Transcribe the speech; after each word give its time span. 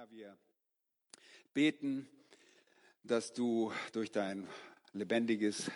Herr, 0.00 0.10
wir 0.10 0.38
beten, 1.52 2.08
dass 3.02 3.34
du 3.34 3.70
durch 3.92 4.10
dein 4.10 4.48
lebendiges, 4.94 5.70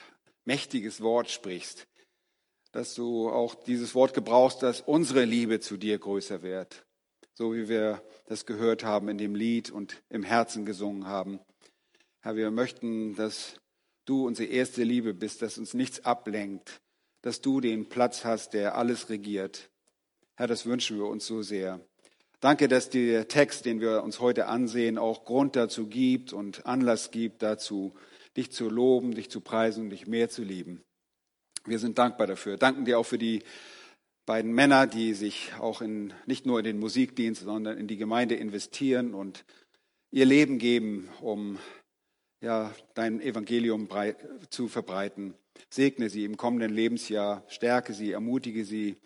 mächtiges 0.47 1.03
Wort 1.03 1.31
sprichst, 1.31 1.87
dass 2.73 2.95
du 2.95 3.29
auch 3.29 3.55
dieses 3.55 3.95
Wort 3.95 4.15
gebrauchst, 4.15 4.63
dass 4.63 4.81
unsere 4.81 5.27
Liebe 5.27 5.61
zu 5.61 5.77
dir 5.77 5.99
größer 5.99 6.41
wird, 6.41 6.87
so 7.35 7.53
wie 7.53 7.69
wir 7.69 8.03
das 8.25 8.47
gehört 8.47 8.83
haben 8.83 9.11
in 9.11 9.19
dem 9.19 9.35
Lied 9.35 9.71
und 9.71 10.03
im 10.09 10.23
Herzen 10.23 10.65
gesungen 10.65 11.07
haben. 11.07 11.39
Herr, 12.21 12.35
wir 12.35 12.51
möchten, 12.51 13.15
dass 13.17 13.61
du 14.07 14.27
unsere 14.27 14.49
erste 14.49 14.85
Liebe 14.85 15.13
bist, 15.13 15.43
dass 15.43 15.59
uns 15.59 15.75
nichts 15.75 16.03
ablenkt, 16.03 16.81
dass 17.21 17.43
du 17.43 17.61
den 17.61 17.91
Platz 17.91 18.25
hast, 18.25 18.55
der 18.55 18.79
alles 18.79 19.11
regiert. 19.11 19.71
Herr, 20.37 20.47
das 20.47 20.65
wünschen 20.65 20.97
wir 20.97 21.09
uns 21.09 21.27
so 21.27 21.43
sehr. 21.43 21.87
Danke, 22.41 22.69
dass 22.69 22.91
der 22.91 23.29
Text, 23.29 23.65
den 23.65 23.81
wir 23.81 24.03
uns 24.03 24.21
heute 24.21 24.47
ansehen, 24.47 24.99
auch 24.99 25.25
Grund 25.25 25.57
dazu 25.57 25.87
gibt 25.87 26.33
und 26.33 26.67
Anlass 26.67 27.11
gibt 27.11 27.43
dazu, 27.43 27.95
dich 28.37 28.53
zu 28.53 28.69
loben, 28.69 29.15
dich 29.15 29.31
zu 29.31 29.41
preisen 29.41 29.85
und 29.85 29.91
dich 29.91 30.07
mehr 30.07 30.29
zu 30.29 30.43
lieben. 30.43 30.83
Wir 31.65 31.79
sind 31.79 31.99
dankbar 31.99 32.27
dafür. 32.27 32.57
Danken 32.59 32.85
dir 32.85 32.99
auch 32.99 33.07
für 33.07 33.19
die 33.19 33.43
beiden 34.27 34.53
Männer, 34.53 34.87
die 34.87 35.15
sich 35.15 35.53
auch 35.59 35.81
in, 35.81 36.13
nicht 36.27 36.47
nur 36.47 36.59
in 36.59 36.65
den 36.65 36.79
Musikdienst, 36.79 37.43
sondern 37.43 37.79
in 37.79 37.87
die 37.87 37.97
Gemeinde 37.97 38.35
investieren 38.35 39.15
und 39.15 39.45
ihr 40.11 40.25
Leben 40.25 40.59
geben, 40.59 41.09
um 41.21 41.59
ja, 42.41 42.75
dein 42.95 43.21
Evangelium 43.21 43.89
zu 44.51 44.69
verbreiten. 44.69 45.35
Segne 45.71 46.11
sie 46.11 46.25
im 46.25 46.37
kommenden 46.37 46.73
Lebensjahr, 46.73 47.45
stärke 47.49 47.95
sie, 47.95 48.13
ermutige 48.13 48.65
sie, 48.65 48.97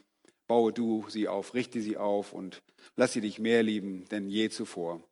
baue 0.47 0.73
du 0.73 1.05
sie 1.09 1.29
auf, 1.29 1.55
richte 1.55 1.81
sie 1.81 1.97
auf 1.97 2.33
und 2.33 2.63
lass 2.97 3.13
sie 3.13 3.21
dich 3.21 3.39
mehr 3.39 3.63
lieben 3.63 4.05
denn 4.11 4.29
je 4.29 4.49
zuvor. 4.51 5.03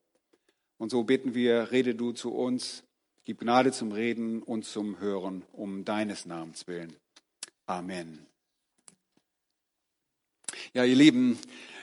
Und 0.79 0.91
so 0.91 1.05
bitten 1.05 1.35
wir, 1.35 1.71
rede 1.71 1.95
du 1.95 2.13
zu 2.13 2.35
uns, 2.35 2.85
gib 3.25 3.41
Gnade 3.41 3.73
zum 3.73 3.93
Reden 3.93 4.43
und 4.43 4.65
zum 4.65 5.01
Hören 5.01 5.43
um 5.53 5.85
deines 5.85 6.27
Namens 6.27 6.67
willen. 6.67 6.95
Amen. 7.67 8.27
Ja, 10.75 10.85
ihr 10.85 10.97
Lieben, 10.97 11.39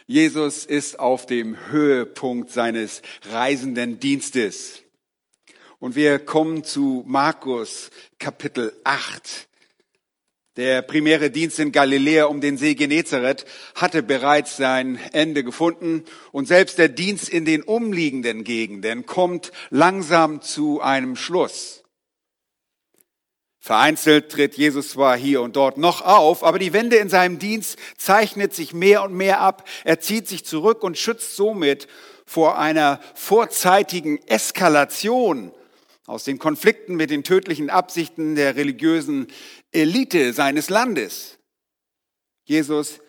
Jesus 0.05 0.66
ist 0.66 0.99
auf 0.99 1.25
dem 1.25 1.69
Höhepunkt 1.71 2.52
seines 2.52 3.02
reisenden 3.23 3.99
Dienstes. 3.99 4.83
Und 5.80 5.95
wir 5.95 6.19
kommen 6.19 6.64
zu 6.64 7.03
Markus 7.05 7.89
Kapitel 8.19 8.73
8. 8.83 9.49
Der 10.55 10.83
primäre 10.83 11.31
Dienst 11.31 11.57
in 11.57 11.71
Galiläa 11.71 12.25
um 12.25 12.39
den 12.39 12.57
See 12.57 12.75
Genezareth 12.75 13.45
hatte 13.73 14.03
bereits 14.03 14.55
sein 14.55 14.99
Ende 15.11 15.43
gefunden 15.43 16.03
und 16.31 16.47
selbst 16.47 16.77
der 16.77 16.89
Dienst 16.89 17.27
in 17.27 17.43
den 17.43 17.63
umliegenden 17.63 18.43
Gegenden 18.43 19.07
kommt 19.07 19.51
langsam 19.71 20.41
zu 20.43 20.79
einem 20.79 21.15
Schluss. 21.15 21.83
Vereinzelt 23.57 24.31
tritt 24.31 24.55
Jesus 24.55 24.89
zwar 24.89 25.17
hier 25.17 25.41
und 25.41 25.55
dort 25.55 25.79
noch 25.79 26.01
auf, 26.01 26.43
aber 26.43 26.59
die 26.59 26.73
Wende 26.73 26.97
in 26.97 27.09
seinem 27.09 27.39
Dienst 27.39 27.79
zeichnet 27.97 28.53
sich 28.53 28.73
mehr 28.73 29.01
und 29.03 29.13
mehr 29.15 29.39
ab. 29.39 29.67
Er 29.85 30.01
zieht 30.01 30.27
sich 30.27 30.45
zurück 30.45 30.83
und 30.83 30.99
schützt 30.99 31.35
somit 31.35 31.87
vor 32.27 32.59
einer 32.59 32.99
vorzeitigen 33.15 34.19
Eskalation 34.27 35.51
aus 36.05 36.23
den 36.23 36.39
Konflikten 36.39 36.95
mit 36.95 37.09
den 37.09 37.23
tödlichen 37.23 37.69
Absichten 37.69 38.35
der 38.35 38.55
religiösen 38.55 39.27
Elite 39.71 40.33
seines 40.33 40.69
Landes. 40.69 41.39
Jesus 42.45 42.99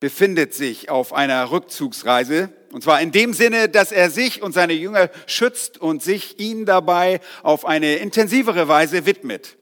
befindet 0.00 0.54
sich 0.54 0.90
auf 0.90 1.12
einer 1.12 1.50
Rückzugsreise, 1.50 2.50
und 2.72 2.82
zwar 2.82 3.00
in 3.00 3.12
dem 3.12 3.32
Sinne, 3.32 3.68
dass 3.68 3.92
er 3.92 4.10
sich 4.10 4.42
und 4.42 4.52
seine 4.52 4.72
Jünger 4.72 5.10
schützt 5.26 5.78
und 5.78 6.02
sich 6.02 6.38
ihnen 6.38 6.66
dabei 6.66 7.20
auf 7.42 7.64
eine 7.64 7.96
intensivere 7.96 8.68
Weise 8.68 9.06
widmet. 9.06 9.56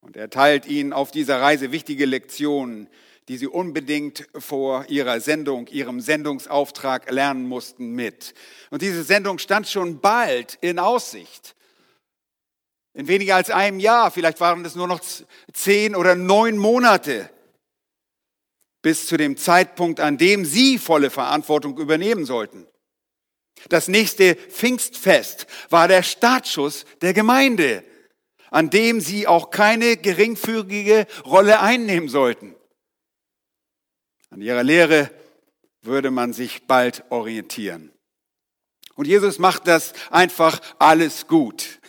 Und 0.00 0.16
er 0.16 0.30
teilt 0.30 0.66
ihnen 0.66 0.92
auf 0.92 1.10
dieser 1.10 1.40
Reise 1.40 1.72
wichtige 1.72 2.06
Lektionen, 2.06 2.88
die 3.28 3.36
sie 3.36 3.46
unbedingt 3.46 4.26
vor 4.38 4.86
ihrer 4.88 5.20
Sendung, 5.20 5.66
ihrem 5.66 6.00
Sendungsauftrag 6.00 7.10
lernen 7.10 7.46
mussten, 7.46 7.90
mit. 7.90 8.34
Und 8.70 8.80
diese 8.80 9.04
Sendung 9.04 9.38
stand 9.38 9.68
schon 9.68 10.00
bald 10.00 10.56
in 10.62 10.78
Aussicht. 10.78 11.54
In 12.94 13.06
weniger 13.06 13.36
als 13.36 13.50
einem 13.50 13.80
Jahr, 13.80 14.10
vielleicht 14.10 14.40
waren 14.40 14.64
es 14.64 14.74
nur 14.74 14.88
noch 14.88 15.00
zehn 15.52 15.94
oder 15.94 16.14
neun 16.16 16.56
Monate, 16.56 17.30
bis 18.80 19.06
zu 19.06 19.18
dem 19.18 19.36
Zeitpunkt, 19.36 20.00
an 20.00 20.16
dem 20.16 20.46
sie 20.46 20.78
volle 20.78 21.10
Verantwortung 21.10 21.76
übernehmen 21.78 22.24
sollten. 22.24 22.66
Das 23.68 23.88
nächste 23.88 24.36
Pfingstfest 24.36 25.46
war 25.68 25.86
der 25.86 26.02
Startschuss 26.02 26.86
der 27.02 27.12
Gemeinde, 27.12 27.84
an 28.50 28.70
dem 28.70 29.00
sie 29.00 29.26
auch 29.26 29.50
keine 29.50 29.98
geringfügige 29.98 31.06
Rolle 31.26 31.60
einnehmen 31.60 32.08
sollten. 32.08 32.54
An 34.30 34.40
ihrer 34.40 34.62
Lehre 34.62 35.10
würde 35.82 36.10
man 36.10 36.32
sich 36.32 36.66
bald 36.66 37.04
orientieren. 37.10 37.92
Und 38.94 39.06
Jesus 39.06 39.38
macht 39.38 39.68
das 39.68 39.92
einfach 40.10 40.60
alles 40.78 41.26
gut. 41.28 41.80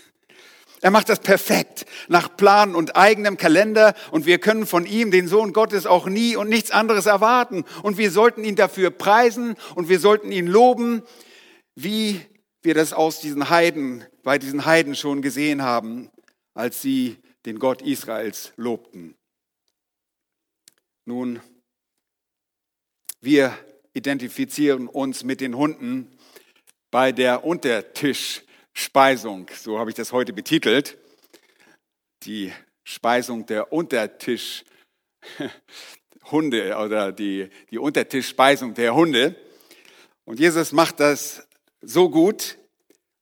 Er 0.82 0.92
macht 0.92 1.10
das 1.10 1.20
perfekt, 1.20 1.86
nach 2.08 2.38
Plan 2.38 2.74
und 2.74 2.96
eigenem 2.96 3.36
Kalender 3.36 3.96
und 4.12 4.26
wir 4.26 4.40
können 4.40 4.66
von 4.66 4.86
ihm, 4.86 5.12
den 5.12 5.28
Sohn 5.28 5.52
Gottes, 5.52 5.86
auch 5.86 6.08
nie 6.08 6.38
und 6.38 6.48
nichts 6.48 6.72
anderes 6.72 7.06
erwarten. 7.06 7.66
Und 7.84 7.98
wir 7.98 8.12
sollten 8.12 8.46
ihn 8.46 8.56
dafür 8.56 8.90
preisen 8.90 9.56
und 9.76 9.90
wir 9.90 10.00
sollten 10.00 10.32
ihn 10.32 10.48
loben, 10.48 11.04
wie 11.76 12.22
wir 12.62 12.74
das 12.74 12.94
aus 12.94 13.20
diesen 13.20 13.50
Heiden, 13.50 14.06
bei 14.24 14.38
diesen 14.38 14.66
Heiden 14.66 14.96
schon 14.96 15.22
gesehen 15.22 15.64
haben, 15.64 16.10
als 16.54 16.82
sie 16.82 17.18
den 17.46 17.60
Gott 17.60 17.82
Israels 17.82 18.54
lobten. 18.56 19.16
Nun, 21.06 21.42
wir 23.22 23.58
identifizieren 23.94 24.88
uns 24.88 25.24
mit 25.24 25.42
den 25.42 25.58
Hunden 25.58 26.08
bei 26.92 27.12
der 27.12 27.44
Untertischspeisung. 27.44 29.50
So 29.54 29.80
habe 29.80 29.90
ich 29.90 29.96
das 29.96 30.12
heute 30.12 30.34
betitelt. 30.34 30.98
Die 32.24 32.54
Speisung 32.84 33.46
der 33.46 33.72
Untertischhunde 33.74 34.66
oder 36.78 37.12
die, 37.12 37.50
die 37.72 37.78
Untertischspeisung 37.78 38.74
der 38.74 38.96
Hunde. 38.96 39.36
Und 40.26 40.40
Jesus 40.40 40.72
macht 40.72 41.00
das 41.00 41.48
so 41.82 42.10
gut, 42.10 42.58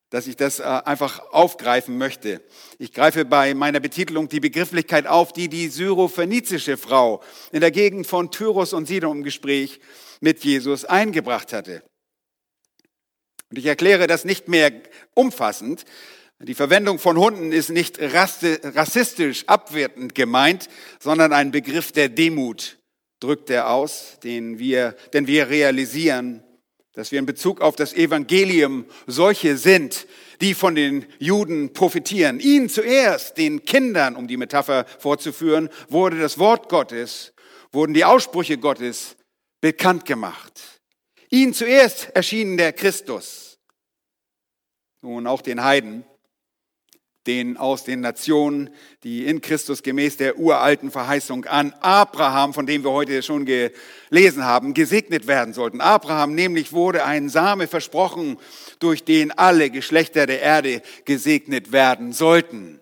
dass 0.09 0.27
ich 0.27 0.35
das 0.35 0.59
äh, 0.59 0.63
einfach 0.63 1.31
aufgreifen 1.31 1.97
möchte. 1.97 2.41
Ich 2.79 2.93
greife 2.93 3.25
bei 3.25 3.53
meiner 3.53 3.79
Betitelung 3.79 4.29
die 4.29 4.39
Begrifflichkeit 4.39 5.05
auf, 5.07 5.33
die 5.33 5.49
die 5.49 5.67
syrophönizische 5.67 6.77
Frau 6.77 7.21
in 7.51 7.61
der 7.61 7.71
Gegend 7.71 8.07
von 8.07 8.31
Tyrus 8.31 8.73
und 8.73 8.87
Sidon 8.87 9.17
im 9.17 9.23
Gespräch 9.23 9.79
mit 10.21 10.43
Jesus 10.43 10.85
eingebracht 10.85 11.53
hatte. 11.53 11.83
Und 13.49 13.57
ich 13.57 13.65
erkläre 13.65 14.07
das 14.07 14.25
nicht 14.25 14.47
mehr 14.47 14.71
umfassend. 15.13 15.85
Die 16.39 16.53
Verwendung 16.53 16.99
von 16.99 17.17
Hunden 17.17 17.51
ist 17.51 17.69
nicht 17.69 17.99
rassistisch 17.99 19.45
abwertend 19.47 20.13
gemeint, 20.15 20.69
sondern 20.99 21.33
ein 21.33 21.51
Begriff 21.51 21.91
der 21.91 22.09
Demut 22.09 22.77
drückt 23.19 23.49
er 23.49 23.71
aus, 23.71 24.19
den 24.23 24.59
wir, 24.59 24.95
denn 25.13 25.27
wir 25.27 25.49
realisieren, 25.49 26.43
dass 26.97 27.11
wir 27.11 27.19
in 27.19 27.27
Bezug 27.27 27.61
auf 27.61 27.75
das 27.75 27.93
Evangelium 27.93 28.85
solche 29.05 29.55
sind, 29.55 30.07
die 30.41 30.55
von 30.55 30.73
den 30.73 31.05
Juden 31.19 31.71
profitieren. 31.71 32.39
Ihnen 32.39 32.69
zuerst, 32.69 33.37
den 33.37 33.65
Kindern, 33.65 34.15
um 34.15 34.27
die 34.27 34.35
Metapher 34.35 34.87
fortzuführen, 34.97 35.69
wurde 35.89 36.19
das 36.19 36.39
Wort 36.39 36.69
Gottes, 36.69 37.33
wurden 37.71 37.93
die 37.93 38.03
Aussprüche 38.03 38.57
Gottes 38.57 39.15
bekannt 39.61 40.05
gemacht. 40.05 40.81
Ihnen 41.29 41.53
zuerst 41.53 42.09
erschien 42.15 42.57
der 42.57 42.73
Christus. 42.73 43.59
Nun 45.03 45.27
auch 45.27 45.43
den 45.43 45.63
Heiden 45.63 46.03
den 47.27 47.57
aus 47.57 47.83
den 47.83 47.99
Nationen, 47.99 48.69
die 49.03 49.25
in 49.25 49.41
Christus 49.41 49.83
gemäß 49.83 50.17
der 50.17 50.39
uralten 50.39 50.89
Verheißung 50.89 51.45
an 51.45 51.73
Abraham, 51.81 52.53
von 52.53 52.65
dem 52.65 52.83
wir 52.83 52.91
heute 52.91 53.21
schon 53.21 53.45
gelesen 53.45 54.45
haben, 54.45 54.73
gesegnet 54.73 55.27
werden 55.27 55.53
sollten. 55.53 55.81
Abraham 55.81 56.33
nämlich 56.33 56.73
wurde 56.73 57.05
ein 57.05 57.29
Same 57.29 57.67
versprochen, 57.67 58.37
durch 58.79 59.03
den 59.03 59.31
alle 59.31 59.69
Geschlechter 59.69 60.25
der 60.25 60.41
Erde 60.41 60.81
gesegnet 61.05 61.71
werden 61.71 62.13
sollten. 62.13 62.79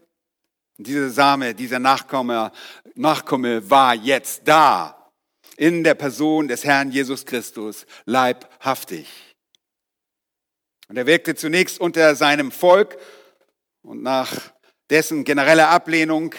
Und 0.78 0.88
dieser 0.88 1.10
Same, 1.10 1.56
dieser 1.56 1.80
Nachkomme, 1.80 2.52
Nachkomme 2.96 3.70
war 3.70 3.96
jetzt 3.96 4.44
da, 4.46 4.96
in 5.58 5.84
der 5.84 5.96
Person 5.96 6.48
des 6.48 6.64
Herrn 6.66 6.92
Jesus 6.92 7.26
Christus, 7.26 7.86
leibhaftig. 8.06 9.08
Und 10.88 10.98
er 10.98 11.08
wirkte 11.08 11.36
zunächst 11.36 11.80
unter 11.80 12.16
seinem 12.16 12.52
Volk 12.52 12.98
und 13.86 14.04
nach 14.04 14.52
dessen 14.90 15.24
genereller 15.24 15.70
Ablehnung 15.70 16.36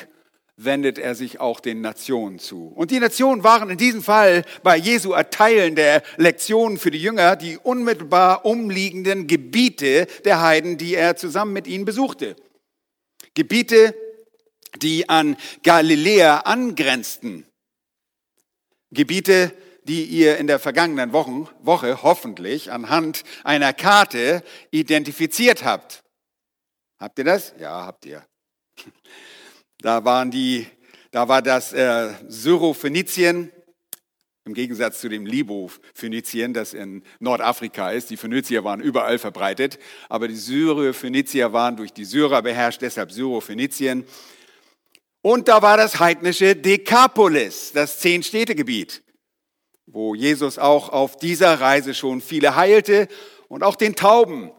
wendet 0.57 0.99
er 0.99 1.15
sich 1.15 1.39
auch 1.39 1.61
den 1.61 1.83
Nationen 1.83 2.39
zu. 2.39 2.69
Und 2.69 2.91
die 2.91 2.99
Nationen 2.99 3.45
waren 3.45 3.69
in 3.69 3.77
diesem 3.77 4.03
Fall 4.03 4.43
bei 4.63 4.77
Jesu 4.77 5.13
Erteilen 5.13 5.75
der 5.75 6.03
Lektionen 6.17 6.79
für 6.79 6.91
die 6.91 7.01
Jünger 7.01 7.37
die 7.37 7.59
unmittelbar 7.59 8.45
umliegenden 8.47 9.27
Gebiete 9.27 10.07
der 10.25 10.41
Heiden, 10.41 10.79
die 10.79 10.95
er 10.95 11.17
zusammen 11.17 11.53
mit 11.53 11.67
ihnen 11.67 11.85
besuchte. 11.85 12.37
Gebiete, 13.35 13.95
die 14.81 15.09
an 15.09 15.37
Galiläa 15.63 16.39
angrenzten. 16.39 17.47
Gebiete, 18.91 19.53
die 19.85 20.05
ihr 20.05 20.39
in 20.39 20.47
der 20.47 20.59
vergangenen 20.59 21.13
Wochen, 21.13 21.49
Woche 21.61 22.03
hoffentlich 22.03 22.73
anhand 22.73 23.25
einer 23.45 23.73
Karte 23.73 24.43
identifiziert 24.71 25.65
habt. 25.65 26.03
Habt 26.99 27.19
ihr 27.19 27.25
das? 27.25 27.55
Ja, 27.59 27.85
habt 27.85 28.07
ihr. 28.07 28.25
Da 29.79 30.05
waren 30.05 30.31
die, 30.31 30.67
da 31.11 31.29
war 31.29 31.43
das 31.43 31.73
äh, 31.73 32.15
Syrophönizien 32.27 33.53
im 34.47 34.55
Gegensatz 34.55 35.01
zu 35.01 35.09
dem 35.09 35.27
Libo-Phönizien, 35.27 36.55
das 36.55 36.73
in 36.73 37.03
Nordafrika 37.19 37.91
ist. 37.91 38.11
Die 38.11 38.17
Phönizier 38.17 38.63
waren 38.63 38.81
überall 38.81 39.19
verbreitet, 39.19 39.79
aber 40.09 40.29
die 40.29 40.37
Syrophönizier 40.37 41.53
waren 41.53 41.77
durch 41.77 41.93
die 41.93 42.05
Syrer 42.05 42.43
beherrscht, 42.43 42.81
deshalb 42.81 43.11
Syrophönizien. 43.11 44.07
Und 45.21 45.49
da 45.49 45.63
war 45.63 45.77
das 45.77 45.99
heidnische 45.99 46.55
Dekapolis, 46.55 47.73
das 47.73 47.99
Zehn-Städte-Gebiet, 47.99 49.03
wo 49.87 50.15
Jesus 50.15 50.59
auch 50.59 50.91
auf 50.91 51.17
dieser 51.17 51.61
Reise 51.61 51.93
schon 51.93 52.21
viele 52.21 52.55
heilte 52.55 53.09
und 53.49 53.65
auch 53.65 53.75
den 53.75 53.97
Tauben, 53.97 54.53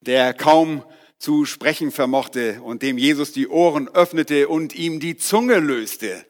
der 0.00 0.34
kaum 0.34 0.82
zu 1.20 1.44
sprechen 1.44 1.92
vermochte 1.92 2.62
und 2.62 2.82
dem 2.82 2.98
Jesus 2.98 3.32
die 3.32 3.46
Ohren 3.46 3.88
öffnete 3.88 4.48
und 4.48 4.74
ihm 4.74 5.00
die 5.00 5.18
Zunge 5.18 5.58
löste, 5.58 6.24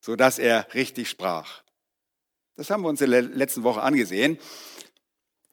so 0.00 0.16
dass 0.16 0.38
er 0.38 0.66
richtig 0.74 1.10
sprach. 1.10 1.62
Das 2.56 2.70
haben 2.70 2.82
wir 2.82 2.88
uns 2.88 3.02
in 3.02 3.10
der 3.10 3.22
letzten 3.22 3.62
Woche 3.62 3.82
angesehen. 3.82 4.38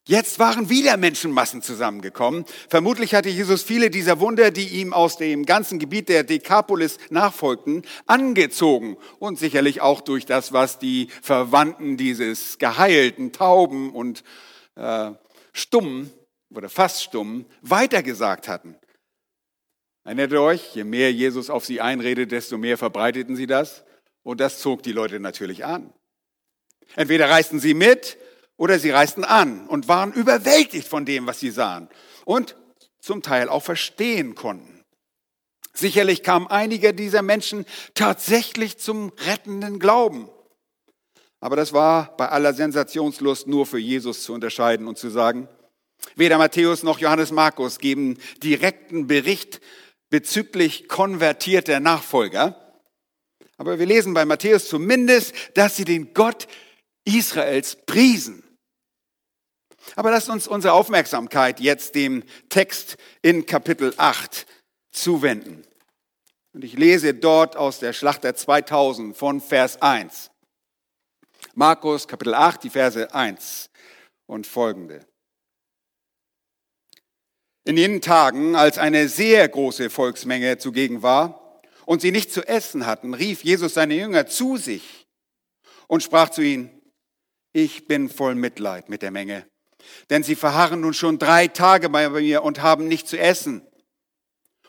Jetzt 0.07 0.40
waren 0.40 0.69
wieder 0.69 0.96
Menschenmassen 0.98 1.63
zusammengekommen. 1.63 2.46
Vermutlich 2.69 3.13
hatte 3.13 3.30
Jesus 3.30 3.63
viele 3.63 3.90
dieser 3.90 4.19
Wunder, 4.19 4.52
die 4.52 4.68
ihm 4.80 4.94
aus 4.94 5.18
dem 5.18 5.46
ganzen 5.46 5.78
Gebiet 5.78 6.10
der 6.10 6.24
Dekapolis 6.24 6.98
nachfolgten, 7.10 7.81
angezogen. 8.06 8.98
Und 9.19 9.38
sicherlich 9.38 9.81
auch 9.81 10.02
durch 10.02 10.25
das, 10.25 10.54
was 10.54 10.80
die 10.80 11.10
Verwandten 11.22 11.98
dieses 11.98 12.60
geheilten 12.60 13.34
Tauben 13.34 13.92
und 13.92 14.24
äh, 14.75 15.12
Stummen 15.54 16.12
oder 16.53 16.69
fast 16.69 17.03
stumm 17.03 17.45
weitergesagt 17.62 18.47
hatten. 18.47 18.75
Erinnert 20.03 20.33
euch, 20.33 20.75
je 20.75 20.83
mehr 20.83 21.12
Jesus 21.12 21.50
auf 21.50 21.65
sie 21.65 21.81
einredet, 21.81 22.31
desto 22.31 22.57
mehr 22.57 22.77
verbreiteten 22.77 23.36
sie 23.36 23.47
das. 23.47 23.83
Und 24.24 24.39
das 24.39 24.59
zog 24.59 24.83
die 24.83 24.92
Leute 24.92 25.19
natürlich 25.19 25.65
an. 25.65 25.94
Entweder 26.95 27.30
reisten 27.30 27.59
sie 27.59 27.74
mit 27.74 28.18
oder 28.57 28.80
sie 28.80 28.92
reisten 28.92 29.24
an 29.24 29.68
und 29.68 29.88
waren 29.88 30.13
überwältigt 30.13 30.88
von 30.88 31.06
dem, 31.06 31.27
was 31.27 31.39
sie 31.39 31.50
sahen 31.50 31.89
und 32.24 32.56
zum 33.00 33.21
Teil 33.21 33.50
auch 33.50 33.63
verstehen 33.63 34.36
konnten. 34.36 34.83
Sicherlich 35.74 36.24
kamen 36.24 36.47
einige 36.47 36.94
dieser 36.94 37.21
Menschen 37.21 37.65
tatsächlich 37.95 38.77
zum 38.77 39.12
rettenden 39.27 39.80
Glauben. 39.80 40.30
Aber 41.42 41.56
das 41.56 41.74
war 41.74 42.15
bei 42.15 42.30
aller 42.30 42.53
Sensationslust 42.53 43.47
nur 43.47 43.65
für 43.65 43.77
Jesus 43.77 44.24
zu 44.24 44.33
unterscheiden 44.33 44.88
und 44.88 44.97
zu 44.97 45.09
sagen, 45.09 45.50
Weder 46.15 46.38
Matthäus 46.38 46.83
noch 46.83 47.00
Johannes 47.00 47.31
Markus 47.31 47.80
geben 47.80 48.18
direkten 48.42 49.07
Bericht 49.07 49.59
bezüglich 50.09 50.88
konvertierter 50.88 51.80
Nachfolger. 51.80 52.80
Aber 53.57 53.80
wir 53.80 53.86
lesen 53.86 54.13
bei 54.13 54.25
Matthäus 54.25 54.68
zumindest, 54.68 55.33
dass 55.56 55.75
sie 55.75 55.86
den 55.86 56.13
Gott 56.13 56.47
Israels 57.06 57.77
priesen. 57.86 58.44
Aber 59.95 60.12
lasst 60.12 60.30
uns 60.30 60.47
unsere 60.47 60.74
Aufmerksamkeit 60.74 61.59
jetzt 61.59 61.95
dem 61.95 62.24
Text 62.50 62.97
in 63.21 63.45
Kapitel 63.45 63.94
8 63.97 64.45
zuwenden. 64.92 65.63
Und 66.53 66.63
ich 66.63 66.77
lese 66.77 67.13
dort 67.13 67.56
aus 67.56 67.80
der 67.80 67.94
Schlachter 67.94 68.33
2000 68.36 69.15
von 69.15 69.42
Vers 69.42 69.81
1. 69.81 70.31
Markus 71.53 72.07
Kapitel 72.07 72.33
8, 72.33 72.63
die 72.63 72.69
Verse 72.69 73.13
1 73.13 73.69
und 74.25 74.47
folgende. 74.47 75.06
In 77.68 77.78
jenen 77.78 78.00
Tagen, 78.00 78.56
als 78.56 78.78
eine 78.78 79.10
sehr 79.10 79.50
große 79.50 79.90
Volksmenge 79.90 80.60
zugegen 80.60 81.02
war 81.02 81.62
und 81.86 82.00
sie 82.00 82.12
nicht 82.12 82.32
zu 82.32 82.48
essen 82.48 82.86
hatten, 82.86 83.16
rief 83.16 83.44
Jesus 83.44 83.74
seine 83.74 83.96
Jünger 83.96 84.28
zu 84.28 84.58
sich 84.58 85.08
und 85.88 86.04
sprach 86.04 86.30
zu 86.30 86.44
ihnen, 86.44 86.70
ich 87.54 87.88
bin 87.88 88.08
voll 88.08 88.36
Mitleid 88.36 88.88
mit 88.88 89.02
der 89.02 89.10
Menge, 89.10 89.48
denn 90.12 90.22
sie 90.22 90.36
verharren 90.36 90.82
nun 90.82 90.94
schon 90.94 91.18
drei 91.18 91.48
Tage 91.48 91.90
bei 91.90 92.08
mir 92.08 92.44
und 92.44 92.62
haben 92.62 92.88
nicht 92.88 93.08
zu 93.08 93.18
essen. 93.18 93.66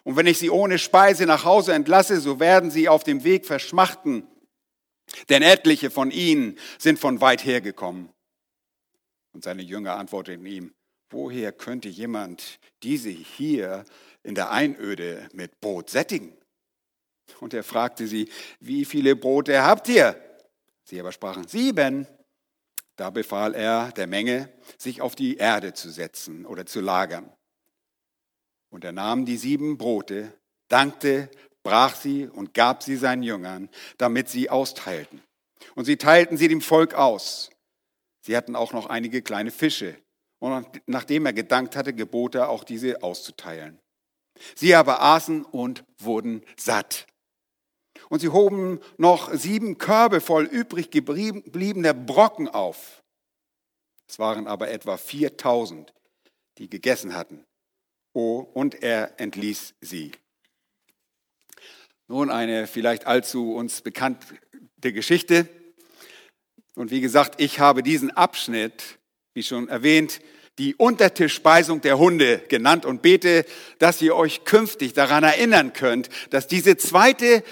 Und 0.03 0.17
wenn 0.17 0.27
ich 0.27 0.39
sie 0.39 0.51
ohne 0.51 0.79
Speise 0.79 1.27
nach 1.27 1.45
Hause 1.45 1.75
entlasse, 1.75 2.19
so 2.19 2.41
werden 2.41 2.71
sie 2.71 2.89
auf 2.89 3.05
dem 3.05 3.25
Weg 3.25 3.45
verschmachten, 3.45 4.27
denn 5.29 5.43
etliche 5.43 5.91
von 5.91 6.11
ihnen 6.11 6.59
sind 6.79 6.99
von 6.99 7.21
weit 7.21 7.45
her 7.45 7.61
gekommen. 7.61 8.09
Und 9.33 9.45
seine 9.45 9.63
Jünger 9.63 9.97
antworteten 9.97 10.47
ihm, 10.47 10.76
woher 11.11 11.53
könnte 11.53 11.89
jemand 11.89 12.59
diese 12.83 13.11
hier 13.11 13.85
in 14.23 14.35
der 14.35 14.51
Einöde 14.51 15.29
mit 15.33 15.61
Brot 15.61 15.91
sättigen? 15.91 16.37
Und 17.41 17.55
er 17.55 17.65
fragte 17.65 18.07
sie, 18.07 18.29
wie 18.61 18.85
viele 18.85 19.17
Brote 19.17 19.63
habt 19.63 19.89
ihr? 19.89 20.21
Sie 20.85 21.01
aber 21.01 21.13
sprachen, 21.13 21.47
sieben. 21.49 22.07
Da 22.97 23.11
befahl 23.11 23.55
er 23.55 23.93
der 23.93 24.07
Menge, 24.07 24.51
sich 24.79 25.03
auf 25.03 25.15
die 25.15 25.37
Erde 25.37 25.75
zu 25.75 25.91
setzen 25.91 26.47
oder 26.47 26.65
zu 26.65 26.81
lagern. 26.81 27.31
Und 28.71 28.85
er 28.85 28.93
nahm 28.93 29.27
die 29.27 29.37
sieben 29.37 29.77
Brote, 29.77 30.33
dankte, 30.69 31.31
brach 31.63 31.95
sie 31.95 32.27
und 32.27 32.55
gab 32.55 32.83
sie 32.83 32.97
seinen 32.97 33.23
Jüngern, 33.23 33.69
damit 33.99 34.29
sie 34.29 34.49
austeilten. 34.49 35.23
Und 35.75 35.85
sie 35.85 35.97
teilten 35.97 36.37
sie 36.37 36.49
dem 36.49 36.61
Volk 36.61 36.95
aus. 36.95 37.51
Sie 38.23 38.37
hatten 38.37 38.57
auch 38.57 38.73
noch 38.73 38.87
einige 38.87 39.21
kleine 39.21 39.51
Fische. 39.51 39.97
Und 40.39 40.67
nachdem 40.87 41.27
er 41.27 41.33
gedankt 41.33 41.77
hatte, 41.77 41.95
gebot 41.95 42.35
er 42.35 42.51
auch 42.51 42.65
diese 42.65 43.03
auszuteilen. 43.03 43.79
Sie 44.55 44.75
aber 44.75 45.01
aßen 45.03 45.45
und 45.45 45.85
wurden 45.99 46.43
satt. 46.57 47.07
Und 48.09 48.21
sie 48.21 48.29
hoben 48.29 48.81
noch 48.99 49.33
sieben 49.33 49.79
Körbe 49.79 50.21
voll 50.21 50.45
übrig 50.45 50.91
gebliebener 50.91 51.95
Brocken 51.95 52.49
auf. 52.49 53.03
Es 54.09 54.19
waren 54.19 54.47
aber 54.47 54.71
etwa 54.71 54.97
4000, 54.97 55.93
die 56.59 56.69
gegessen 56.69 57.15
hatten. 57.15 57.45
Oh, 58.13 58.39
und 58.39 58.83
er 58.83 59.19
entließ 59.19 59.75
sie. 59.81 60.13
Nun 62.09 62.31
eine 62.31 62.67
vielleicht 62.67 63.07
allzu 63.07 63.55
uns 63.55 63.83
bekannte 63.83 64.27
Geschichte. 64.81 65.49
Und 66.77 66.91
wie 66.91 67.01
gesagt, 67.01 67.41
ich 67.41 67.59
habe 67.59 67.83
diesen 67.83 68.11
Abschnitt 68.11 68.99
wie 69.37 69.43
schon 69.43 69.69
erwähnt, 69.69 70.21
die 70.59 70.75
Untertischspeisung 70.75 71.83
der 71.83 71.99
Hunde 71.99 72.39
genannt 72.49 72.87
und 72.87 73.03
bete, 73.03 73.45
dass 73.79 74.01
ihr 74.01 74.17
euch 74.17 74.45
künftig 74.47 74.95
daran 74.95 75.25
erinnern 75.25 75.75
könnt, 75.75 76.09
dass 76.31 76.47
diese 76.47 76.79
zweite, 76.79 77.45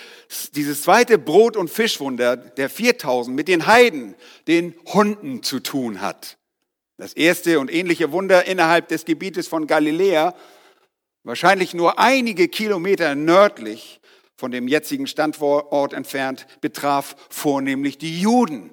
dieses 0.54 0.80
zweite 0.80 1.18
Brot- 1.18 1.58
und 1.58 1.68
Fischwunder 1.68 2.38
der 2.38 2.70
4000 2.70 3.36
mit 3.36 3.48
den 3.48 3.66
Heiden, 3.66 4.14
den 4.48 4.72
Hunden 4.86 5.42
zu 5.42 5.60
tun 5.60 6.00
hat. 6.00 6.38
Das 6.96 7.12
erste 7.12 7.60
und 7.60 7.70
ähnliche 7.70 8.12
Wunder 8.12 8.46
innerhalb 8.46 8.88
des 8.88 9.04
Gebietes 9.04 9.46
von 9.46 9.66
Galiläa, 9.66 10.34
wahrscheinlich 11.22 11.74
nur 11.74 11.98
einige 11.98 12.48
Kilometer 12.48 13.14
nördlich 13.14 14.00
von 14.36 14.50
dem 14.50 14.68
jetzigen 14.68 15.06
Standort 15.06 15.92
entfernt, 15.92 16.46
betraf 16.62 17.14
vornehmlich 17.28 17.98
die 17.98 18.18
Juden. 18.18 18.72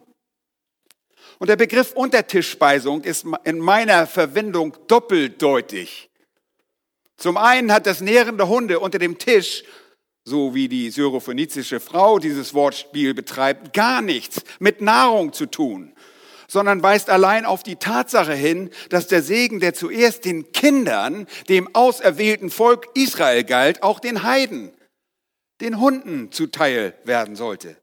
Und 1.41 1.47
der 1.47 1.55
Begriff 1.55 1.93
Untertischspeisung 1.93 3.01
ist 3.01 3.25
in 3.45 3.57
meiner 3.57 4.05
Verwendung 4.05 4.77
doppeldeutig. 4.85 6.11
Zum 7.17 7.35
einen 7.35 7.73
hat 7.73 7.87
das 7.87 7.99
Nähren 7.99 8.37
der 8.37 8.47
Hunde 8.47 8.79
unter 8.79 8.99
dem 8.99 9.17
Tisch, 9.17 9.63
so 10.23 10.53
wie 10.53 10.67
die 10.67 10.91
syrophönizische 10.91 11.79
Frau 11.79 12.19
dieses 12.19 12.53
Wortspiel 12.53 13.15
betreibt, 13.15 13.73
gar 13.73 14.03
nichts 14.03 14.43
mit 14.59 14.81
Nahrung 14.81 15.33
zu 15.33 15.47
tun, 15.47 15.95
sondern 16.47 16.83
weist 16.83 17.09
allein 17.09 17.45
auf 17.45 17.63
die 17.63 17.77
Tatsache 17.77 18.35
hin, 18.35 18.69
dass 18.89 19.07
der 19.07 19.23
Segen, 19.23 19.59
der 19.59 19.73
zuerst 19.73 20.25
den 20.25 20.51
Kindern, 20.51 21.25
dem 21.49 21.73
auserwählten 21.73 22.51
Volk 22.51 22.87
Israel 22.93 23.43
galt, 23.45 23.81
auch 23.81 23.99
den 23.99 24.21
Heiden, 24.21 24.71
den 25.59 25.79
Hunden 25.79 26.31
zuteil 26.31 26.93
werden 27.03 27.35
sollte. 27.35 27.80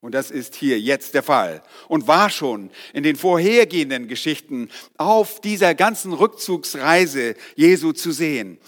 Und 0.00 0.14
das 0.14 0.30
ist 0.30 0.54
hier 0.54 0.80
jetzt 0.80 1.14
der 1.14 1.22
Fall 1.22 1.62
und 1.88 2.08
war 2.08 2.30
schon 2.30 2.70
in 2.94 3.02
den 3.02 3.16
vorhergehenden 3.16 4.08
Geschichten 4.08 4.70
auf 4.96 5.40
dieser 5.40 5.74
ganzen 5.74 6.14
Rückzugsreise 6.14 7.34
Jesu 7.54 7.92
zu 7.92 8.10
sehen. 8.10 8.58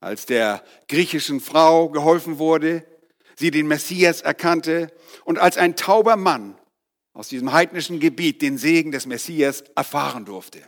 Als 0.00 0.26
der 0.26 0.62
griechischen 0.86 1.40
Frau 1.40 1.88
geholfen 1.88 2.38
wurde, 2.38 2.84
sie 3.34 3.50
den 3.50 3.66
Messias 3.66 4.20
erkannte 4.20 4.92
und 5.24 5.38
als 5.38 5.56
ein 5.56 5.74
tauber 5.74 6.16
Mann 6.16 6.56
aus 7.12 7.28
diesem 7.28 7.52
heidnischen 7.52 7.98
Gebiet 7.98 8.40
den 8.42 8.58
Segen 8.58 8.92
des 8.92 9.06
Messias 9.06 9.64
erfahren 9.74 10.24
durfte. 10.24 10.60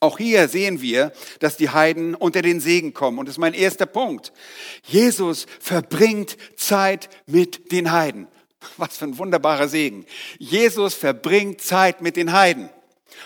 Auch 0.00 0.18
hier 0.18 0.48
sehen 0.48 0.82
wir, 0.82 1.12
dass 1.38 1.56
die 1.56 1.70
Heiden 1.70 2.16
unter 2.16 2.42
den 2.42 2.60
Segen 2.60 2.92
kommen. 2.92 3.18
Und 3.18 3.26
das 3.26 3.36
ist 3.36 3.40
mein 3.40 3.54
erster 3.54 3.86
Punkt. 3.86 4.32
Jesus 4.82 5.46
verbringt 5.60 6.36
Zeit 6.56 7.08
mit 7.26 7.70
den 7.70 7.92
Heiden. 7.92 8.26
Was 8.76 8.98
für 8.98 9.06
ein 9.06 9.18
wunderbarer 9.18 9.68
Segen. 9.68 10.06
Jesus 10.38 10.94
verbringt 10.94 11.60
Zeit 11.60 12.00
mit 12.00 12.16
den 12.16 12.32
Heiden. 12.32 12.70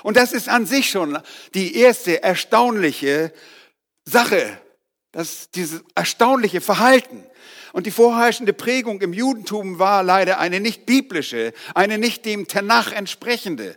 Und 0.02 0.16
das 0.16 0.32
ist 0.32 0.48
an 0.48 0.66
sich 0.66 0.90
schon 0.90 1.18
die 1.54 1.76
erste 1.76 2.22
erstaunliche 2.22 3.32
Sache, 4.04 4.58
das, 5.12 5.50
dieses 5.50 5.82
erstaunliche 5.94 6.60
Verhalten. 6.60 7.24
Und 7.72 7.86
die 7.86 7.90
vorherrschende 7.90 8.52
Prägung 8.52 9.00
im 9.00 9.12
Judentum 9.12 9.78
war 9.78 10.02
leider 10.02 10.38
eine 10.38 10.60
nicht 10.60 10.86
biblische, 10.86 11.52
eine 11.74 11.98
nicht 11.98 12.24
dem 12.24 12.48
Tanach 12.48 12.92
entsprechende. 12.92 13.76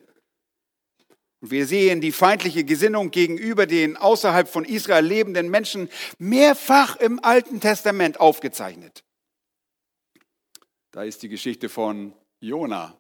Und 1.42 1.52
wir 1.52 1.66
sehen 1.66 2.02
die 2.02 2.12
feindliche 2.12 2.64
Gesinnung 2.64 3.12
gegenüber 3.12 3.66
den 3.66 3.98
außerhalb 3.98 4.48
von 4.48 4.64
Israel 4.64 5.06
lebenden 5.06 5.50
Menschen 5.50 5.90
mehrfach 6.20 6.96
im 6.98 7.24
Alten 7.24 7.60
Testament 7.60 8.20
aufgezeichnet. 8.20 9.04
Da 10.92 11.04
ist 11.04 11.24
die 11.24 11.30
Geschichte 11.30 11.70
von 11.70 12.14
Jona, 12.42 13.00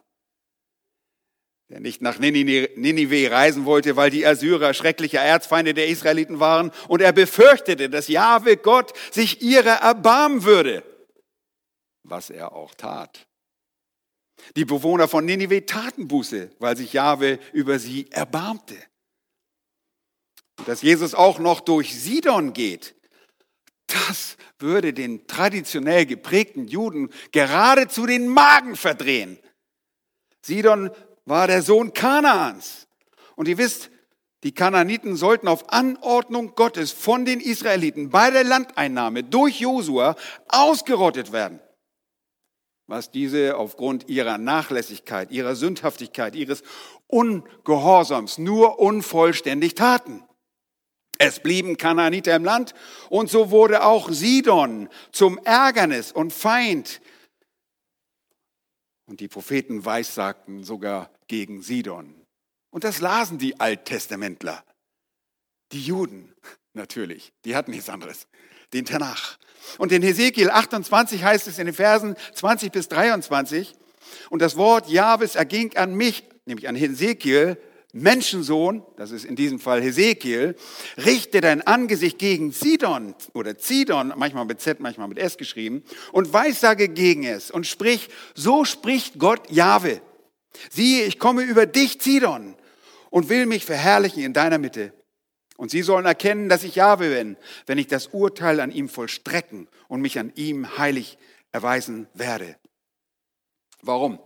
der 1.69 1.81
nicht 1.81 2.01
nach 2.01 2.19
Ninive 2.19 3.31
reisen 3.31 3.65
wollte, 3.65 3.95
weil 3.95 4.09
die 4.09 4.25
Assyrer 4.25 4.73
schreckliche 4.73 5.17
Erzfeinde 5.17 5.73
der 5.73 5.87
Israeliten 5.87 6.39
waren 6.39 6.71
und 6.87 7.01
er 7.01 7.11
befürchtete, 7.11 7.89
dass 7.89 8.07
Jahwe 8.07 8.57
Gott 8.57 8.93
sich 9.11 9.41
ihrer 9.41 9.81
erbarmen 9.81 10.43
würde, 10.43 10.83
was 12.03 12.29
er 12.29 12.53
auch 12.53 12.73
tat. 12.75 13.27
Die 14.55 14.65
Bewohner 14.65 15.07
von 15.07 15.25
Ninive 15.25 15.65
taten 15.65 16.07
Buße, 16.07 16.51
weil 16.59 16.75
sich 16.77 16.93
Jahwe 16.93 17.39
über 17.53 17.77
sie 17.77 18.09
erbarmte. 18.11 18.75
Dass 20.65 20.81
Jesus 20.81 21.13
auch 21.13 21.39
noch 21.39 21.59
durch 21.59 21.95
Sidon 21.95 22.53
geht, 22.53 22.95
das 23.87 24.37
würde 24.61 24.93
den 24.93 25.27
traditionell 25.27 26.05
geprägten 26.05 26.67
Juden 26.67 27.09
geradezu 27.31 28.05
den 28.05 28.27
Magen 28.27 28.75
verdrehen. 28.75 29.37
Sidon 30.41 30.89
war 31.25 31.47
der 31.47 31.61
Sohn 31.61 31.93
Kanaans. 31.93 32.87
Und 33.35 33.47
ihr 33.47 33.57
wisst, 33.57 33.89
die 34.43 34.53
Kanaaniten 34.53 35.15
sollten 35.15 35.47
auf 35.47 35.71
Anordnung 35.71 36.55
Gottes 36.55 36.91
von 36.91 37.25
den 37.25 37.39
Israeliten 37.39 38.09
bei 38.09 38.31
der 38.31 38.43
Landeinnahme 38.43 39.23
durch 39.23 39.59
Josua 39.59 40.15
ausgerottet 40.47 41.31
werden. 41.31 41.59
Was 42.87 43.11
diese 43.11 43.55
aufgrund 43.57 44.09
ihrer 44.09 44.37
Nachlässigkeit, 44.37 45.31
ihrer 45.31 45.55
Sündhaftigkeit, 45.55 46.35
ihres 46.35 46.63
Ungehorsams 47.07 48.37
nur 48.39 48.79
unvollständig 48.79 49.75
taten. 49.75 50.23
Es 51.23 51.39
blieben 51.39 51.77
Kanaaniter 51.77 52.35
im 52.35 52.43
Land 52.43 52.73
und 53.11 53.29
so 53.29 53.51
wurde 53.51 53.83
auch 53.83 54.09
Sidon 54.09 54.89
zum 55.11 55.37
Ärgernis 55.43 56.11
und 56.11 56.33
Feind 56.33 56.99
und 59.05 59.19
die 59.19 59.27
Propheten 59.27 59.85
weissagten 59.85 60.63
sogar 60.63 61.11
gegen 61.27 61.61
Sidon. 61.61 62.15
Und 62.71 62.85
das 62.85 63.01
lasen 63.01 63.37
die 63.37 63.59
Alttestamentler. 63.59 64.63
Die 65.73 65.81
Juden 65.81 66.33
natürlich, 66.73 67.33
die 67.45 67.55
hatten 67.55 67.69
nichts 67.69 67.89
anderes. 67.89 68.25
Den 68.73 68.85
Tanach. 68.85 69.37
Und 69.77 69.91
in 69.91 70.01
Hesekiel 70.01 70.49
28 70.49 71.23
heißt 71.23 71.45
es 71.45 71.59
in 71.59 71.67
den 71.67 71.75
Versen 71.75 72.15
20 72.33 72.71
bis 72.71 72.89
23, 72.89 73.75
und 74.31 74.41
das 74.41 74.57
Wort 74.57 74.89
Jahwes 74.89 75.35
erging 75.35 75.77
an 75.77 75.93
mich, 75.93 76.23
nämlich 76.45 76.67
an 76.67 76.73
Hesekiel, 76.73 77.61
Menschensohn, 77.93 78.83
das 78.95 79.11
ist 79.11 79.25
in 79.25 79.35
diesem 79.35 79.59
Fall 79.59 79.81
Hesekiel, 79.81 80.55
richte 80.97 81.41
dein 81.41 81.61
Angesicht 81.61 82.17
gegen 82.17 82.51
Sidon 82.51 83.15
oder 83.33 83.57
Zidon, 83.57 84.13
manchmal 84.15 84.45
mit 84.45 84.61
Z, 84.61 84.79
manchmal 84.79 85.07
mit 85.07 85.19
S 85.19 85.37
geschrieben, 85.37 85.83
und 86.11 86.31
weissage 86.31 86.87
gegen 86.87 87.23
es 87.23 87.51
und 87.51 87.67
sprich, 87.67 88.09
so 88.33 88.63
spricht 88.63 89.19
Gott 89.19 89.51
Jahwe. 89.51 90.01
Siehe, 90.69 91.05
ich 91.05 91.19
komme 91.19 91.43
über 91.43 91.65
dich, 91.65 91.99
Zidon, 91.99 92.55
und 93.09 93.29
will 93.29 93.45
mich 93.45 93.65
verherrlichen 93.65 94.23
in 94.23 94.33
deiner 94.33 94.57
Mitte. 94.57 94.93
Und 95.57 95.69
sie 95.69 95.81
sollen 95.81 96.05
erkennen, 96.05 96.49
dass 96.49 96.63
ich 96.63 96.75
Jahwe 96.75 97.09
bin, 97.09 97.37
wenn 97.65 97.77
ich 97.77 97.87
das 97.87 98.07
Urteil 98.07 98.59
an 98.61 98.71
ihm 98.71 98.89
vollstrecken 98.89 99.67
und 99.87 100.01
mich 100.01 100.17
an 100.17 100.31
ihm 100.35 100.77
heilig 100.77 101.17
erweisen 101.51 102.07
werde. 102.13 102.55
Warum? 103.81 104.19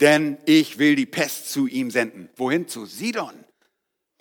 Denn 0.00 0.38
ich 0.46 0.78
will 0.78 0.96
die 0.96 1.06
Pest 1.06 1.50
zu 1.50 1.66
ihm 1.66 1.90
senden. 1.90 2.28
Wohin? 2.36 2.68
Zu 2.68 2.86
Sidon. 2.86 3.44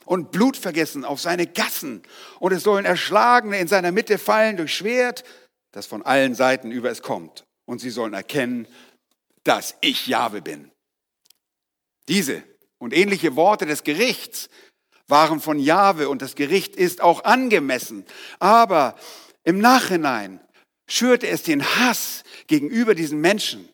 Und 0.06 0.32
Blut 0.32 0.58
vergessen 0.58 1.06
auf 1.06 1.22
seine 1.22 1.48
Gassen. 1.48 2.04
Und 2.40 2.52
es 2.52 2.64
sollen 2.64 2.86
Erschlagene 2.86 3.58
in 3.60 3.68
seiner 3.68 3.92
Mitte 3.92 4.18
fallen 4.18 4.58
durch 4.58 4.74
Schwert, 4.74 5.24
das 5.72 5.86
von 5.86 6.04
allen 6.04 6.36
Seiten 6.36 6.72
über 6.72 6.92
es 6.92 7.02
kommt. 7.02 7.46
Und 7.66 7.80
sie 7.80 7.90
sollen 7.90 8.14
erkennen, 8.14 8.68
dass 9.44 9.76
ich 9.82 10.08
Jahwe 10.08 10.42
bin. 10.42 10.72
Diese 12.08 12.44
und 12.78 12.94
ähnliche 12.94 13.36
Worte 13.36 13.66
des 13.66 13.84
Gerichts 13.84 14.50
waren 15.08 15.40
von 15.40 15.60
Jahwe 15.60 16.10
und 16.10 16.22
das 16.22 16.36
Gericht 16.36 16.76
ist 16.76 17.02
auch 17.02 17.24
angemessen. 17.24 18.06
Aber 18.40 18.96
im 19.44 19.60
Nachhinein 19.60 20.40
schürte 20.88 21.28
es 21.28 21.44
den 21.44 21.64
Hass 21.64 22.24
gegenüber 22.48 22.94
diesen 22.94 23.20
Menschen. 23.20 23.70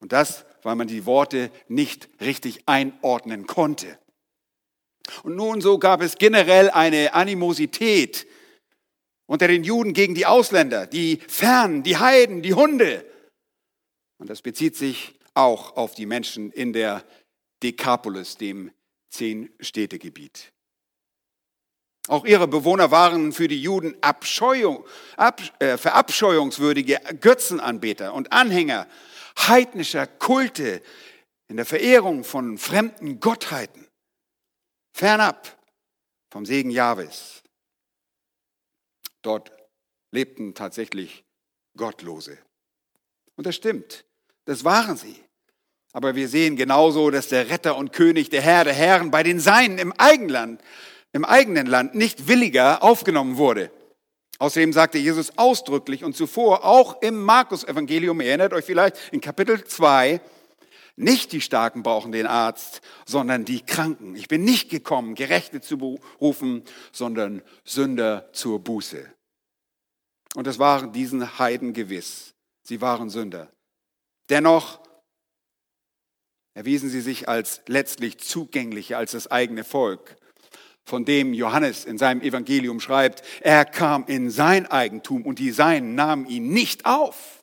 Und 0.00 0.12
das, 0.12 0.45
weil 0.66 0.74
man 0.74 0.88
die 0.88 1.06
Worte 1.06 1.52
nicht 1.68 2.08
richtig 2.20 2.64
einordnen 2.66 3.46
konnte. 3.46 4.00
Und 5.22 5.36
nun 5.36 5.60
so 5.60 5.78
gab 5.78 6.02
es 6.02 6.16
generell 6.16 6.70
eine 6.70 7.14
Animosität 7.14 8.26
unter 9.26 9.46
den 9.46 9.62
Juden 9.62 9.92
gegen 9.92 10.16
die 10.16 10.26
Ausländer, 10.26 10.88
die 10.88 11.20
Fernen, 11.28 11.84
die 11.84 11.98
Heiden, 11.98 12.42
die 12.42 12.54
Hunde. 12.54 13.06
Und 14.18 14.28
das 14.28 14.42
bezieht 14.42 14.74
sich 14.74 15.14
auch 15.34 15.76
auf 15.76 15.94
die 15.94 16.04
Menschen 16.04 16.50
in 16.50 16.72
der 16.72 17.04
Dekapolis, 17.62 18.36
dem 18.36 18.72
Zehn-Städte-Gebiet. 19.10 20.52
Auch 22.08 22.24
ihre 22.24 22.48
Bewohner 22.48 22.90
waren 22.90 23.30
für 23.30 23.46
die 23.46 23.62
Juden 23.62 23.94
Abscheuung, 24.00 24.84
ab, 25.16 25.40
äh, 25.60 25.76
verabscheuungswürdige 25.76 26.98
Götzenanbeter 27.20 28.14
und 28.14 28.32
Anhänger 28.32 28.88
heidnischer 29.38 30.06
Kulte, 30.06 30.82
in 31.48 31.56
der 31.56 31.66
Verehrung 31.66 32.24
von 32.24 32.58
fremden 32.58 33.20
Gottheiten, 33.20 33.86
fernab 34.92 35.56
vom 36.30 36.44
Segen 36.44 36.70
Jahwes. 36.70 37.42
Dort 39.22 39.52
lebten 40.10 40.54
tatsächlich 40.54 41.24
Gottlose. 41.76 42.38
Und 43.36 43.46
das 43.46 43.54
stimmt, 43.54 44.04
das 44.44 44.64
waren 44.64 44.96
sie. 44.96 45.22
Aber 45.92 46.14
wir 46.14 46.28
sehen 46.28 46.56
genauso, 46.56 47.10
dass 47.10 47.28
der 47.28 47.48
Retter 47.48 47.76
und 47.76 47.92
König, 47.92 48.28
der 48.30 48.42
Herr 48.42 48.64
der 48.64 48.74
Herren 48.74 49.10
bei 49.10 49.22
den 49.22 49.40
Seinen 49.40 49.78
im 49.78 49.92
Eigenland, 49.92 50.60
im 51.12 51.24
eigenen 51.24 51.66
Land 51.66 51.94
nicht 51.94 52.28
williger 52.28 52.82
aufgenommen 52.82 53.36
wurde. 53.36 53.70
Außerdem 54.38 54.72
sagte 54.72 54.98
Jesus 54.98 55.38
ausdrücklich 55.38 56.04
und 56.04 56.16
zuvor 56.16 56.64
auch 56.64 57.00
im 57.02 57.22
Markus-Evangelium, 57.22 58.20
erinnert 58.20 58.52
euch 58.52 58.64
vielleicht 58.64 58.96
in 59.12 59.20
Kapitel 59.20 59.64
2, 59.64 60.20
nicht 60.96 61.32
die 61.32 61.42
Starken 61.42 61.82
brauchen 61.82 62.12
den 62.12 62.26
Arzt, 62.26 62.80
sondern 63.04 63.44
die 63.44 63.60
Kranken. 63.60 64.16
Ich 64.16 64.28
bin 64.28 64.44
nicht 64.44 64.70
gekommen, 64.70 65.14
Gerechte 65.14 65.60
zu 65.60 65.76
berufen, 65.76 66.64
sondern 66.90 67.42
Sünder 67.64 68.30
zur 68.32 68.60
Buße. 68.60 69.06
Und 70.34 70.46
es 70.46 70.58
waren 70.58 70.92
diesen 70.92 71.38
Heiden 71.38 71.74
gewiss. 71.74 72.34
Sie 72.62 72.80
waren 72.80 73.10
Sünder. 73.10 73.50
Dennoch 74.28 74.80
erwiesen 76.54 76.88
sie 76.88 77.02
sich 77.02 77.28
als 77.28 77.60
letztlich 77.66 78.18
zugänglicher 78.18 78.96
als 78.96 79.12
das 79.12 79.30
eigene 79.30 79.64
Volk 79.64 80.16
von 80.86 81.04
dem 81.04 81.34
Johannes 81.34 81.84
in 81.84 81.98
seinem 81.98 82.22
Evangelium 82.22 82.78
schreibt, 82.78 83.22
er 83.40 83.64
kam 83.64 84.04
in 84.06 84.30
sein 84.30 84.66
Eigentum 84.66 85.26
und 85.26 85.40
die 85.40 85.50
Seinen 85.50 85.96
nahmen 85.96 86.26
ihn 86.26 86.48
nicht 86.48 86.86
auf. 86.86 87.42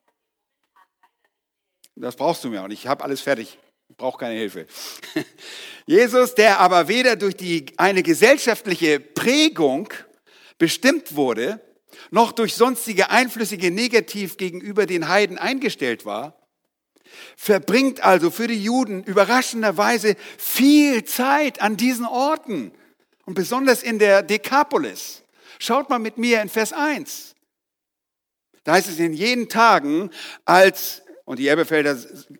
Das 1.96 2.16
brauchst 2.16 2.44
du 2.44 2.50
mir 2.50 2.64
und 2.64 2.72
ich 2.72 2.88
habe 2.88 3.04
alles 3.04 3.22
fertig, 3.22 3.60
ich 3.90 3.98
brauche 3.98 4.18
keine 4.18 4.36
Hilfe. 4.36 4.66
Jesus, 5.86 6.36
der 6.36 6.60
aber 6.60 6.88
weder 6.88 7.18
durch 7.18 7.36
die, 7.36 7.66
eine 7.78 8.02
gesellschaftliche 8.02 9.00
Prägung 9.02 9.90
bestimmt 10.58 11.16
wurde, 11.16 11.60
noch 12.12 12.32
durch 12.32 12.56
sonstige 12.56 13.12
Einflüssige 13.12 13.72
negativ 13.72 14.38
gegenüber 14.38 14.86
den 14.86 15.10
Heiden 15.10 15.38
eingestellt 15.38 16.06
war, 16.06 16.40
verbringt 17.36 18.02
also 18.02 18.32
für 18.32 18.48
die 18.48 18.64
Juden 18.64 19.04
überraschenderweise 19.04 20.16
viel 20.38 21.04
Zeit 21.04 21.62
an 21.62 21.76
diesen 21.78 22.06
Orten 22.06 22.72
und 23.26 23.34
besonders 23.34 23.84
in 23.84 24.00
der 24.00 24.24
Dekapolis. 24.24 25.24
Schaut 25.60 25.90
mal 25.90 26.00
mit 26.00 26.18
mir 26.18 26.42
in 26.42 26.50
Vers 26.50 26.74
1. 26.74 27.36
Da 28.64 28.74
heißt 28.74 28.90
es 28.90 29.00
in 29.00 29.14
jenen 29.14 29.50
Tagen, 29.50 30.10
als, 30.46 31.02
und 31.26 31.40
die 31.40 31.48
Elbefelder 31.48 31.98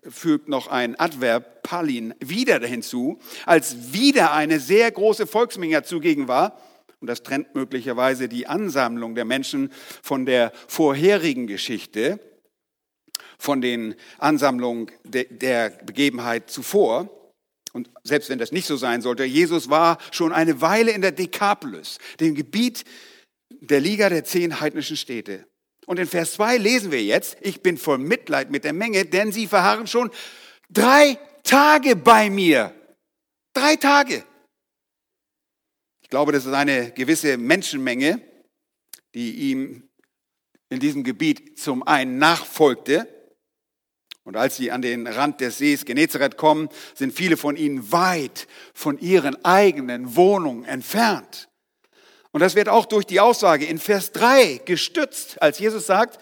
fügt 0.08 0.48
noch 0.48 0.68
ein 0.68 0.98
Adverb, 0.98 1.62
Palin, 1.62 2.14
wieder 2.20 2.58
hinzu, 2.66 3.18
als 3.46 3.92
wieder 3.92 4.32
eine 4.32 4.60
sehr 4.60 4.90
große 4.90 5.26
Volksmenge 5.26 5.82
zugegen 5.82 6.28
war, 6.28 6.58
und 7.04 7.08
das 7.08 7.22
trennt 7.22 7.54
möglicherweise 7.54 8.30
die 8.30 8.46
Ansammlung 8.46 9.14
der 9.14 9.26
Menschen 9.26 9.70
von 10.02 10.24
der 10.24 10.52
vorherigen 10.66 11.46
Geschichte, 11.46 12.18
von 13.38 13.60
den 13.60 13.94
Ansammlungen 14.16 14.90
de, 15.02 15.26
der 15.30 15.68
Begebenheit 15.68 16.48
zuvor. 16.48 17.10
Und 17.74 17.90
selbst 18.04 18.30
wenn 18.30 18.38
das 18.38 18.52
nicht 18.52 18.66
so 18.66 18.76
sein 18.76 19.02
sollte, 19.02 19.24
Jesus 19.24 19.68
war 19.68 19.98
schon 20.12 20.32
eine 20.32 20.60
Weile 20.60 20.92
in 20.92 21.02
der 21.02 21.10
Dekapolis, 21.10 21.98
dem 22.20 22.36
Gebiet 22.36 22.84
der 23.50 23.80
Liga 23.80 24.08
der 24.08 24.24
zehn 24.24 24.60
heidnischen 24.60 24.96
Städte. 24.96 25.46
Und 25.86 25.98
in 25.98 26.06
Vers 26.06 26.34
2 26.34 26.56
lesen 26.56 26.92
wir 26.92 27.02
jetzt, 27.02 27.36
ich 27.40 27.62
bin 27.62 27.76
voll 27.76 27.98
Mitleid 27.98 28.50
mit 28.50 28.64
der 28.64 28.72
Menge, 28.72 29.04
denn 29.04 29.32
sie 29.32 29.48
verharren 29.48 29.88
schon 29.88 30.10
drei 30.70 31.18
Tage 31.42 31.96
bei 31.96 32.30
mir. 32.30 32.72
Drei 33.52 33.76
Tage. 33.76 34.24
Ich 36.02 36.10
glaube, 36.10 36.30
das 36.30 36.46
ist 36.46 36.52
eine 36.52 36.92
gewisse 36.92 37.36
Menschenmenge, 37.36 38.20
die 39.14 39.50
ihm 39.50 39.88
in 40.70 40.78
diesem 40.78 41.02
Gebiet 41.02 41.58
zum 41.58 41.82
einen 41.82 42.18
nachfolgte. 42.18 43.08
Und 44.24 44.36
als 44.36 44.56
sie 44.56 44.70
an 44.70 44.82
den 44.82 45.06
Rand 45.06 45.40
des 45.40 45.58
Sees 45.58 45.84
Genezareth 45.84 46.36
kommen, 46.36 46.70
sind 46.94 47.12
viele 47.12 47.36
von 47.36 47.56
ihnen 47.56 47.92
weit 47.92 48.46
von 48.72 48.98
ihren 48.98 49.44
eigenen 49.44 50.16
Wohnungen 50.16 50.64
entfernt. 50.64 51.48
Und 52.32 52.40
das 52.40 52.56
wird 52.56 52.68
auch 52.68 52.86
durch 52.86 53.04
die 53.04 53.20
Aussage 53.20 53.64
in 53.64 53.78
Vers 53.78 54.12
3 54.12 54.62
gestützt, 54.64 55.40
als 55.40 55.58
Jesus 55.58 55.86
sagt, 55.86 56.18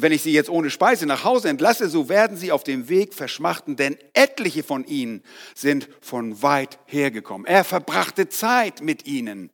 wenn 0.00 0.12
ich 0.12 0.22
sie 0.22 0.32
jetzt 0.32 0.48
ohne 0.48 0.70
Speise 0.70 1.06
nach 1.06 1.24
Hause 1.24 1.48
entlasse, 1.48 1.88
so 1.88 2.08
werden 2.08 2.36
sie 2.36 2.52
auf 2.52 2.62
dem 2.62 2.88
Weg 2.88 3.14
verschmachten, 3.14 3.74
denn 3.74 3.98
etliche 4.14 4.62
von 4.62 4.84
ihnen 4.84 5.24
sind 5.56 5.88
von 6.00 6.40
weit 6.40 6.78
hergekommen. 6.86 7.46
Er 7.48 7.64
verbrachte 7.64 8.28
Zeit 8.28 8.80
mit 8.80 9.06
ihnen. 9.06 9.50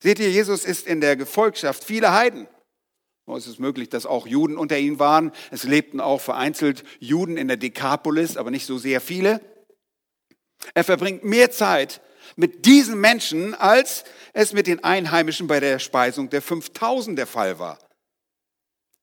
Seht 0.00 0.18
ihr, 0.18 0.30
Jesus 0.30 0.64
ist 0.64 0.86
in 0.86 1.02
der 1.02 1.16
Gefolgschaft 1.16 1.84
vieler 1.84 2.14
Heiden. 2.14 2.48
Es 3.36 3.46
ist 3.46 3.60
möglich, 3.60 3.88
dass 3.88 4.06
auch 4.06 4.26
Juden 4.26 4.56
unter 4.56 4.78
ihnen 4.78 4.98
waren. 4.98 5.32
Es 5.50 5.64
lebten 5.64 6.00
auch 6.00 6.20
vereinzelt 6.20 6.84
Juden 6.98 7.36
in 7.36 7.48
der 7.48 7.56
Dekapolis, 7.56 8.36
aber 8.36 8.50
nicht 8.50 8.66
so 8.66 8.78
sehr 8.78 9.00
viele. 9.00 9.40
Er 10.74 10.84
verbringt 10.84 11.24
mehr 11.24 11.50
Zeit 11.50 12.00
mit 12.36 12.66
diesen 12.66 13.00
Menschen, 13.00 13.54
als 13.54 14.04
es 14.32 14.52
mit 14.52 14.66
den 14.66 14.82
Einheimischen 14.84 15.46
bei 15.46 15.60
der 15.60 15.78
Speisung 15.78 16.30
der 16.30 16.42
5000 16.42 17.18
der 17.18 17.26
Fall 17.26 17.58
war. 17.58 17.78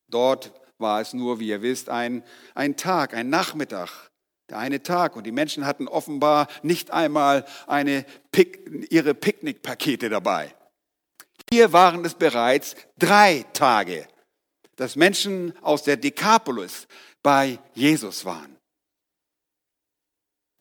Dort 0.10 0.54
war 0.78 1.02
es 1.02 1.14
nur, 1.14 1.40
wie 1.40 1.48
ihr 1.48 1.62
wisst, 1.62 1.90
ein, 1.90 2.24
ein 2.54 2.78
Tag, 2.78 3.14
ein 3.14 3.30
Nachmittag, 3.30 4.12
der 4.50 4.60
eine 4.60 4.84
Tag. 4.84 5.16
Und 5.16 5.26
die 5.26 5.32
Menschen 5.32 5.66
hatten 5.66 5.88
offenbar 5.88 6.48
nicht 6.64 6.92
einmal 6.92 7.46
eine 7.68 8.06
Pick, 8.32 8.88
ihre 8.90 9.14
Picknickpakete 9.14 10.10
dabei. 10.10 10.54
Hier 11.52 11.74
waren 11.74 12.04
es 12.06 12.16
bereits 12.16 12.76
drei 12.98 13.46
Tage, 13.54 14.08
dass 14.76 14.96
Menschen 14.96 15.54
aus 15.62 15.84
der 15.84 15.98
Dekapolis 15.98 16.88
bei 17.24 17.60
Jesus 17.74 18.26
waren. 18.26 18.56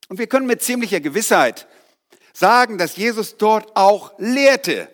Und 0.09 0.18
wir 0.18 0.26
können 0.26 0.47
mit 0.47 0.62
ziemlicher 0.62 1.00
Gewissheit 1.00 1.66
sagen, 2.33 2.78
dass 2.78 2.97
Jesus 2.97 3.37
dort 3.37 3.76
auch 3.76 4.12
lehrte. 4.18 4.88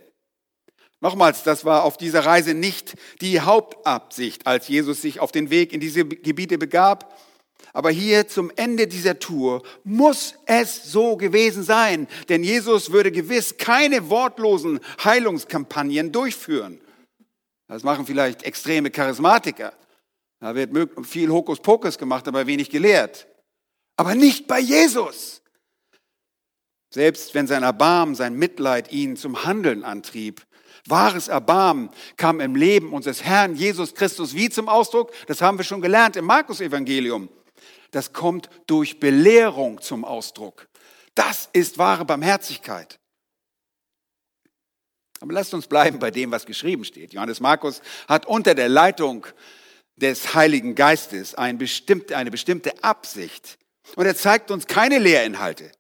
Nochmals, 1.01 1.43
das 1.43 1.65
war 1.65 1.85
auf 1.85 1.97
dieser 1.97 2.27
Reise 2.27 2.55
nicht 2.55 2.95
die 3.21 3.41
Hauptabsicht, 3.41 4.47
als 4.47 4.69
Jesus 4.69 5.01
sich 5.01 5.19
auf 5.19 5.33
den 5.33 5.51
Weg 5.51 5.73
in 5.73 5.81
diese 5.81 6.05
Gebiete 6.05 6.59
begab. 6.59 7.19
Aber 7.73 7.91
hier 7.91 8.29
zum 8.29 8.51
Ende 8.57 8.87
dieser 8.87 9.19
Tour 9.19 9.63
muss 9.85 10.35
es 10.47 10.85
so 10.91 11.17
gewesen 11.17 11.63
sein, 11.63 12.09
denn 12.29 12.43
Jesus 12.43 12.91
würde 12.91 13.13
gewiss 13.13 13.57
keine 13.59 14.11
wortlosen 14.11 14.81
Heilungskampagnen 15.03 16.13
durchführen. 16.13 16.81
Das 17.71 17.85
machen 17.85 18.05
vielleicht 18.05 18.43
extreme 18.43 18.91
Charismatiker. 18.91 19.73
Da 20.41 20.57
wird 20.57 20.73
viel 21.07 21.31
Hokuspokus 21.31 21.97
gemacht, 21.99 22.27
aber 22.27 22.47
wenig 22.49 22.69
gelehrt. 22.69 23.29
Aber 23.97 24.17
nicht 24.17 24.49
bei 24.49 24.59
Jesus. 24.59 25.41
Selbst 26.93 27.33
wenn 27.33 27.47
sein 27.47 27.63
Erbarmen, 27.63 28.17
sein 28.17 28.35
Mitleid 28.35 28.91
ihn 28.91 29.17
zum 29.17 29.45
Handeln 29.45 29.85
antrieb, 29.85 30.45
Wahres 30.87 31.29
Erbarmen 31.29 31.91
kam 32.17 32.41
im 32.41 32.57
Leben 32.57 32.95
unseres 32.95 33.23
Herrn 33.23 33.55
Jesus 33.55 33.95
Christus 33.95 34.35
wie 34.35 34.49
zum 34.49 34.69
Ausdruck? 34.69 35.13
Das 35.27 35.43
haben 35.43 35.59
wir 35.59 35.65
schon 35.65 35.83
gelernt 35.83 36.17
im 36.17 36.25
Markus-Evangelium. 36.25 37.29
Das 37.91 38.15
kommt 38.15 38.49
durch 38.67 38.99
Belehrung 38.99 39.81
zum 39.83 40.07
Ausdruck. 40.07 40.69
Das 41.15 41.51
ist 41.53 41.77
wahre 41.77 42.07
Barmherzigkeit. 42.07 42.99
Aber 45.21 45.33
lasst 45.33 45.55
uns 45.55 45.67
bleiben 45.67 45.99
bei 45.99 46.11
dem, 46.11 46.31
was 46.31 46.47
geschrieben 46.47 46.85
steht. 46.85 47.13
Johannes 47.13 47.41
Markus 47.41 47.83
hat 48.09 48.27
unter 48.27 48.55
der 48.55 48.69
Leitung 48.69 49.27
des 49.97 50.35
Heiligen 50.35 50.75
Geistes 50.75 51.35
eine 51.35 51.59
bestimmte, 51.59 52.17
eine 52.17 52.31
bestimmte 52.31 52.83
Absicht. 52.83 53.59
Und 53.97 54.07
er 54.07 54.17
zeigt 54.17 54.51
uns 54.51 54.67
keine 54.67 54.99
Lehrinhalte 54.99 55.71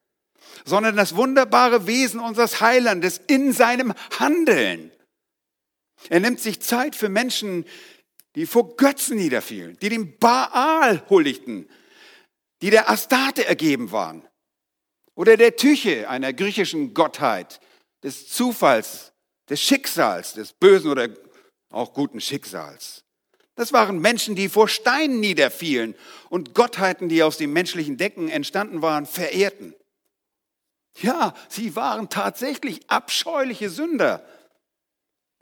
sondern 0.65 0.97
das 0.97 1.17
wunderbare 1.17 1.87
Wesen 1.87 2.21
unseres 2.21 2.61
Heilandes 2.61 3.21
in 3.27 3.53
seinem 3.53 3.95
Handeln. 4.19 4.91
Er 6.09 6.21
nimmt 6.21 6.41
sich 6.41 6.61
Zeit 6.61 6.97
für 6.97 7.09
Menschen, 7.09 7.65
die 8.35 8.47
vor 8.47 8.77
Götzen 8.77 9.17
niederfielen, 9.17 9.77
die 9.83 9.89
dem 9.89 10.19
Baal 10.19 11.03
huldigten, 11.11 11.69
die 12.63 12.71
der 12.71 12.89
Astarte 12.89 13.47
ergeben 13.47 13.93
waren 13.93 14.27
oder 15.15 15.37
der 15.37 15.57
Tyche, 15.57 16.09
einer 16.09 16.33
griechischen 16.33 16.95
Gottheit, 16.95 17.61
des 18.03 18.29
Zufalls, 18.29 19.13
des 19.51 19.61
Schicksals, 19.61 20.33
des 20.35 20.53
bösen 20.53 20.91
oder 20.91 21.09
auch 21.71 21.93
guten 21.93 22.21
Schicksals. 22.21 23.05
Das 23.57 23.73
waren 23.73 24.01
Menschen, 24.01 24.37
die 24.37 24.49
vor 24.49 24.69
Steinen 24.69 25.21
niederfielen 25.21 25.95
und 26.31 26.55
Gottheiten, 26.55 27.09
die 27.09 27.23
aus 27.23 27.37
dem 27.37 27.53
menschlichen 27.53 27.99
Decken 27.99 28.29
entstanden 28.29 28.81
waren, 28.81 29.05
verehrten. 29.05 29.75
Ja, 31.01 31.35
sie 31.49 31.77
waren 31.77 32.09
tatsächlich 32.09 32.89
abscheuliche 32.89 33.69
Sünder. 33.69 34.25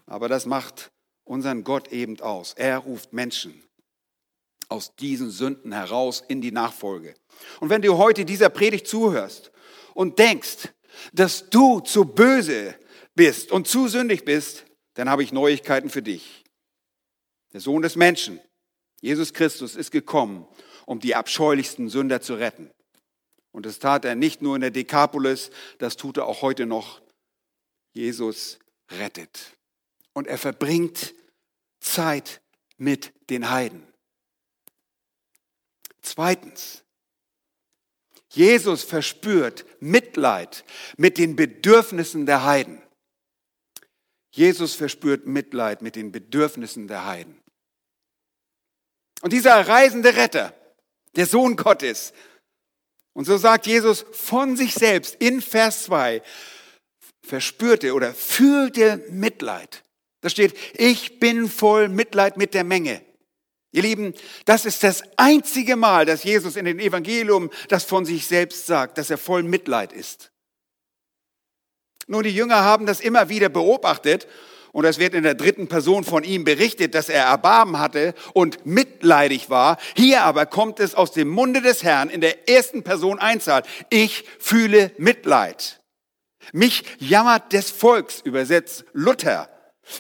Aber 0.07 0.29
das 0.29 0.47
macht 0.47 0.91
unseren 1.25 1.63
Gott 1.63 1.93
eben 1.93 2.19
aus. 2.21 2.55
Er 2.55 2.79
ruft 2.79 3.13
Menschen 3.13 3.63
aus 4.69 4.95
diesen 4.97 5.31
Sünden 5.31 5.73
heraus 5.73 6.23
in 6.29 6.41
die 6.41 6.53
Nachfolge. 6.53 7.15
Und 7.61 7.71
wenn 7.71 7.83
du 7.83 7.97
heute 7.97 8.25
dieser 8.25 8.49
Predigt 8.49 8.87
zuhörst 8.87 9.51
und 9.95 10.19
denkst, 10.19 10.69
dass 11.13 11.49
du 11.51 11.81
zu 11.81 12.05
böse 12.05 12.75
bist 13.19 13.51
und 13.51 13.67
zu 13.67 13.89
sündig 13.89 14.25
bist, 14.25 14.65
dann 14.95 15.11
habe 15.11 15.25
ich 15.25 15.33
Neuigkeiten 15.33 15.91
für 15.91 16.03
dich. 16.03 16.45
Der 17.53 17.61
Sohn 17.61 17.83
des 17.83 17.97
Menschen, 17.97 18.41
Jesus 19.01 19.33
Christus, 19.33 19.75
ist 19.75 19.91
gekommen, 19.91 20.47
um 20.87 21.01
die 21.01 21.17
abscheulichsten 21.17 21.89
Sünder 21.89 22.21
zu 22.21 22.35
retten. 22.35 22.71
Und 23.51 23.67
das 23.67 23.81
tat 23.81 24.05
er 24.05 24.15
nicht 24.15 24.41
nur 24.41 24.55
in 24.55 24.61
der 24.61 24.71
Dekapolis, 24.71 25.51
das 25.79 25.97
tut 25.97 26.17
er 26.17 26.27
auch 26.27 26.43
heute 26.43 26.65
noch. 26.65 27.03
Jesus 27.93 28.61
rettet. 28.89 29.57
Und 30.13 30.29
er 30.29 30.39
verbringt 30.39 31.13
Zeit 31.81 32.41
mit 32.77 33.13
den 33.31 33.51
Heiden. 33.51 33.85
Zweitens, 36.03 36.85
Jesus 38.29 38.85
verspürt 38.85 39.65
Mitleid 39.81 40.65
mit 40.97 41.19
den 41.19 41.35
Bedürfnissen 41.35 42.25
der 42.25 42.45
Heiden. 42.45 42.81
Jesus 44.39 44.77
verspürt 44.77 45.27
Mitleid 45.27 45.83
mit 45.83 45.97
den 45.97 46.13
Bedürfnissen 46.13 46.87
der 46.87 47.05
Heiden. 47.05 47.41
Und 49.21 49.33
dieser 49.33 49.67
reisende 49.67 50.15
Retter, 50.15 50.55
der 51.17 51.27
Sohn 51.27 51.57
Gottes, 51.57 52.13
und 53.15 53.25
so 53.25 53.37
sagt 53.37 53.67
Jesus 53.67 54.07
von 54.13 54.57
sich 54.57 54.75
selbst 54.75 55.17
in 55.17 55.43
Vers 55.43 55.83
2, 55.85 56.23
verspürte 57.21 57.95
oder 57.95 58.15
fühlte 58.15 59.05
Mitleid. 59.11 59.83
Da 60.21 60.31
steht, 60.31 60.57
ich 60.75 61.19
bin 61.19 61.49
voll 61.49 61.89
Mitleid 61.89 62.37
mit 62.37 62.55
der 62.55 62.63
Menge. 62.63 63.03
Ihr 63.73 63.83
Lieben, 63.83 64.15
das 64.45 64.67
ist 64.67 64.85
das 64.85 65.03
einzige 65.17 65.75
Mal, 65.75 66.07
dass 66.07 66.23
Jesus 66.23 66.55
in 66.55 66.65
den 66.65 66.79
Evangelium 66.79 67.51
das 67.69 67.83
von 67.83 68.07
sich 68.07 68.29
selbst 68.29 68.67
sagt, 68.67 68.99
dass 68.99 69.11
er 69.11 69.19
voll 69.19 69.43
Mitleid 69.43 69.93
ist. 69.93 70.31
Nun, 72.09 72.25
die 72.25 72.35
Jünger 72.35 72.65
haben 72.65 72.87
das 72.87 73.01
immer 73.01 73.29
wieder 73.29 73.51
beobachtet 73.51 74.27
und 74.73 74.85
es 74.85 74.99
wird 74.99 75.15
in 75.15 75.23
der 75.23 75.35
dritten 75.35 75.69
Person 75.69 76.05
von 76.05 76.25
ihm 76.25 76.45
berichtet, 76.45 76.95
dass 76.95 77.11
er 77.11 77.25
Erbarmen 77.25 77.79
hatte 77.79 78.15
und 78.33 78.65
mitleidig 78.65 79.51
war. 79.51 79.77
Hier 79.95 80.23
aber 80.23 80.47
kommt 80.47 80.81
es 80.81 80.95
aus 80.95 81.13
dem 81.13 81.29
Munde 81.29 81.61
des 81.61 81.83
Herrn 81.85 82.09
in 82.09 82.23
der 82.23 82.49
ersten 82.49 82.83
Person 82.83 83.19
Einzahl. 83.19 83.63
Ich 83.91 84.25
fühle 84.39 84.91
Mitleid. 84.97 85.81
Mich 86.53 86.85
jammert 86.99 87.53
des 87.53 87.71
Volks, 87.71 88.21
übersetzt 88.21 88.85
Luther. 88.95 89.51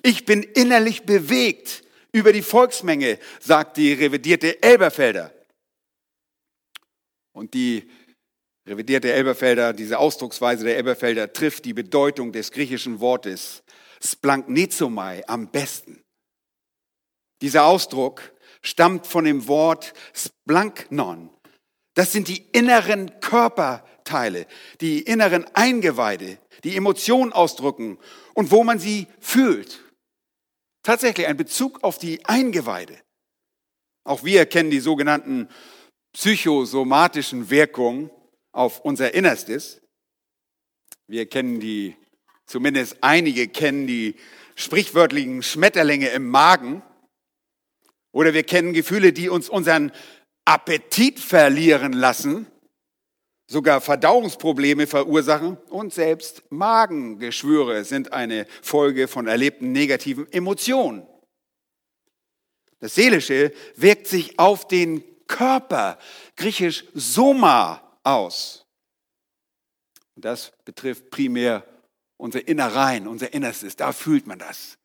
Ich 0.03 0.25
bin 0.25 0.43
innerlich 0.43 1.03
bewegt 1.03 1.83
über 2.13 2.33
die 2.33 2.43
Volksmenge, 2.43 3.19
sagt 3.41 3.77
die 3.77 3.93
revidierte 3.93 4.63
Elberfelder. 4.63 5.33
Und 7.33 7.53
die 7.55 7.91
revidierte 8.69 9.13
Elberfelder, 9.13 9.73
diese 9.73 9.99
Ausdrucksweise 9.99 10.65
der 10.65 10.77
Elberfelder 10.77 11.33
trifft 11.33 11.65
die 11.65 11.75
Bedeutung 11.75 12.33
des 12.33 12.53
griechischen 12.53 13.01
Wortes 13.01 13.63
splanknizomai 14.03 15.25
am 15.27 15.49
besten. 15.49 16.03
Dieser 17.43 17.65
Ausdruck 17.65 18.33
stammt 18.63 19.07
von 19.07 19.25
dem 19.25 19.49
Wort 19.49 19.93
splanknon. 20.15 21.31
Das 21.95 22.13
sind 22.13 22.29
die 22.29 22.45
inneren 22.53 23.21
Körperteile, 23.21 24.47
die 24.81 25.03
inneren 25.03 25.45
Eingeweide, 25.55 26.39
die 26.65 26.77
Emotionen 26.77 27.33
ausdrücken 27.33 27.99
und 28.35 28.51
wo 28.51 28.65
man 28.65 28.79
sie 28.79 29.07
fühlt. 29.21 29.81
Tatsächlich 30.83 31.27
ein 31.27 31.37
Bezug 31.37 31.83
auf 31.83 31.99
die 31.99 32.25
Eingeweide. 32.25 32.97
Auch 34.05 34.25
wir 34.25 34.47
kennen 34.47 34.71
die 34.71 34.81
sogenannten 34.81 35.49
psychosomatischen 36.13 37.51
Wirkungen 37.51 38.11
auf 38.59 38.81
unser 38.81 39.15
Innerstes. 39.15 39.81
Wir 41.07 41.27
kennen 41.27 41.61
die, 41.61 41.97
zumindest 42.45 42.97
einige 43.01 43.47
kennen 43.47 43.87
die 43.87 44.17
sprichwörtlichen 44.57 45.43
Schmetterlinge 45.45 46.09
im 46.09 46.29
Magen. 46.29 46.83
Oder 48.11 48.35
wir 48.35 48.43
kennen 48.43 48.73
Gefühle, 48.73 49.13
die 49.13 49.29
uns 49.29 49.49
unseren 49.49 49.93
Appetit 50.45 51.21
verlieren 51.21 51.93
lassen, 51.93 52.47
sogar 53.47 53.81
Verdauungsprobleme 53.81 54.89
verursachen 54.89 55.57
und 55.69 55.95
selbst 55.95 56.43
Magengeschwüre 56.51 57.85
sind 57.85 58.13
eine 58.13 58.47
Folge 58.63 59.07
von 59.07 59.29
erlebten 59.29 59.71
negativen 59.71 60.31
Emotionen. 60.33 61.07
Das 62.81 62.97
Seelische 62.97 63.53
wirkt 63.77 64.09
sich 64.09 64.39
auf 64.39 64.67
den 64.67 65.05
Körper, 65.27 65.99
griechisch 66.37 66.85
Soma, 66.95 67.88
aus. 68.09 68.67
Und 70.17 70.25
das 70.25 70.53
betrifft 70.65 71.11
primär 71.11 71.65
unser 72.17 72.47
Innerein, 72.49 73.07
unser 73.07 73.33
Innerstes. 73.33 73.77
Da 73.77 73.93
fühlt 73.93 74.27
man 74.27 74.39
das. 74.39 74.79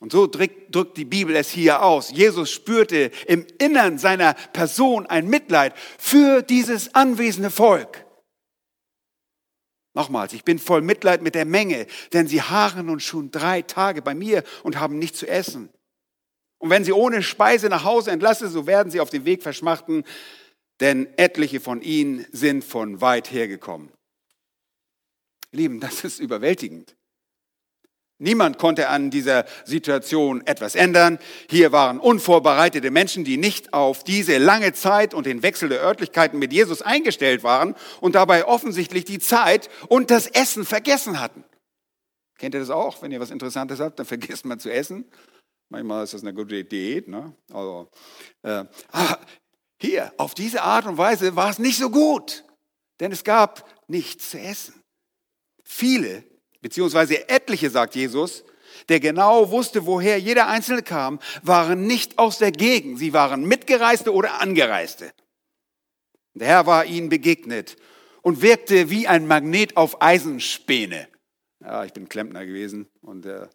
Und 0.00 0.12
so 0.12 0.26
drückt, 0.26 0.74
die 0.96 1.04
Bibel 1.04 1.34
es 1.36 1.50
hier 1.50 1.82
aus. 1.82 2.10
Jesus 2.10 2.50
spürte 2.50 3.10
im 3.26 3.46
Innern 3.58 3.98
seiner 3.98 4.34
Person 4.52 5.06
ein 5.06 5.28
Mitleid 5.28 5.74
für 5.98 6.42
dieses 6.42 6.94
anwesende 6.94 7.50
Volk. 7.50 8.04
Nochmals, 9.94 10.34
ich 10.34 10.44
bin 10.44 10.58
voll 10.58 10.82
Mitleid 10.82 11.22
mit 11.22 11.34
der 11.34 11.46
Menge, 11.46 11.86
denn 12.12 12.28
sie 12.28 12.42
harren 12.42 12.84
nun 12.84 13.00
schon 13.00 13.30
drei 13.30 13.62
Tage 13.62 14.02
bei 14.02 14.14
mir 14.14 14.42
und 14.62 14.78
haben 14.78 14.98
nichts 14.98 15.18
zu 15.18 15.26
essen. 15.26 15.70
Und 16.58 16.68
wenn 16.68 16.84
sie 16.84 16.92
ohne 16.92 17.22
Speise 17.22 17.70
nach 17.70 17.84
Hause 17.84 18.10
entlasse, 18.10 18.48
so 18.48 18.66
werden 18.66 18.90
sie 18.90 19.00
auf 19.00 19.08
dem 19.08 19.24
Weg 19.24 19.42
verschmachten, 19.42 20.04
denn 20.80 21.08
etliche 21.16 21.60
von 21.60 21.82
ihnen 21.82 22.26
sind 22.32 22.64
von 22.64 23.00
weit 23.00 23.30
her 23.32 23.48
gekommen. 23.48 23.90
Lieben, 25.52 25.80
das 25.80 26.04
ist 26.04 26.20
überwältigend. 26.20 26.96
Niemand 28.18 28.56
konnte 28.56 28.88
an 28.88 29.10
dieser 29.10 29.44
Situation 29.66 30.46
etwas 30.46 30.74
ändern. 30.74 31.18
Hier 31.50 31.70
waren 31.70 32.00
unvorbereitete 32.00 32.90
Menschen, 32.90 33.24
die 33.24 33.36
nicht 33.36 33.74
auf 33.74 34.04
diese 34.04 34.38
lange 34.38 34.72
Zeit 34.72 35.12
und 35.12 35.26
den 35.26 35.42
Wechsel 35.42 35.68
der 35.68 35.82
Örtlichkeiten 35.82 36.38
mit 36.38 36.50
Jesus 36.50 36.80
eingestellt 36.80 37.42
waren 37.42 37.74
und 38.00 38.14
dabei 38.14 38.46
offensichtlich 38.46 39.04
die 39.04 39.18
Zeit 39.18 39.68
und 39.88 40.10
das 40.10 40.28
Essen 40.28 40.64
vergessen 40.64 41.20
hatten. 41.20 41.44
Kennt 42.38 42.54
ihr 42.54 42.60
das 42.60 42.70
auch? 42.70 43.02
Wenn 43.02 43.12
ihr 43.12 43.20
was 43.20 43.30
Interessantes 43.30 43.80
habt, 43.80 43.98
dann 43.98 44.06
vergisst 44.06 44.46
man 44.46 44.58
zu 44.60 44.72
essen. 44.72 45.04
Manchmal 45.68 46.04
ist 46.04 46.14
das 46.14 46.22
eine 46.22 46.32
gute 46.32 46.64
Diät. 46.64 47.08
Ne? 47.08 47.34
Also, 47.52 47.90
äh, 48.42 48.64
ah, 48.92 49.18
hier, 49.80 50.12
auf 50.16 50.34
diese 50.34 50.62
Art 50.62 50.86
und 50.86 50.98
Weise 50.98 51.36
war 51.36 51.50
es 51.50 51.58
nicht 51.58 51.78
so 51.78 51.90
gut, 51.90 52.44
denn 53.00 53.12
es 53.12 53.24
gab 53.24 53.68
nichts 53.88 54.30
zu 54.30 54.38
essen. 54.38 54.82
Viele 55.64 56.24
beziehungsweise 56.66 57.28
etliche, 57.28 57.70
sagt 57.70 57.94
Jesus, 57.94 58.44
der 58.88 58.98
genau 58.98 59.50
wusste, 59.50 59.86
woher 59.86 60.18
jeder 60.18 60.48
Einzelne 60.48 60.82
kam, 60.82 61.20
waren 61.42 61.86
nicht 61.86 62.18
aus 62.18 62.38
der 62.38 62.50
Gegend. 62.50 62.98
Sie 62.98 63.12
waren 63.12 63.44
Mitgereiste 63.44 64.12
oder 64.12 64.40
Angereiste. 64.40 65.12
Der 66.34 66.48
Herr 66.48 66.66
war 66.66 66.84
ihnen 66.84 67.08
begegnet 67.08 67.76
und 68.22 68.42
wirkte 68.42 68.90
wie 68.90 69.06
ein 69.06 69.28
Magnet 69.28 69.76
auf 69.76 70.02
Eisenspäne. 70.02 71.08
Ja, 71.60 71.84
ich 71.84 71.92
bin 71.92 72.08
Klempner 72.08 72.44
gewesen 72.44 72.88
und 73.00 73.26
äh, 73.26 73.46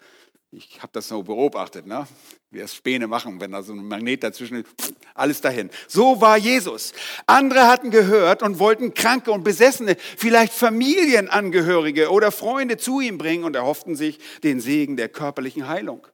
ich 0.51 0.81
habe 0.81 0.91
das 0.91 1.07
so 1.07 1.23
beobachtet, 1.23 1.87
ne? 1.87 2.05
wie 2.49 2.59
es 2.59 2.75
Späne 2.75 3.07
machen, 3.07 3.39
wenn 3.39 3.51
da 3.51 3.63
so 3.63 3.71
ein 3.71 3.87
Magnet 3.87 4.23
dazwischen 4.23 4.57
ist, 4.57 4.93
alles 5.13 5.39
dahin. 5.39 5.69
So 5.87 6.19
war 6.19 6.37
Jesus. 6.37 6.91
Andere 7.25 7.67
hatten 7.67 7.89
gehört 7.89 8.43
und 8.43 8.59
wollten 8.59 8.93
Kranke 8.93 9.31
und 9.31 9.43
Besessene, 9.43 9.95
vielleicht 10.17 10.51
Familienangehörige 10.51 12.11
oder 12.11 12.31
Freunde 12.31 12.75
zu 12.75 12.99
ihm 12.99 13.17
bringen 13.17 13.45
und 13.45 13.55
erhofften 13.55 13.95
sich 13.95 14.19
den 14.43 14.59
Segen 14.59 14.97
der 14.97 15.07
körperlichen 15.07 15.69
Heilung. 15.69 16.05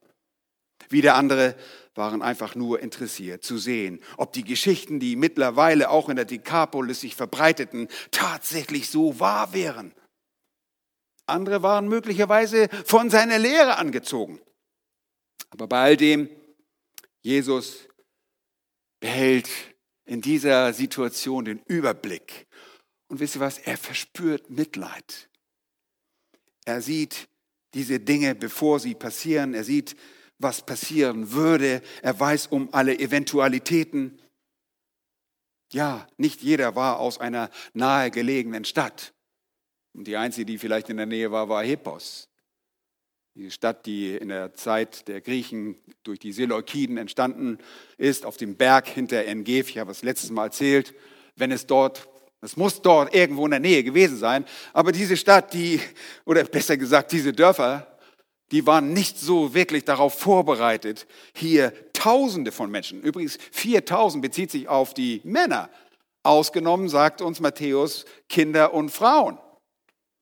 Wieder 0.88 1.16
andere 1.16 1.56
waren 1.96 2.22
einfach 2.22 2.54
nur 2.54 2.78
interessiert 2.78 3.42
zu 3.42 3.58
sehen, 3.58 3.98
ob 4.16 4.32
die 4.32 4.44
Geschichten, 4.44 5.00
die 5.00 5.16
mittlerweile 5.16 5.90
auch 5.90 6.08
in 6.08 6.14
der 6.14 6.24
Dekapolis 6.24 7.00
sich 7.00 7.16
verbreiteten, 7.16 7.88
tatsächlich 8.12 8.88
so 8.88 9.18
wahr 9.18 9.52
wären. 9.52 9.92
Andere 11.28 11.62
waren 11.62 11.88
möglicherweise 11.88 12.68
von 12.84 13.10
seiner 13.10 13.38
Lehre 13.38 13.76
angezogen. 13.76 14.40
Aber 15.50 15.66
bei 15.66 15.82
all 15.82 15.96
dem, 15.96 16.28
Jesus 17.22 17.88
behält 19.00 19.48
in 20.04 20.20
dieser 20.20 20.72
Situation 20.72 21.44
den 21.44 21.60
Überblick. 21.66 22.46
Und 23.08 23.20
wisst 23.20 23.36
ihr 23.36 23.40
was? 23.40 23.58
Er 23.58 23.76
verspürt 23.76 24.50
Mitleid. 24.50 25.28
Er 26.64 26.82
sieht 26.82 27.28
diese 27.74 28.00
Dinge, 28.00 28.34
bevor 28.34 28.80
sie 28.80 28.94
passieren. 28.94 29.54
Er 29.54 29.64
sieht, 29.64 29.96
was 30.38 30.64
passieren 30.64 31.32
würde. 31.32 31.82
Er 32.02 32.18
weiß 32.18 32.48
um 32.48 32.72
alle 32.72 32.98
Eventualitäten. 32.98 34.20
Ja, 35.72 36.06
nicht 36.16 36.42
jeder 36.42 36.74
war 36.76 36.98
aus 36.98 37.18
einer 37.18 37.50
nahegelegenen 37.74 38.64
Stadt. 38.64 39.12
Und 39.98 40.06
die 40.06 40.16
einzige, 40.16 40.46
die 40.46 40.58
vielleicht 40.58 40.90
in 40.90 40.96
der 40.96 41.06
Nähe 41.06 41.32
war, 41.32 41.48
war 41.48 41.64
Hepos. 41.64 42.28
Die 43.34 43.50
Stadt, 43.50 43.84
die 43.84 44.14
in 44.14 44.28
der 44.28 44.54
Zeit 44.54 45.08
der 45.08 45.20
Griechen 45.20 45.76
durch 46.04 46.20
die 46.20 46.30
Seleukiden 46.30 46.98
entstanden 46.98 47.58
ist, 47.96 48.24
auf 48.24 48.36
dem 48.36 48.54
Berg 48.54 48.86
hinter 48.86 49.24
Engef. 49.24 49.70
Ich 49.70 49.78
habe 49.78 49.90
es 49.90 50.04
letztes 50.04 50.30
Mal 50.30 50.44
erzählt. 50.44 50.94
Wenn 51.34 51.50
es 51.50 51.66
dort, 51.66 52.08
es 52.42 52.56
muss 52.56 52.80
dort 52.80 53.12
irgendwo 53.12 53.44
in 53.46 53.50
der 53.50 53.58
Nähe 53.58 53.82
gewesen 53.82 54.18
sein. 54.18 54.44
Aber 54.72 54.92
diese 54.92 55.16
Stadt, 55.16 55.52
die, 55.52 55.80
oder 56.24 56.44
besser 56.44 56.76
gesagt, 56.76 57.10
diese 57.10 57.32
Dörfer, 57.32 57.98
die 58.52 58.64
waren 58.68 58.92
nicht 58.92 59.18
so 59.18 59.52
wirklich 59.52 59.84
darauf 59.84 60.16
vorbereitet, 60.16 61.08
hier 61.34 61.72
Tausende 61.92 62.52
von 62.52 62.70
Menschen, 62.70 63.02
übrigens 63.02 63.36
4000 63.50 64.22
bezieht 64.22 64.52
sich 64.52 64.68
auf 64.68 64.94
die 64.94 65.20
Männer, 65.24 65.68
ausgenommen, 66.22 66.88
sagt 66.88 67.20
uns 67.20 67.40
Matthäus, 67.40 68.04
Kinder 68.28 68.72
und 68.72 68.90
Frauen. 68.90 69.38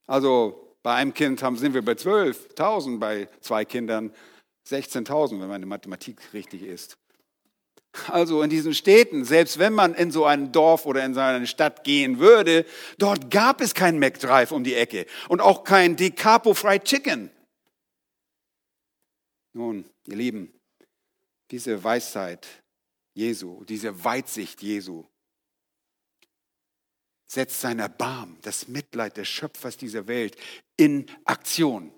Also 0.06 0.76
bei 0.82 0.94
einem 0.94 1.14
Kind 1.14 1.42
haben, 1.42 1.56
sind 1.56 1.74
wir 1.74 1.84
bei 1.84 1.92
12.000, 1.92 2.98
bei 2.98 3.28
zwei 3.40 3.64
Kindern 3.64 4.12
16.000, 4.68 5.40
wenn 5.40 5.48
meine 5.48 5.66
Mathematik 5.66 6.32
richtig 6.32 6.62
ist. 6.62 6.96
Also 8.08 8.42
in 8.42 8.50
diesen 8.50 8.74
Städten, 8.74 9.24
selbst 9.24 9.58
wenn 9.58 9.72
man 9.72 9.94
in 9.94 10.10
so 10.10 10.26
ein 10.26 10.52
Dorf 10.52 10.86
oder 10.86 11.04
in 11.04 11.14
so 11.14 11.20
eine 11.20 11.46
Stadt 11.46 11.82
gehen 11.82 12.18
würde, 12.18 12.66
dort 12.98 13.30
gab 13.30 13.60
es 13.60 13.74
kein 13.74 13.98
McDrive 13.98 14.52
um 14.52 14.64
die 14.64 14.74
Ecke 14.74 15.06
und 15.28 15.40
auch 15.40 15.64
kein 15.64 15.96
Decapo 15.96 16.54
Fried 16.54 16.84
Chicken. 16.84 17.30
Nun, 19.54 19.88
ihr 20.06 20.16
Lieben, 20.16 20.52
diese 21.50 21.82
Weisheit 21.82 22.46
Jesu, 23.14 23.64
diese 23.64 24.04
Weitsicht 24.04 24.62
Jesu, 24.62 25.06
setzt 27.26 27.60
sein 27.60 27.78
Erbarm, 27.78 28.36
das 28.42 28.68
Mitleid 28.68 29.16
des 29.16 29.28
Schöpfers 29.28 29.76
dieser 29.76 30.06
Welt 30.06 30.36
in 30.76 31.06
Aktion. 31.24 31.92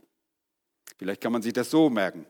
Vielleicht 0.97 1.21
kann 1.21 1.33
man 1.33 1.43
sich 1.43 1.53
das 1.53 1.71
so 1.71 1.91
merken. 1.91 2.27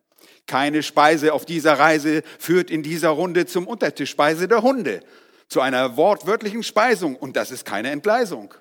Keine 0.47 0.83
Speise 0.83 1.33
auf 1.33 1.47
dieser 1.47 1.79
Reise 1.79 2.23
führt 2.39 2.71
in 2.71 2.83
dieser 2.83 3.11
Runde 3.11 3.47
zum 3.47 3.67
Untertischspeise 3.67 4.49
der 4.49 4.63
Hunde, 4.63 5.01
zu 5.49 5.61
einer 5.61 5.97
wortwörtlichen 5.97 6.63
Speisung. 6.63 7.17
Und 7.17 7.37
das 7.37 7.51
ist 7.51 7.65
keine 7.65 7.91
Entgleisung. 7.91 8.55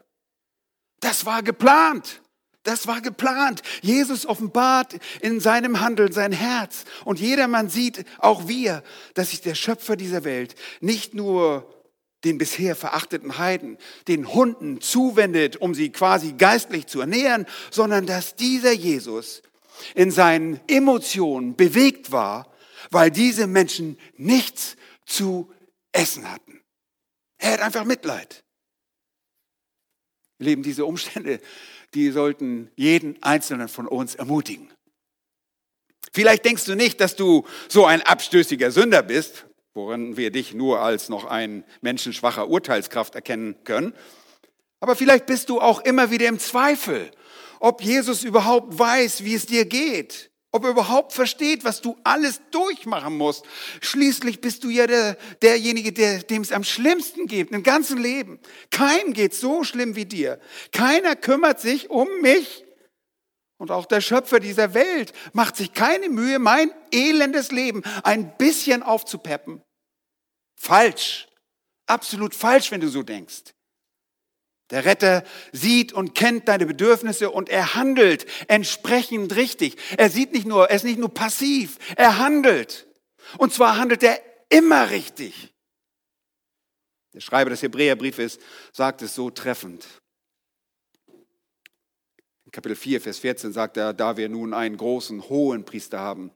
Das 0.99 1.25
war 1.25 1.43
geplant. 1.43 2.21
Das 2.63 2.85
war 2.85 3.01
geplant. 3.01 3.61
Jesus 3.81 4.25
offenbart 4.25 4.97
in 5.21 5.39
seinem 5.39 5.79
Handeln 5.79 6.11
sein 6.11 6.33
Herz. 6.33 6.83
Und 7.05 7.19
jedermann 7.19 7.69
sieht, 7.69 8.03
auch 8.19 8.47
wir, 8.47 8.83
dass 9.13 9.29
sich 9.29 9.41
der 9.41 9.55
Schöpfer 9.55 9.95
dieser 9.95 10.25
Welt 10.25 10.55
nicht 10.81 11.13
nur 11.13 11.76
den 12.23 12.37
bisher 12.37 12.75
verachteten 12.75 13.37
Heiden, 13.37 13.77
den 14.07 14.33
Hunden 14.33 14.81
zuwendet, 14.81 15.57
um 15.57 15.75
sie 15.75 15.91
quasi 15.91 16.33
geistlich 16.33 16.87
zu 16.87 17.01
ernähren, 17.01 17.45
sondern 17.71 18.05
dass 18.05 18.35
dieser 18.35 18.71
Jesus 18.71 19.43
in 19.93 20.11
seinen 20.11 20.59
Emotionen 20.67 21.55
bewegt 21.55 22.11
war, 22.11 22.51
weil 22.89 23.11
diese 23.11 23.47
Menschen 23.47 23.97
nichts 24.15 24.75
zu 25.05 25.51
essen 25.91 26.31
hatten. 26.31 26.61
Er 27.37 27.53
hat 27.53 27.61
einfach 27.61 27.85
Mitleid. 27.85 28.43
Leben 30.39 30.63
diese 30.63 30.85
Umstände, 30.85 31.39
die 31.93 32.11
sollten 32.11 32.71
jeden 32.75 33.21
einzelnen 33.23 33.67
von 33.67 33.87
uns 33.87 34.15
ermutigen. 34.15 34.71
Vielleicht 36.13 36.45
denkst 36.45 36.65
du 36.65 36.75
nicht, 36.75 37.01
dass 37.01 37.15
du 37.15 37.45
so 37.67 37.85
ein 37.85 38.01
abstößiger 38.01 38.71
Sünder 38.71 39.03
bist, 39.03 39.45
worin 39.77 40.17
wir 40.17 40.31
dich 40.31 40.53
nur 40.53 40.81
als 40.81 41.07
noch 41.07 41.23
ein 41.23 41.63
menschenschwacher 41.81 42.49
Urteilskraft 42.49 43.15
erkennen 43.15 43.55
können. 43.63 43.93
Aber 44.79 44.95
vielleicht 44.95 45.27
bist 45.27 45.49
du 45.49 45.61
auch 45.61 45.81
immer 45.81 46.11
wieder 46.11 46.27
im 46.27 46.39
Zweifel, 46.39 47.11
ob 47.59 47.81
Jesus 47.81 48.23
überhaupt 48.23 48.77
weiß, 48.77 49.23
wie 49.23 49.35
es 49.35 49.45
dir 49.45 49.65
geht, 49.65 50.31
ob 50.51 50.63
er 50.63 50.71
überhaupt 50.71 51.13
versteht, 51.13 51.63
was 51.63 51.81
du 51.81 51.95
alles 52.03 52.41
durchmachen 52.51 53.15
musst. 53.15 53.45
Schließlich 53.81 54.41
bist 54.41 54.63
du 54.63 54.69
ja 54.69 54.87
der, 54.87 55.15
derjenige, 55.43 55.93
der, 55.93 56.23
dem 56.23 56.41
es 56.41 56.51
am 56.51 56.63
schlimmsten 56.63 57.27
geht 57.27 57.51
im 57.51 57.63
ganzen 57.63 57.99
Leben. 57.99 58.39
Keinem 58.71 59.13
geht 59.13 59.35
so 59.35 59.63
schlimm 59.63 59.95
wie 59.95 60.05
dir. 60.05 60.39
Keiner 60.71 61.15
kümmert 61.15 61.59
sich 61.59 61.89
um 61.91 62.07
mich. 62.21 62.65
Und 63.57 63.71
auch 63.71 63.85
der 63.85 64.01
Schöpfer 64.01 64.39
dieser 64.39 64.73
Welt 64.73 65.13
macht 65.33 65.55
sich 65.55 65.73
keine 65.73 66.09
Mühe, 66.09 66.39
mein 66.39 66.71
elendes 66.91 67.51
Leben 67.51 67.83
ein 68.03 68.35
bisschen 68.37 68.83
aufzupeppen. 68.83 69.61
Falsch. 70.57 71.27
Absolut 71.85 72.35
falsch, 72.35 72.71
wenn 72.71 72.81
du 72.81 72.89
so 72.89 73.03
denkst. 73.03 73.53
Der 74.69 74.83
Retter 74.83 75.23
sieht 75.53 75.93
und 75.93 76.13
kennt 76.13 76.49
deine 76.49 76.65
Bedürfnisse 76.65 77.31
und 77.31 77.47
er 77.47 77.75
handelt 77.75 78.25
entsprechend 78.49 79.35
richtig. 79.35 79.77
Er 79.97 80.09
sieht 80.09 80.33
nicht 80.33 80.45
nur, 80.45 80.69
er 80.69 80.75
ist 80.75 80.83
nicht 80.83 80.99
nur 80.99 81.13
passiv, 81.13 81.77
er 81.95 82.17
handelt. 82.17 82.85
Und 83.37 83.53
zwar 83.53 83.77
handelt 83.77 84.03
er 84.03 84.19
immer 84.49 84.89
richtig. 84.89 85.53
Der 87.13 87.21
Schreiber 87.21 87.49
des 87.49 87.61
Hebräerbriefes 87.61 88.39
sagt 88.73 89.01
es 89.01 89.15
so 89.15 89.29
treffend. 89.29 89.87
In 92.45 92.51
Kapitel 92.51 92.75
4, 92.75 93.01
Vers 93.01 93.19
14 93.19 93.53
sagt 93.53 93.77
er, 93.77 93.93
da 93.93 94.17
wir 94.17 94.27
nun 94.29 94.53
einen 94.53 94.77
großen 94.77 95.29
hohen 95.29 95.63
Priester 95.65 95.99
haben, 95.99 96.31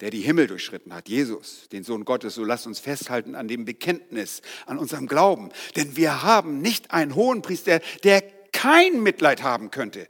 der 0.00 0.10
die 0.10 0.20
Himmel 0.20 0.46
durchschritten 0.46 0.92
hat, 0.92 1.08
Jesus, 1.08 1.68
den 1.70 1.84
Sohn 1.84 2.04
Gottes, 2.04 2.34
so 2.34 2.44
lasst 2.44 2.66
uns 2.66 2.80
festhalten 2.80 3.34
an 3.34 3.48
dem 3.48 3.64
Bekenntnis, 3.64 4.42
an 4.66 4.78
unserem 4.78 5.06
Glauben. 5.06 5.50
Denn 5.76 5.96
wir 5.96 6.22
haben 6.22 6.60
nicht 6.60 6.90
einen 6.90 7.14
hohen 7.14 7.42
Priester, 7.42 7.80
der 8.02 8.22
kein 8.52 9.02
Mitleid 9.02 9.42
haben 9.42 9.70
könnte 9.70 10.08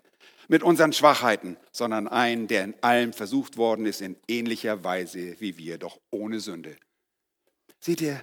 mit 0.48 0.62
unseren 0.62 0.92
Schwachheiten, 0.92 1.56
sondern 1.72 2.08
einen, 2.08 2.46
der 2.46 2.64
in 2.64 2.74
allem 2.82 3.12
versucht 3.12 3.56
worden 3.56 3.86
ist, 3.86 4.00
in 4.00 4.16
ähnlicher 4.28 4.84
Weise 4.84 5.36
wie 5.40 5.56
wir, 5.56 5.78
doch 5.78 5.98
ohne 6.10 6.40
Sünde. 6.40 6.76
Seht 7.80 8.00
ihr, 8.00 8.20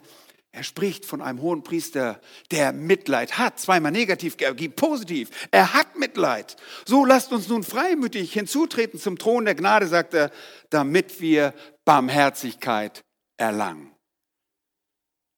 er 0.53 0.63
spricht 0.63 1.05
von 1.05 1.21
einem 1.21 1.41
hohen 1.41 1.63
Priester, 1.63 2.19
der 2.51 2.73
Mitleid 2.73 3.37
hat. 3.37 3.57
Zweimal 3.57 3.91
negativ, 3.91 4.35
positiv. 4.75 5.29
Er 5.49 5.73
hat 5.73 5.97
Mitleid. 5.97 6.57
So 6.85 7.05
lasst 7.05 7.31
uns 7.31 7.47
nun 7.47 7.63
freimütig 7.63 8.33
hinzutreten 8.33 8.99
zum 8.99 9.17
Thron 9.17 9.45
der 9.45 9.55
Gnade, 9.55 9.87
sagt 9.87 10.13
er, 10.13 10.29
damit 10.69 11.21
wir 11.21 11.53
Barmherzigkeit 11.85 13.01
erlangen 13.37 13.95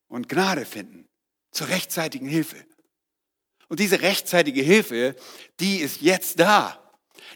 und 0.08 0.30
Gnade 0.30 0.66
finden 0.66 1.08
zur 1.52 1.70
rechtzeitigen 1.70 2.28
Hilfe. 2.28 2.58
Und 3.70 3.80
diese 3.80 4.02
rechtzeitige 4.02 4.62
Hilfe, 4.62 5.16
die 5.60 5.78
ist 5.78 6.02
jetzt 6.02 6.40
da. 6.40 6.80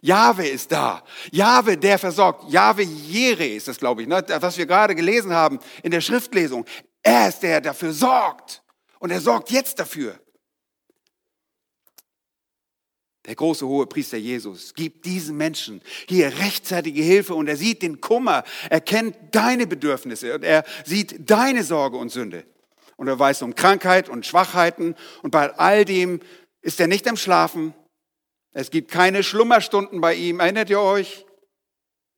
Jahwe 0.02 0.48
ist 0.48 0.72
da. 0.72 1.04
Jahwe, 1.32 1.78
der 1.78 1.98
versorgt. 1.98 2.52
Jahwe 2.52 2.84
Jere 2.84 3.48
ist 3.48 3.68
das, 3.68 3.80
glaube 3.80 4.02
ich, 4.02 4.08
ne? 4.08 4.24
was 4.40 4.58
wir 4.58 4.66
gerade 4.66 4.96
gelesen 4.96 5.34
haben 5.34 5.60
in 5.84 5.92
der 5.92 6.02
Schriftlesung. 6.02 6.66
Er 7.08 7.30
ist 7.30 7.40
der, 7.40 7.62
der 7.62 7.72
dafür 7.72 7.94
sorgt. 7.94 8.62
Und 9.00 9.12
er 9.12 9.22
sorgt 9.22 9.50
jetzt 9.50 9.80
dafür. 9.80 10.20
Der 13.26 13.36
große 13.36 13.66
hohe 13.66 13.88
Priester 13.88 14.18
Jesus 14.18 14.74
gibt 14.74 15.06
diesen 15.06 15.38
Menschen 15.38 15.82
hier 16.10 16.38
rechtzeitige 16.40 17.02
Hilfe 17.02 17.34
und 17.34 17.48
er 17.48 17.56
sieht 17.56 17.82
den 17.82 18.02
Kummer, 18.02 18.44
er 18.70 18.82
kennt 18.82 19.16
deine 19.32 19.68
Bedürfnisse 19.68 20.36
und 20.36 20.44
er 20.44 20.66
sieht 20.86 21.30
deine 21.30 21.64
Sorge 21.64 21.96
und 21.96 22.10
Sünde. 22.10 22.46
Und 22.98 23.08
er 23.08 23.18
weiß 23.18 23.42
um 23.42 23.56
Krankheit 23.56 24.10
und 24.10 24.26
Schwachheiten 24.26 24.96
und 25.24 25.32
bei 25.32 25.54
all 25.54 25.86
dem 25.86 26.20
ist 26.62 26.80
er 26.82 26.88
nicht 26.88 27.08
am 27.08 27.16
Schlafen. 27.16 27.74
Es 28.52 28.70
gibt 28.70 28.92
keine 28.92 29.24
Schlummerstunden 29.24 30.02
bei 30.02 30.14
ihm, 30.14 30.42
erinnert 30.42 30.70
ihr 30.70 30.82
euch? 30.82 31.26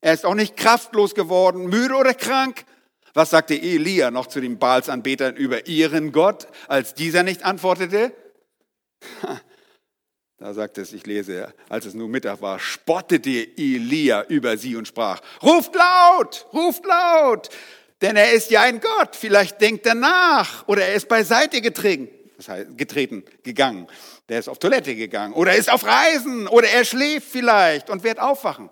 Er 0.02 0.14
ist 0.14 0.26
auch 0.26 0.36
nicht 0.36 0.58
kraftlos 0.58 1.14
geworden, 1.14 1.68
müde 1.68 1.96
oder 1.96 2.14
krank, 2.16 2.66
was 3.14 3.30
sagte 3.30 3.56
Elia 3.56 4.12
noch 4.12 4.28
zu 4.28 4.40
den 4.42 4.60
Baalsanbetern 4.60 5.36
über 5.36 5.68
ihren 5.68 6.12
Gott, 6.12 6.48
als 6.68 6.94
dieser 6.94 7.24
nicht 7.24 7.44
antwortete? 7.44 8.14
Da 10.38 10.54
sagt 10.54 10.78
es, 10.78 10.94
ich 10.94 11.06
lese, 11.06 11.54
als 11.68 11.86
es 11.86 11.94
nun 11.94 12.12
Mittag 12.12 12.42
war, 12.42 12.60
spottete 12.60 13.58
Elia 13.58 14.24
über 14.24 14.58
sie 14.58 14.78
und 14.78 14.88
sprach, 14.88 15.20
ruft 15.44 15.76
laut, 15.76 16.48
ruft 16.54 16.86
laut, 16.86 17.50
denn 18.02 18.16
er 18.16 18.32
ist 18.32 18.50
ja 18.50 18.62
ein 18.62 18.80
Gott, 18.80 19.18
vielleicht 19.18 19.60
denkt 19.60 19.86
er 19.86 19.96
nach 19.96 20.66
oder 20.70 20.86
er 20.86 20.96
ist 20.96 21.10
beiseite 21.10 21.60
getreten, 21.60 22.08
das 22.38 22.48
heißt, 22.48 22.78
getreten, 22.78 23.26
gegangen, 23.44 23.88
der 24.30 24.40
ist 24.40 24.48
auf 24.48 24.60
Toilette 24.60 24.96
gegangen 24.96 25.34
oder 25.34 25.56
ist 25.56 25.70
auf 25.70 25.84
Reisen 25.84 26.48
oder 26.48 26.70
er 26.70 26.86
schläft 26.86 27.28
vielleicht 27.28 27.90
und 27.90 28.04
wird 28.04 28.20
aufwachen. 28.20 28.70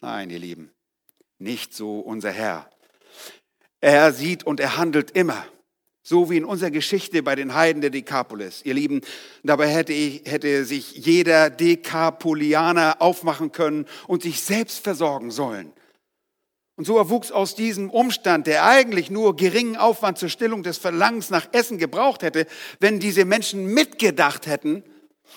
Nein, 0.00 0.30
ihr 0.30 0.38
Lieben, 0.38 0.70
nicht 1.38 1.74
so 1.74 1.98
unser 1.98 2.30
Herr. 2.30 2.70
Er 3.84 4.14
sieht 4.14 4.44
und 4.44 4.60
er 4.60 4.78
handelt 4.78 5.10
immer. 5.10 5.44
So 6.02 6.30
wie 6.30 6.38
in 6.38 6.46
unserer 6.46 6.70
Geschichte 6.70 7.22
bei 7.22 7.34
den 7.34 7.52
Heiden 7.52 7.82
der 7.82 7.90
Dekapolis. 7.90 8.62
Ihr 8.64 8.72
Lieben, 8.72 9.02
dabei 9.42 9.68
hätte, 9.68 9.92
ich, 9.92 10.22
hätte 10.24 10.64
sich 10.64 10.92
jeder 10.92 11.50
Dekapolianer 11.50 13.02
aufmachen 13.02 13.52
können 13.52 13.84
und 14.06 14.22
sich 14.22 14.40
selbst 14.40 14.78
versorgen 14.78 15.30
sollen. 15.30 15.70
Und 16.76 16.86
so 16.86 16.96
erwuchs 16.96 17.30
aus 17.30 17.56
diesem 17.56 17.90
Umstand, 17.90 18.46
der 18.46 18.64
eigentlich 18.64 19.10
nur 19.10 19.36
geringen 19.36 19.76
Aufwand 19.76 20.16
zur 20.16 20.30
Stillung 20.30 20.62
des 20.62 20.78
Verlangens 20.78 21.28
nach 21.28 21.48
Essen 21.52 21.76
gebraucht 21.76 22.22
hätte, 22.22 22.46
wenn 22.80 23.00
diese 23.00 23.26
Menschen 23.26 23.66
mitgedacht 23.66 24.46
hätten, 24.46 24.82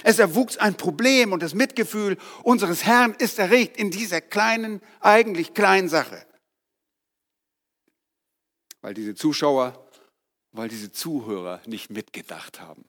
es 0.03 0.19
erwuchs 0.19 0.55
ein 0.55 0.75
Problem 0.75 1.33
und 1.33 1.43
das 1.43 1.53
Mitgefühl 1.53 2.15
unseres 2.43 2.85
Herrn 2.85 3.13
ist 3.19 3.39
erregt 3.39 3.75
in 3.75 3.91
dieser 3.91 4.21
kleinen, 4.21 4.79
eigentlich 5.01 5.53
kleinen 5.53 5.89
Sache 5.89 6.25
weil 8.87 8.93
diese 8.93 9.15
Zuschauer, 9.15 9.85
weil 10.53 10.69
diese 10.69 10.93
Zuhörer 10.93 11.61
nicht 11.65 11.89
mitgedacht 11.89 12.61
haben, 12.61 12.85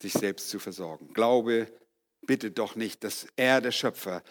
sich 0.00 0.12
selbst 0.12 0.50
zu 0.50 0.60
versorgen. 0.60 1.12
Glaube 1.14 1.66
bitte 2.24 2.52
doch 2.52 2.76
nicht, 2.76 3.02
dass 3.02 3.26
er, 3.34 3.60
der 3.60 3.72
Schöpfer, 3.72 4.22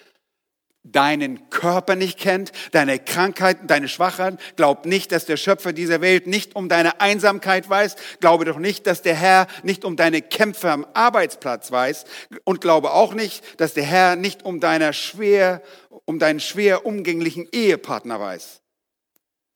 deinen 0.84 1.50
Körper 1.50 1.98
nicht 1.98 2.17
kennt, 2.17 2.54
deine 2.71 2.98
Krankheiten, 2.98 3.67
deine 3.67 3.89
Schwachheiten. 3.89 4.39
Glaub 4.56 4.86
nicht, 4.86 5.12
dass 5.12 5.26
der 5.26 5.36
Schöpfer 5.36 5.74
dieser 5.74 6.00
Welt 6.00 6.28
nicht 6.28 6.56
um 6.56 6.69
deine 6.69 7.02
Einsamkeit 7.02 7.69
weiß. 7.69 7.98
Glaube 8.21 8.45
doch 8.45 8.58
nicht, 8.58 8.88
dass 8.88 9.02
der 9.02 9.15
Herr 9.15 9.48
nicht 9.63 9.84
um 9.84 9.98
deine 9.98 10.21
Kämpfe 10.21 10.71
am 10.71 10.88
Arbeitsplatz 10.93 11.74
weiß. 11.74 12.06
Und 12.45 12.62
glaube 12.62 12.91
auch 12.91 13.13
nicht, 13.13 13.60
dass 13.60 13.74
der 13.74 13.84
Herr 13.84 14.15
nicht 14.15 14.43
um, 14.43 14.62
deiner 14.62 14.93
schwer, 14.93 15.62
um 16.06 16.19
deinen 16.19 16.39
schwer 16.39 16.86
umgänglichen 16.86 17.50
Ehepartner 17.52 18.21
weiß. 18.21 18.62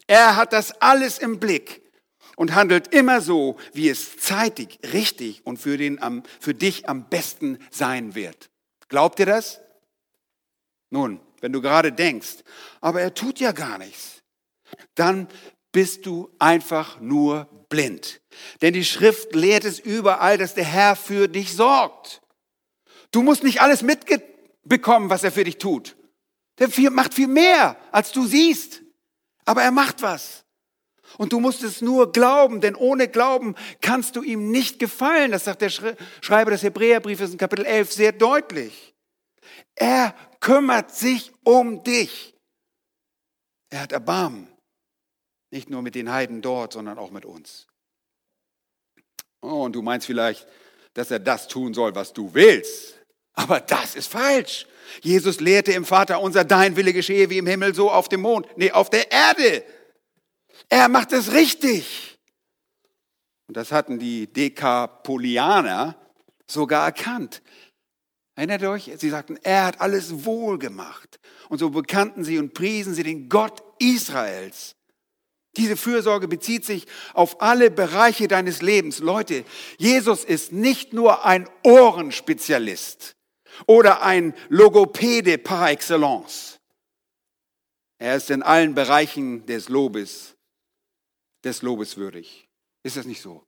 Er 0.10 0.38
hat 0.38 0.54
das 0.54 0.72
alles 0.82 1.20
im 1.20 1.40
Blick 1.40 1.84
und 2.36 2.56
handelt 2.56 2.88
immer 2.96 3.22
so, 3.22 3.58
wie 3.74 3.90
es 3.90 4.18
zeitig, 4.18 4.80
richtig 4.92 5.46
und 5.46 5.58
für, 5.58 5.78
den, 5.78 6.24
für 6.40 6.56
dich 6.56 6.90
am 6.90 7.08
besten 7.08 7.60
sein 7.70 8.16
wird. 8.16 8.50
Glaubt 8.88 9.20
ihr 9.20 9.28
das? 9.28 9.62
Nun, 10.90 11.20
wenn 11.42 11.54
du 11.54 11.62
gerade 11.62 11.92
denkst, 11.92 12.38
aber 12.82 13.02
er 13.02 13.14
tut 13.14 13.40
ja 13.40 13.52
gar 13.52 13.78
nichts, 13.78 14.24
dann 14.96 15.28
bist 15.72 16.08
du 16.08 16.36
einfach 16.40 17.00
nur 17.00 17.46
blind. 17.70 18.20
Denn 18.64 18.74
die 18.74 18.86
Schrift 18.86 19.36
lehrt 19.36 19.64
es 19.64 19.78
überall, 19.78 20.40
dass 20.40 20.56
der 20.56 20.66
Herr 20.66 20.96
für 20.96 21.28
dich 21.28 21.54
sorgt. 21.54 22.24
Du 23.12 23.22
musst 23.22 23.44
nicht 23.44 23.62
alles 23.62 23.84
mitbekommen, 23.84 25.12
was 25.12 25.24
er 25.24 25.32
für 25.32 25.44
dich 25.44 25.60
tut. 25.60 25.96
Der 26.58 26.70
macht 26.90 27.14
viel 27.14 27.28
mehr, 27.28 27.78
als 27.92 28.12
du 28.12 28.26
siehst. 28.26 28.82
Aber 29.50 29.64
er 29.64 29.72
macht 29.72 30.04
was. 30.04 30.46
Und 31.18 31.34
du 31.34 31.40
musst 31.40 31.64
es 31.64 31.82
nur 31.82 32.12
glauben, 32.12 32.62
denn 32.62 32.76
ohne 32.76 33.08
Glauben 33.08 33.56
kannst 33.82 34.16
du 34.16 34.22
ihm 34.22 34.52
nicht 34.52 34.78
gefallen. 34.78 35.32
Das 35.32 35.46
sagt 35.46 35.64
der 35.64 35.72
Schreiber 35.72 36.52
des 36.52 36.62
Hebräerbriefes 36.62 37.32
in 37.32 37.40
Kapitel 37.40 37.66
11 37.66 37.92
sehr 37.92 38.12
deutlich. 38.12 38.94
Er 39.74 40.14
kümmert 40.40 40.94
sich 40.94 41.32
um 41.44 41.82
dich. 41.82 42.36
Er 43.72 43.82
hat 43.82 43.92
Erbarmen. 43.92 44.48
Nicht 45.50 45.72
nur 45.72 45.82
mit 45.82 45.96
den 45.96 46.12
Heiden 46.12 46.44
dort, 46.44 46.74
sondern 46.74 47.00
auch 47.00 47.10
mit 47.10 47.26
uns. 47.26 47.66
Oh, 49.42 49.64
und 49.64 49.74
du 49.74 49.82
meinst 49.82 50.06
vielleicht, 50.06 50.48
dass 50.94 51.10
er 51.10 51.18
das 51.18 51.48
tun 51.48 51.74
soll, 51.74 51.96
was 51.96 52.14
du 52.14 52.36
willst. 52.36 53.00
Aber 53.34 53.60
das 53.60 53.96
ist 53.96 54.12
falsch. 54.12 54.68
Jesus 55.02 55.40
lehrte 55.40 55.72
im 55.72 55.86
Vater 55.86 56.22
unser, 56.22 56.44
dein 56.44 56.76
Wille 56.76 56.94
geschehe 56.94 57.30
wie 57.30 57.38
im 57.38 57.48
Himmel, 57.48 57.74
so 57.76 57.92
auf 57.92 58.10
dem 58.10 58.22
Mond. 58.22 58.48
Nee, 58.58 58.72
auf 58.72 58.90
der 58.90 59.12
Erde. 59.12 59.64
Er 60.70 60.88
macht 60.88 61.12
es 61.14 61.32
richtig. 61.34 62.20
Und 63.48 63.58
das 63.58 63.72
hatten 63.72 63.98
die 63.98 64.28
Dekapolianer 64.28 65.96
sogar 66.48 66.86
erkannt. 66.86 67.42
Erinnert 68.36 68.64
euch? 68.64 68.92
Sie 68.98 69.10
sagten, 69.10 69.38
er 69.44 69.66
hat 69.66 69.82
alles 69.82 70.24
wohl 70.24 70.60
gemacht. 70.60 71.20
Und 71.50 71.58
so 71.58 71.72
bekannten 71.72 72.24
sie 72.24 72.38
und 72.38 72.54
priesen 72.54 72.94
sie 72.94 73.04
den 73.04 73.28
Gott 73.28 73.64
Israels. 73.80 74.76
Diese 75.58 75.76
Fürsorge 75.76 76.28
bezieht 76.28 76.64
sich 76.64 76.86
auf 77.14 77.42
alle 77.42 77.72
Bereiche 77.72 78.28
deines 78.28 78.62
Lebens. 78.62 79.00
Leute, 79.00 79.44
Jesus 79.78 80.24
ist 80.24 80.52
nicht 80.52 80.94
nur 80.94 81.26
ein 81.26 81.50
Ohrenspezialist 81.64 83.16
oder 83.68 84.02
ein 84.02 84.34
Logopäde 84.50 85.38
par 85.38 85.72
excellence. 85.72 86.60
Er 87.98 88.16
ist 88.16 88.30
in 88.30 88.44
allen 88.44 88.76
Bereichen 88.76 89.46
des 89.46 89.70
Lobes, 89.70 90.36
des 91.44 91.62
Lobes 91.62 91.98
würdig. 91.98 92.48
Ist 92.84 92.98
das 92.98 93.06
nicht 93.06 93.22
so? 93.22 93.46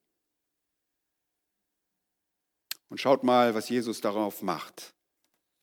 Und 2.90 3.00
schaut 3.00 3.24
mal, 3.24 3.56
was 3.56 3.70
Jesus 3.70 4.02
darauf 4.02 4.42
macht. 4.42 4.94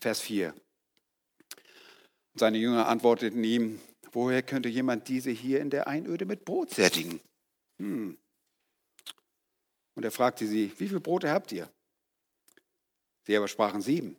Vers 0.01 0.21
4. 0.21 0.55
Und 0.55 2.39
seine 2.39 2.57
Jünger 2.57 2.89
antworteten 2.89 3.45
ihm, 3.45 3.81
woher 4.13 4.43
könnte 4.43 4.71
jemand 4.71 5.09
diese 5.09 5.31
hier 5.31 5.61
in 5.61 5.69
der 5.69 5.87
Einöde 5.87 6.25
mit 6.25 6.47
Brot 6.47 6.71
sättigen? 6.71 7.21
Hm. 7.79 8.17
Und 9.95 10.05
er 10.05 10.11
fragte 10.11 10.47
sie, 10.47 10.73
wie 10.79 10.89
viele 10.89 11.01
Brote 11.01 11.31
habt 11.31 11.53
ihr? 11.53 11.71
Sie 13.25 13.37
aber 13.37 13.49
sprachen 13.49 13.83
sieben. 13.83 14.17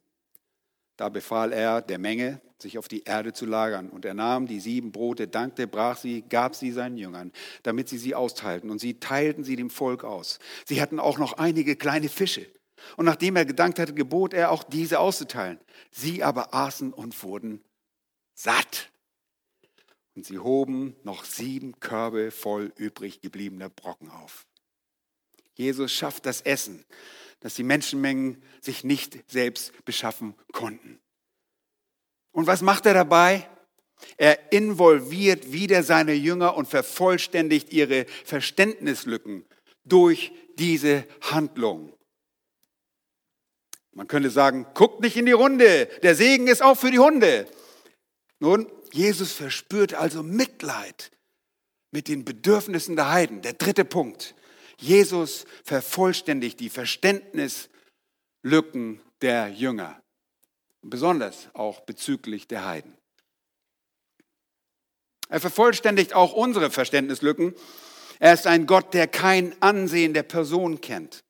Da 0.99 1.07
befahl 1.07 1.53
er 1.53 1.81
der 1.81 1.97
Menge, 1.97 2.41
sich 2.57 2.77
auf 2.77 2.89
die 2.89 3.03
Erde 3.03 3.31
zu 3.31 3.45
lagern. 3.45 3.89
Und 3.89 4.03
er 4.03 4.13
nahm 4.13 4.47
die 4.47 4.59
sieben 4.59 4.91
Brote, 4.91 5.29
dankte, 5.29 5.65
brach 5.65 5.97
sie, 5.97 6.23
gab 6.23 6.55
sie 6.55 6.73
seinen 6.73 6.97
Jüngern, 6.97 7.31
damit 7.63 7.88
sie 7.88 7.97
sie 7.97 8.15
austeilten. 8.15 8.69
Und 8.69 8.79
sie 8.79 8.99
teilten 8.99 9.45
sie 9.45 9.55
dem 9.55 9.69
Volk 9.69 10.03
aus. 10.03 10.39
Sie 10.65 10.81
hatten 10.81 10.99
auch 10.99 11.17
noch 11.17 11.38
einige 11.38 11.77
kleine 11.77 12.09
Fische. 12.09 12.45
Und 12.97 13.05
nachdem 13.05 13.38
er 13.38 13.45
gedankt 13.45 13.79
hatte, 13.79 13.93
gebot 13.93 14.33
er 14.33 14.51
auch 14.51 14.62
diese 14.62 14.99
auszuteilen. 14.99 15.57
Sie 15.89 16.21
aber 16.21 16.53
aßen 16.53 16.91
und 16.91 17.23
wurden 17.23 17.63
satt. 18.33 18.91
Und 20.17 20.25
sie 20.25 20.39
hoben 20.39 20.97
noch 21.03 21.23
sieben 21.23 21.79
Körbe 21.79 22.29
voll 22.29 22.73
übrig 22.75 23.21
gebliebener 23.21 23.69
Brocken 23.69 24.12
auf. 24.12 24.45
Jesus 25.53 25.93
schafft 25.93 26.25
das 26.25 26.41
Essen 26.41 26.83
dass 27.39 27.56
die 27.56 27.63
Menschenmengen 27.63 28.41
sich 28.62 28.84
nicht 28.84 29.19
selbst 29.32 29.73
beschaffen 29.86 30.36
konnten. 30.52 30.99
Und 32.32 32.47
was 32.47 32.62
macht 32.62 32.86
er 32.86 32.93
dabei? 32.93 33.47
Er 34.17 34.52
involviert 34.52 35.52
wieder 35.52 35.84
seine 35.84 36.13
Jünger 36.13 36.56
und 36.56 36.67
vervollständigt 36.67 37.73
ihre 37.73 38.06
Verständnislücken 38.25 39.45
durch 39.84 40.32
diese 40.58 41.06
Handlung. 41.21 41.93
Man 43.93 44.08
könnte 44.08 44.30
sagen, 44.30 44.65
guckt 44.73 45.02
nicht 45.02 45.17
in 45.17 45.25
die 45.25 45.34
Runde, 45.34 45.88
der 46.04 46.15
Segen 46.15 46.47
ist 46.47 46.62
auch 46.62 46.78
für 46.78 46.91
die 46.91 46.99
Hunde. 46.99 47.47
Nun, 48.39 48.71
Jesus 48.93 49.34
verspürt 49.34 49.93
also 49.93 50.23
Mitleid 50.23 51.12
mit 51.91 52.08
den 52.08 52.23
Bedürfnissen 52.23 52.95
der 52.95 53.10
Heiden. 53.10 53.41
Der 53.41 53.54
dritte 53.54 53.86
Punkt. 53.86 54.36
Jesus 54.79 55.45
vervollständigt 55.63 56.59
die 56.59 56.69
Verständnislücken 56.69 59.01
der 59.21 59.49
Jünger, 59.49 60.01
besonders 60.81 61.49
auch 61.53 61.81
bezüglich 61.81 62.47
der 62.47 62.65
Heiden. 62.65 62.97
Er 65.27 65.39
vervollständigt 65.39 66.13
auch 66.13 66.33
unsere 66.33 66.71
Verständnislücken. 66.71 67.53
Er 68.19 68.33
ist 68.33 68.47
ein 68.47 68.65
Gott, 68.65 68.93
der 68.93 69.07
kein 69.07 69.61
Ansehen 69.61 70.13
der 70.13 70.23
Person 70.23 70.81
kennt. 70.81 71.23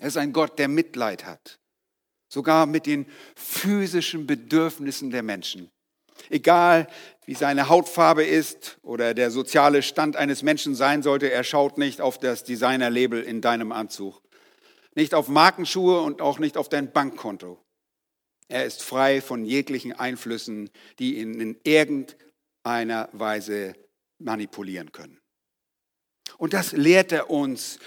Er 0.00 0.08
ist 0.08 0.16
ein 0.16 0.32
Gott, 0.32 0.58
der 0.58 0.68
Mitleid 0.68 1.24
hat, 1.24 1.58
sogar 2.28 2.66
mit 2.66 2.86
den 2.86 3.06
physischen 3.36 4.26
Bedürfnissen 4.26 5.10
der 5.10 5.22
Menschen. 5.22 5.70
Egal 6.30 6.88
wie 7.26 7.34
seine 7.34 7.68
Hautfarbe 7.68 8.24
ist 8.24 8.78
oder 8.82 9.14
der 9.14 9.30
soziale 9.30 9.82
Stand 9.82 10.16
eines 10.16 10.42
Menschen 10.42 10.74
sein 10.74 11.02
sollte, 11.02 11.30
er 11.30 11.44
schaut 11.44 11.78
nicht 11.78 12.00
auf 12.00 12.18
das 12.18 12.44
Designerlabel 12.44 13.22
in 13.22 13.40
deinem 13.40 13.72
Anzug, 13.72 14.22
nicht 14.94 15.14
auf 15.14 15.28
Markenschuhe 15.28 16.00
und 16.00 16.20
auch 16.20 16.38
nicht 16.38 16.56
auf 16.56 16.68
dein 16.68 16.90
Bankkonto. 16.92 17.62
Er 18.48 18.64
ist 18.64 18.82
frei 18.82 19.20
von 19.20 19.44
jeglichen 19.44 19.92
Einflüssen, 19.92 20.70
die 20.98 21.18
ihn 21.18 21.38
in 21.38 21.60
irgendeiner 21.64 23.10
Weise 23.12 23.74
manipulieren 24.18 24.90
können. 24.92 25.20
Und 26.38 26.54
das 26.54 26.72
lehrt 26.72 27.12
er 27.12 27.30
uns 27.30 27.78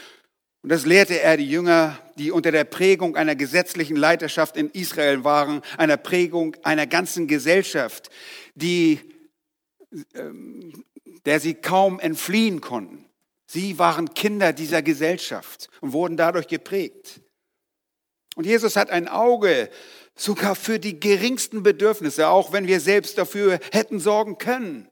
und 0.63 0.69
das 0.69 0.85
lehrte 0.85 1.19
er 1.19 1.37
die 1.37 1.49
Jünger, 1.49 1.97
die 2.17 2.31
unter 2.31 2.51
der 2.51 2.65
Prägung 2.65 3.15
einer 3.15 3.35
gesetzlichen 3.35 3.95
Leiterschaft 3.95 4.57
in 4.57 4.69
Israel 4.69 5.23
waren, 5.23 5.61
einer 5.77 5.97
Prägung 5.97 6.55
einer 6.63 6.85
ganzen 6.85 7.27
Gesellschaft, 7.27 8.11
die, 8.53 8.99
ähm, 10.13 10.83
der 11.25 11.39
sie 11.39 11.55
kaum 11.55 11.99
entfliehen 11.99 12.61
konnten. 12.61 13.05
Sie 13.47 13.79
waren 13.79 14.13
Kinder 14.13 14.53
dieser 14.53 14.83
Gesellschaft 14.83 15.67
und 15.81 15.93
wurden 15.93 16.15
dadurch 16.15 16.47
geprägt. 16.47 17.21
Und 18.35 18.45
Jesus 18.45 18.75
hat 18.75 18.91
ein 18.91 19.07
Auge 19.07 19.69
sogar 20.15 20.55
für 20.55 20.79
die 20.79 20.99
geringsten 20.99 21.63
Bedürfnisse, 21.63 22.27
auch 22.27 22.53
wenn 22.53 22.67
wir 22.67 22.79
selbst 22.79 23.17
dafür 23.17 23.59
hätten 23.71 23.99
sorgen 23.99 24.37
können. 24.37 24.87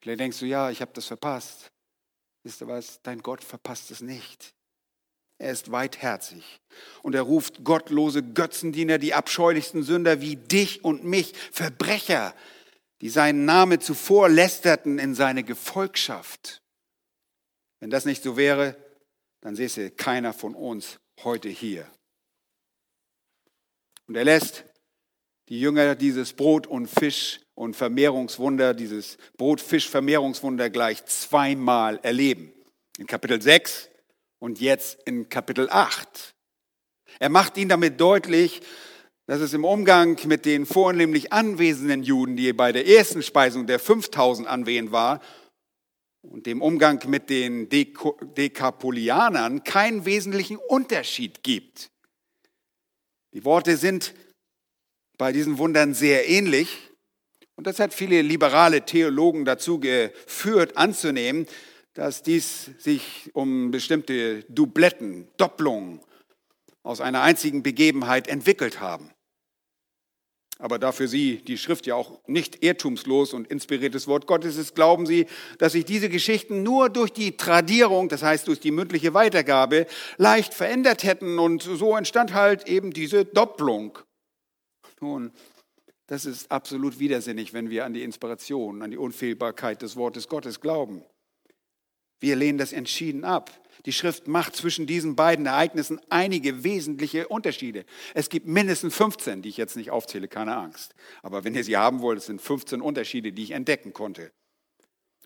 Vielleicht 0.00 0.20
denkst 0.20 0.40
du, 0.40 0.46
ja, 0.46 0.70
ich 0.70 0.80
habe 0.80 0.92
das 0.92 1.06
verpasst. 1.06 1.70
Wisst 2.46 2.60
ihr 2.60 2.68
was? 2.68 3.00
Dein 3.02 3.22
Gott 3.22 3.42
verpasst 3.42 3.90
es 3.90 4.00
nicht. 4.00 4.54
Er 5.38 5.50
ist 5.50 5.72
weitherzig 5.72 6.60
und 7.02 7.16
er 7.16 7.22
ruft 7.22 7.64
gottlose 7.64 8.22
Götzendiener, 8.22 8.98
die 8.98 9.14
abscheulichsten 9.14 9.82
Sünder 9.82 10.20
wie 10.20 10.36
dich 10.36 10.84
und 10.84 11.02
mich, 11.02 11.34
Verbrecher, 11.50 12.36
die 13.00 13.08
seinen 13.08 13.46
Namen 13.46 13.80
zuvor 13.80 14.28
lästerten, 14.28 15.00
in 15.00 15.16
seine 15.16 15.42
Gefolgschaft. 15.42 16.62
Wenn 17.80 17.90
das 17.90 18.04
nicht 18.04 18.22
so 18.22 18.36
wäre, 18.36 18.76
dann 19.40 19.56
säße 19.56 19.90
keiner 19.90 20.32
von 20.32 20.54
uns 20.54 21.00
heute 21.24 21.48
hier. 21.48 21.90
Und 24.06 24.14
er 24.14 24.24
lässt 24.24 24.64
die 25.48 25.60
Jünger 25.60 25.94
dieses 25.94 26.32
Brot 26.32 26.66
und 26.66 26.88
Fisch 26.88 27.40
und 27.54 27.76
Vermehrungswunder, 27.76 28.74
dieses 28.74 29.16
Brot-Fisch-Vermehrungswunder 29.36 30.70
gleich 30.70 31.04
zweimal 31.06 32.00
erleben. 32.02 32.52
In 32.98 33.06
Kapitel 33.06 33.40
6 33.40 33.88
und 34.38 34.60
jetzt 34.60 34.98
in 35.04 35.28
Kapitel 35.28 35.68
8. 35.70 36.34
Er 37.18 37.28
macht 37.28 37.56
ihnen 37.56 37.68
damit 37.68 38.00
deutlich, 38.00 38.60
dass 39.26 39.40
es 39.40 39.54
im 39.54 39.64
Umgang 39.64 40.18
mit 40.26 40.44
den 40.44 40.66
vornehmlich 40.66 41.32
anwesenden 41.32 42.02
Juden, 42.02 42.36
die 42.36 42.52
bei 42.52 42.72
der 42.72 42.86
ersten 42.86 43.22
Speisung 43.22 43.66
der 43.66 43.78
5000 43.78 44.46
anwesend 44.46 44.92
war, 44.92 45.20
und 46.22 46.46
dem 46.46 46.60
Umgang 46.60 47.00
mit 47.08 47.30
den 47.30 47.68
Dekapolianern 47.68 49.62
keinen 49.62 50.04
wesentlichen 50.04 50.56
Unterschied 50.56 51.44
gibt. 51.44 51.90
Die 53.32 53.44
Worte 53.44 53.76
sind 53.76 54.12
bei 55.18 55.32
diesen 55.32 55.58
Wundern 55.58 55.94
sehr 55.94 56.28
ähnlich, 56.28 56.90
und 57.56 57.66
das 57.66 57.78
hat 57.80 57.94
viele 57.94 58.20
liberale 58.20 58.84
Theologen 58.84 59.44
dazu 59.46 59.80
geführt, 59.80 60.76
anzunehmen, 60.76 61.46
dass 61.94 62.22
dies 62.22 62.70
sich 62.78 63.30
um 63.32 63.70
bestimmte 63.70 64.44
Dubletten, 64.44 65.28
Doppelungen 65.38 66.00
aus 66.82 67.00
einer 67.00 67.22
einzigen 67.22 67.62
Begebenheit 67.62 68.28
entwickelt 68.28 68.80
haben. 68.80 69.10
Aber 70.58 70.78
da 70.78 70.92
für 70.92 71.08
Sie 71.08 71.38
die 71.38 71.58
Schrift 71.58 71.86
ja 71.86 71.94
auch 71.94 72.20
nicht 72.26 72.62
irrtumslos 72.62 73.34
und 73.34 73.48
inspiriertes 73.48 74.06
Wort 74.06 74.26
Gottes 74.26 74.56
ist, 74.56 74.74
glauben 74.74 75.04
Sie, 75.04 75.26
dass 75.58 75.72
sich 75.72 75.84
diese 75.84 76.08
Geschichten 76.08 76.62
nur 76.62 76.88
durch 76.88 77.12
die 77.12 77.36
Tradierung, 77.36 78.08
das 78.08 78.22
heißt 78.22 78.48
durch 78.48 78.60
die 78.60 78.70
mündliche 78.70 79.12
Weitergabe, 79.12 79.86
leicht 80.16 80.54
verändert 80.54 81.04
hätten 81.04 81.38
und 81.38 81.62
so 81.62 81.94
entstand 81.96 82.32
halt 82.32 82.68
eben 82.68 82.92
diese 82.92 83.26
Doppelung. 83.26 83.98
Nun, 85.00 85.32
das 86.06 86.24
ist 86.24 86.50
absolut 86.50 86.98
widersinnig, 86.98 87.52
wenn 87.52 87.70
wir 87.70 87.84
an 87.84 87.94
die 87.94 88.02
Inspiration, 88.02 88.82
an 88.82 88.90
die 88.90 88.96
Unfehlbarkeit 88.96 89.82
des 89.82 89.96
Wortes 89.96 90.28
Gottes 90.28 90.60
glauben. 90.60 91.02
Wir 92.20 92.36
lehnen 92.36 92.58
das 92.58 92.72
entschieden 92.72 93.24
ab. 93.24 93.50
Die 93.84 93.92
Schrift 93.92 94.26
macht 94.26 94.56
zwischen 94.56 94.86
diesen 94.86 95.16
beiden 95.16 95.46
Ereignissen 95.46 96.00
einige 96.08 96.64
wesentliche 96.64 97.28
Unterschiede. 97.28 97.84
Es 98.14 98.30
gibt 98.30 98.46
mindestens 98.46 98.94
15, 98.94 99.42
die 99.42 99.50
ich 99.50 99.58
jetzt 99.58 99.76
nicht 99.76 99.90
aufzähle, 99.90 100.28
keine 100.28 100.56
Angst. 100.56 100.94
Aber 101.22 101.44
wenn 101.44 101.54
ihr 101.54 101.64
sie 101.64 101.76
haben 101.76 102.00
wollt, 102.00 102.18
es 102.18 102.26
sind 102.26 102.40
15 102.40 102.80
Unterschiede, 102.80 103.32
die 103.32 103.42
ich 103.42 103.50
entdecken 103.50 103.92
konnte. 103.92 104.32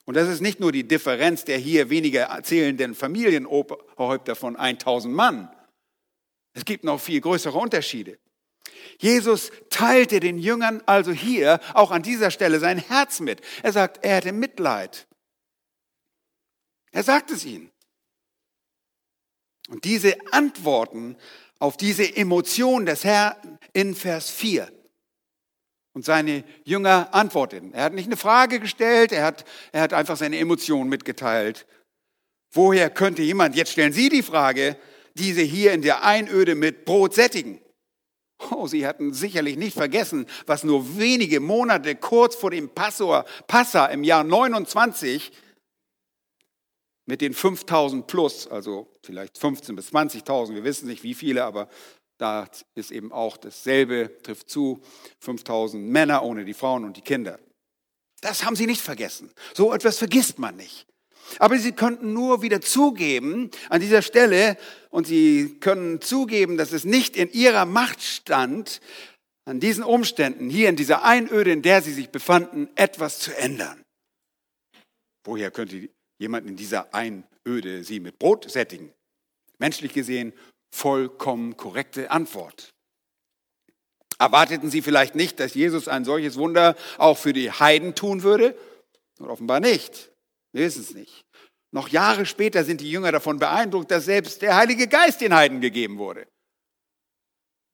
Und 0.04 0.16
das 0.16 0.28
ist 0.28 0.40
nicht 0.40 0.58
nur 0.58 0.72
die 0.72 0.88
Differenz 0.88 1.44
der 1.44 1.58
hier 1.58 1.90
weniger 1.90 2.22
erzählenden 2.22 2.94
Familienhäupter 2.94 4.34
von 4.34 4.56
1000 4.56 5.14
Mann, 5.14 5.48
Es 6.52 6.64
gibt 6.64 6.82
noch 6.82 7.00
viel 7.00 7.20
größere 7.20 7.56
Unterschiede. 7.56 8.18
Jesus 8.98 9.50
teilte 9.70 10.20
den 10.20 10.38
Jüngern 10.38 10.82
also 10.86 11.12
hier 11.12 11.60
auch 11.74 11.90
an 11.90 12.02
dieser 12.02 12.30
Stelle 12.30 12.60
sein 12.60 12.78
Herz 12.78 13.20
mit. 13.20 13.40
Er 13.62 13.72
sagt, 13.72 14.04
er 14.04 14.16
hätte 14.16 14.32
Mitleid. 14.32 15.06
Er 16.92 17.02
sagt 17.02 17.30
es 17.30 17.44
ihnen. 17.44 17.70
Und 19.68 19.84
diese 19.84 20.16
Antworten 20.32 21.16
auf 21.60 21.76
diese 21.76 22.16
Emotion 22.16 22.86
des 22.86 23.04
Herrn 23.04 23.58
in 23.72 23.94
Vers 23.94 24.30
4. 24.30 24.70
Und 25.92 26.04
seine 26.04 26.44
Jünger 26.64 27.12
antworteten. 27.12 27.72
Er 27.74 27.84
hat 27.84 27.92
nicht 27.92 28.06
eine 28.06 28.16
Frage 28.16 28.60
gestellt, 28.60 29.12
er 29.12 29.24
hat, 29.24 29.44
er 29.72 29.82
hat 29.82 29.92
einfach 29.92 30.16
seine 30.16 30.38
Emotion 30.38 30.88
mitgeteilt. 30.88 31.66
Woher 32.52 32.90
könnte 32.90 33.22
jemand, 33.22 33.54
jetzt 33.54 33.72
stellen 33.72 33.92
Sie 33.92 34.08
die 34.08 34.22
Frage, 34.22 34.76
diese 35.14 35.42
hier 35.42 35.72
in 35.72 35.82
der 35.82 36.04
Einöde 36.04 36.54
mit 36.54 36.84
Brot 36.84 37.14
sättigen? 37.14 37.60
Oh, 38.50 38.66
sie 38.66 38.86
hatten 38.86 39.12
sicherlich 39.12 39.56
nicht 39.56 39.76
vergessen, 39.76 40.26
was 40.46 40.64
nur 40.64 40.98
wenige 40.98 41.40
Monate 41.40 41.94
kurz 41.94 42.34
vor 42.34 42.50
dem 42.50 42.70
Passor, 42.70 43.24
Passa 43.46 43.86
im 43.86 44.02
Jahr 44.02 44.24
29 44.24 45.30
mit 47.06 47.20
den 47.20 47.34
5000 47.34 48.06
plus, 48.06 48.46
also 48.46 48.88
vielleicht 49.02 49.36
15 49.36 49.76
bis 49.76 49.92
20.000, 49.92 50.54
wir 50.54 50.64
wissen 50.64 50.88
nicht 50.88 51.02
wie 51.02 51.14
viele, 51.14 51.44
aber 51.44 51.68
da 52.18 52.48
ist 52.74 52.92
eben 52.92 53.12
auch 53.12 53.36
dasselbe, 53.36 54.18
trifft 54.22 54.48
zu, 54.48 54.80
5000 55.20 55.82
Männer 55.82 56.22
ohne 56.22 56.44
die 56.44 56.54
Frauen 56.54 56.84
und 56.84 56.96
die 56.96 57.02
Kinder. 57.02 57.38
Das 58.20 58.44
haben 58.44 58.56
sie 58.56 58.66
nicht 58.66 58.82
vergessen. 58.82 59.32
So 59.54 59.72
etwas 59.72 59.98
vergisst 59.98 60.38
man 60.38 60.56
nicht. 60.56 60.86
Aber 61.38 61.58
sie 61.58 61.72
könnten 61.72 62.12
nur 62.12 62.42
wieder 62.42 62.60
zugeben 62.60 63.50
an 63.68 63.80
dieser 63.80 64.02
Stelle 64.02 64.56
und 64.90 65.06
sie 65.06 65.56
können 65.60 66.00
zugeben, 66.00 66.56
dass 66.56 66.72
es 66.72 66.84
nicht 66.84 67.16
in 67.16 67.30
ihrer 67.30 67.64
Macht 67.64 68.02
stand, 68.02 68.80
an 69.44 69.60
diesen 69.60 69.82
Umständen, 69.82 70.50
hier 70.50 70.68
in 70.68 70.76
dieser 70.76 71.04
Einöde, 71.04 71.50
in 71.50 71.62
der 71.62 71.82
sie 71.82 71.92
sich 71.92 72.10
befanden, 72.10 72.68
etwas 72.76 73.18
zu 73.18 73.36
ändern. 73.36 73.82
Woher 75.24 75.50
könnte 75.50 75.88
jemand 76.18 76.46
in 76.46 76.56
dieser 76.56 76.94
Einöde 76.94 77.84
sie 77.84 78.00
mit 78.00 78.18
Brot 78.18 78.50
sättigen? 78.50 78.92
Menschlich 79.58 79.92
gesehen 79.92 80.32
vollkommen 80.74 81.56
korrekte 81.56 82.10
Antwort. 82.10 82.70
Erwarteten 84.18 84.70
sie 84.70 84.82
vielleicht 84.82 85.14
nicht, 85.14 85.40
dass 85.40 85.54
Jesus 85.54 85.88
ein 85.88 86.04
solches 86.04 86.36
Wunder 86.36 86.76
auch 86.98 87.16
für 87.16 87.32
die 87.32 87.50
Heiden 87.50 87.94
tun 87.94 88.22
würde? 88.22 88.56
Und 89.18 89.30
offenbar 89.30 89.60
nicht. 89.60 90.09
Wir 90.52 90.64
wissen 90.64 90.82
es 90.82 90.94
nicht. 90.94 91.24
Noch 91.72 91.88
Jahre 91.88 92.26
später 92.26 92.64
sind 92.64 92.80
die 92.80 92.90
Jünger 92.90 93.12
davon 93.12 93.38
beeindruckt, 93.38 93.90
dass 93.90 94.06
selbst 94.06 94.42
der 94.42 94.56
Heilige 94.56 94.88
Geist 94.88 95.20
den 95.20 95.34
Heiden 95.34 95.60
gegeben 95.60 95.98
wurde. 95.98 96.26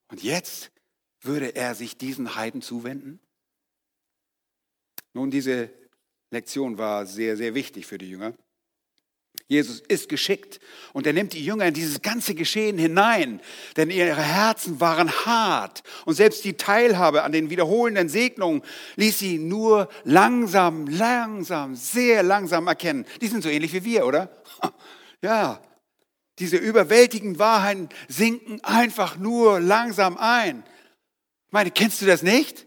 Und 0.08 0.22
jetzt 0.22 0.70
würde 1.22 1.54
er 1.56 1.74
sich 1.74 1.96
diesen 1.96 2.36
Heiden 2.36 2.62
zuwenden? 2.62 3.20
Nun, 5.14 5.30
diese 5.30 5.72
Lektion 6.30 6.76
war 6.76 7.06
sehr, 7.06 7.36
sehr 7.36 7.54
wichtig 7.54 7.86
für 7.86 7.98
die 7.98 8.10
Jünger. 8.10 8.34
Jesus 9.48 9.80
ist 9.86 10.08
geschickt 10.08 10.58
und 10.92 11.06
er 11.06 11.12
nimmt 11.12 11.32
die 11.32 11.44
Jünger 11.44 11.66
in 11.66 11.74
dieses 11.74 12.02
ganze 12.02 12.34
Geschehen 12.34 12.78
hinein, 12.78 13.40
denn 13.76 13.90
ihre 13.90 14.20
Herzen 14.20 14.80
waren 14.80 15.08
hart 15.24 15.84
und 16.04 16.14
selbst 16.14 16.44
die 16.44 16.54
Teilhabe 16.54 17.22
an 17.22 17.30
den 17.30 17.48
wiederholenden 17.48 18.08
Segnungen 18.08 18.62
ließ 18.96 19.20
sie 19.20 19.38
nur 19.38 19.88
langsam, 20.02 20.88
langsam, 20.88 21.76
sehr 21.76 22.24
langsam 22.24 22.66
erkennen. 22.66 23.06
Die 23.20 23.28
sind 23.28 23.44
so 23.44 23.48
ähnlich 23.48 23.72
wie 23.72 23.84
wir, 23.84 24.06
oder? 24.06 24.30
Ja, 25.22 25.62
diese 26.38 26.58
überwältigenden 26.58 27.38
Wahrheiten 27.38 27.88
sinken 28.06 28.62
einfach 28.62 29.16
nur 29.16 29.60
langsam 29.60 30.18
ein. 30.18 30.62
Ich 31.46 31.52
meine, 31.52 31.70
kennst 31.70 32.02
du 32.02 32.06
das 32.06 32.22
nicht? 32.22 32.66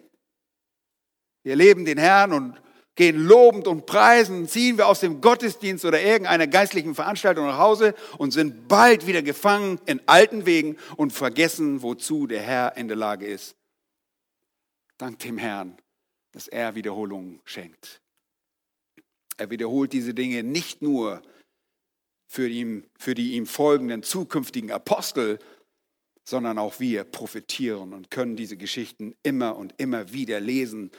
Wir 1.43 1.55
leben 1.55 1.85
den 1.85 1.99
Herrn 1.99 2.33
und 2.33 2.59
gehen 2.99 3.25
lobend 3.25 3.65
und 3.65 3.85
preisen, 3.85 4.45
ziehen 4.49 4.77
wir 4.77 4.87
aus 4.87 4.99
dem 4.99 5.21
Gottesdienst 5.21 5.85
oder 5.85 6.01
irgendeiner 6.01 6.47
geistlichen 6.47 6.95
Veranstaltung 6.95 7.45
nach 7.45 7.57
Hause 7.57 7.95
und 8.17 8.31
sind 8.31 8.67
bald 8.67 9.07
wieder 9.07 9.21
gefangen 9.21 9.79
in 9.85 10.01
alten 10.05 10.45
Wegen 10.45 10.75
und 10.97 11.13
vergessen, 11.13 11.81
wozu 11.81 12.27
der 12.27 12.41
Herr 12.41 12.75
in 12.75 12.89
der 12.89 12.97
Lage 12.97 13.25
ist. 13.25 13.55
Dank 14.97 15.17
dem 15.19 15.37
Herrn, 15.37 15.77
dass 16.33 16.49
er 16.49 16.75
Wiederholungen 16.75 17.39
schenkt. 17.45 18.01
Er 19.37 19.49
wiederholt 19.49 19.93
diese 19.93 20.13
Dinge 20.13 20.43
nicht 20.43 20.81
nur 20.81 21.21
für, 22.27 22.49
ihn, 22.49 22.85
für 22.97 23.15
die 23.15 23.35
ihm 23.35 23.45
folgenden 23.45 24.03
zukünftigen 24.03 24.71
Apostel, 24.71 25.39
sondern 26.25 26.57
auch 26.57 26.81
wir 26.81 27.05
profitieren 27.05 27.93
und 27.93 28.11
können 28.11 28.35
diese 28.35 28.57
Geschichten 28.57 29.15
immer 29.23 29.55
und 29.55 29.73
immer 29.77 30.11
wieder 30.11 30.41
lesen 30.41 30.91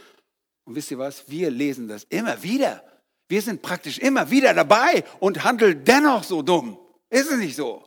und 0.70 0.76
wisst 0.76 0.92
ihr 0.92 0.98
was? 0.98 1.28
Wir 1.28 1.50
lesen 1.50 1.88
das 1.88 2.04
immer 2.04 2.44
wieder. 2.44 2.84
Wir 3.28 3.42
sind 3.42 3.60
praktisch 3.60 3.98
immer 3.98 4.30
wieder 4.30 4.54
dabei 4.54 5.02
und 5.18 5.42
handeln 5.42 5.84
dennoch 5.84 6.22
so 6.22 6.42
dumm. 6.42 6.78
Ist 7.08 7.28
es 7.28 7.38
nicht 7.38 7.56
so? 7.56 7.84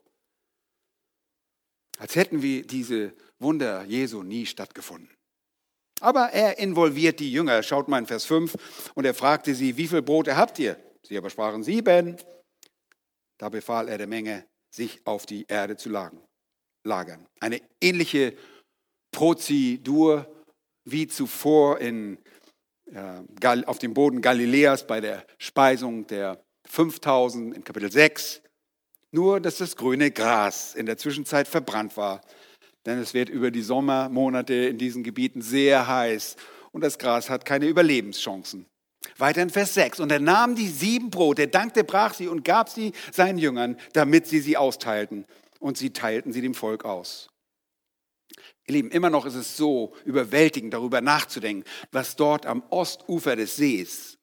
Als 1.97 2.17
hätten 2.17 2.41
wir 2.41 2.67
diese 2.67 3.13
Wunder 3.39 3.85
Jesu 3.85 4.21
nie 4.21 4.45
stattgefunden. 4.45 5.09
Aber 6.01 6.31
er 6.31 6.59
involviert 6.59 7.21
die 7.21 7.31
Jünger. 7.31 7.63
Schaut 7.63 7.87
mal 7.87 7.99
in 7.99 8.05
Vers 8.05 8.25
5. 8.25 8.91
Und 8.95 9.05
er 9.05 9.13
fragte 9.13 9.55
sie, 9.55 9.77
wie 9.77 9.87
viel 9.87 10.01
Brote 10.01 10.35
habt 10.35 10.59
ihr? 10.59 10.77
Sie 11.03 11.17
aber 11.17 11.29
sprachen 11.29 11.63
sieben. 11.63 12.17
Da 13.37 13.47
befahl 13.47 13.87
er 13.87 13.97
der 13.97 14.07
Menge, 14.07 14.45
sich 14.75 15.07
auf 15.07 15.25
die 15.25 15.45
Erde 15.47 15.77
zu 15.77 15.89
lagern. 15.89 17.27
Eine 17.39 17.61
ähnliche 17.79 18.35
Prozedur 19.13 20.27
wie 20.83 21.07
zuvor 21.07 21.79
in 21.79 22.17
auf 23.65 23.79
dem 23.79 23.93
Boden 23.93 24.21
Galiläas 24.21 24.85
bei 24.85 25.01
der 25.01 25.25
Speisung 25.37 26.07
der 26.07 26.43
5000 26.67 27.55
in 27.55 27.63
Kapitel 27.63 27.91
6. 27.91 28.41
Nur, 29.11 29.39
dass 29.39 29.57
das 29.57 29.75
grüne 29.75 30.11
Gras 30.11 30.75
in 30.75 30.85
der 30.85 30.97
Zwischenzeit 30.97 31.47
verbrannt 31.47 31.97
war. 31.97 32.21
Denn 32.85 32.99
es 32.99 33.13
wird 33.13 33.29
über 33.29 33.51
die 33.51 33.61
Sommermonate 33.61 34.53
in 34.53 34.77
diesen 34.77 35.03
Gebieten 35.03 35.41
sehr 35.41 35.87
heiß 35.87 36.35
und 36.71 36.81
das 36.81 36.97
Gras 36.97 37.29
hat 37.29 37.45
keine 37.45 37.67
Überlebenschancen. 37.67 38.65
Weiter 39.17 39.41
in 39.41 39.49
Vers 39.49 39.75
6. 39.75 39.99
Und 39.99 40.11
er 40.11 40.19
nahm 40.19 40.55
die 40.55 40.67
sieben 40.67 41.09
Brote, 41.09 41.47
dankte, 41.47 41.83
brach 41.83 42.13
sie 42.13 42.27
und 42.27 42.43
gab 42.43 42.69
sie 42.69 42.93
seinen 43.11 43.37
Jüngern, 43.37 43.77
damit 43.93 44.27
sie 44.27 44.39
sie 44.39 44.57
austeilten. 44.57 45.25
Und 45.59 45.77
sie 45.77 45.91
teilten 45.91 46.33
sie 46.33 46.41
dem 46.41 46.55
Volk 46.55 46.83
aus. 46.83 47.29
Ihr 48.67 48.75
Lieben, 48.75 48.91
immer 48.91 49.09
noch 49.09 49.25
ist 49.25 49.35
es 49.35 49.57
so 49.57 49.93
überwältigend, 50.05 50.73
darüber 50.73 51.01
nachzudenken, 51.01 51.65
was 51.91 52.15
dort 52.15 52.45
am 52.45 52.63
Ostufer 52.69 53.35
des 53.35 53.55
Sees 53.57 54.17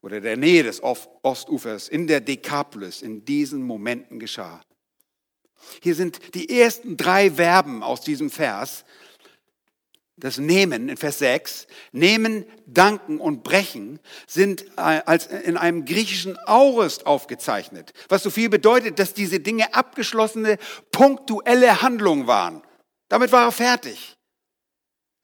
oder 0.00 0.20
der 0.20 0.36
Nähe 0.36 0.62
des 0.62 0.82
Ostufers 0.82 1.88
in 1.88 2.06
der 2.06 2.20
Dekapolis 2.20 3.02
in 3.02 3.24
diesen 3.24 3.62
Momenten 3.62 4.18
geschah. 4.18 4.62
Hier 5.82 5.94
sind 5.94 6.34
die 6.34 6.60
ersten 6.60 6.96
drei 6.96 7.32
Verben 7.32 7.82
aus 7.82 8.00
diesem 8.00 8.30
Vers. 8.30 8.84
Das 10.16 10.38
Nehmen 10.38 10.88
in 10.88 10.96
Vers 10.96 11.18
6, 11.18 11.66
Nehmen, 11.92 12.44
Danken 12.66 13.20
und 13.20 13.44
Brechen 13.44 14.00
sind 14.26 14.64
äh, 14.76 15.02
als 15.04 15.26
in 15.26 15.56
einem 15.56 15.84
griechischen 15.84 16.36
Aurist 16.46 17.06
aufgezeichnet, 17.06 17.92
was 18.08 18.24
so 18.24 18.30
viel 18.30 18.48
bedeutet, 18.48 18.98
dass 18.98 19.14
diese 19.14 19.38
Dinge 19.38 19.74
abgeschlossene, 19.74 20.58
punktuelle 20.90 21.82
Handlungen 21.82 22.26
waren. 22.26 22.62
Damit 23.08 23.32
war 23.32 23.44
er 23.44 23.52
fertig. 23.52 24.16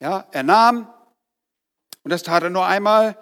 Ja, 0.00 0.26
er 0.32 0.42
nahm, 0.42 0.92
und 2.02 2.10
das 2.10 2.22
tat 2.22 2.42
er 2.42 2.50
nur 2.50 2.66
einmal, 2.66 3.16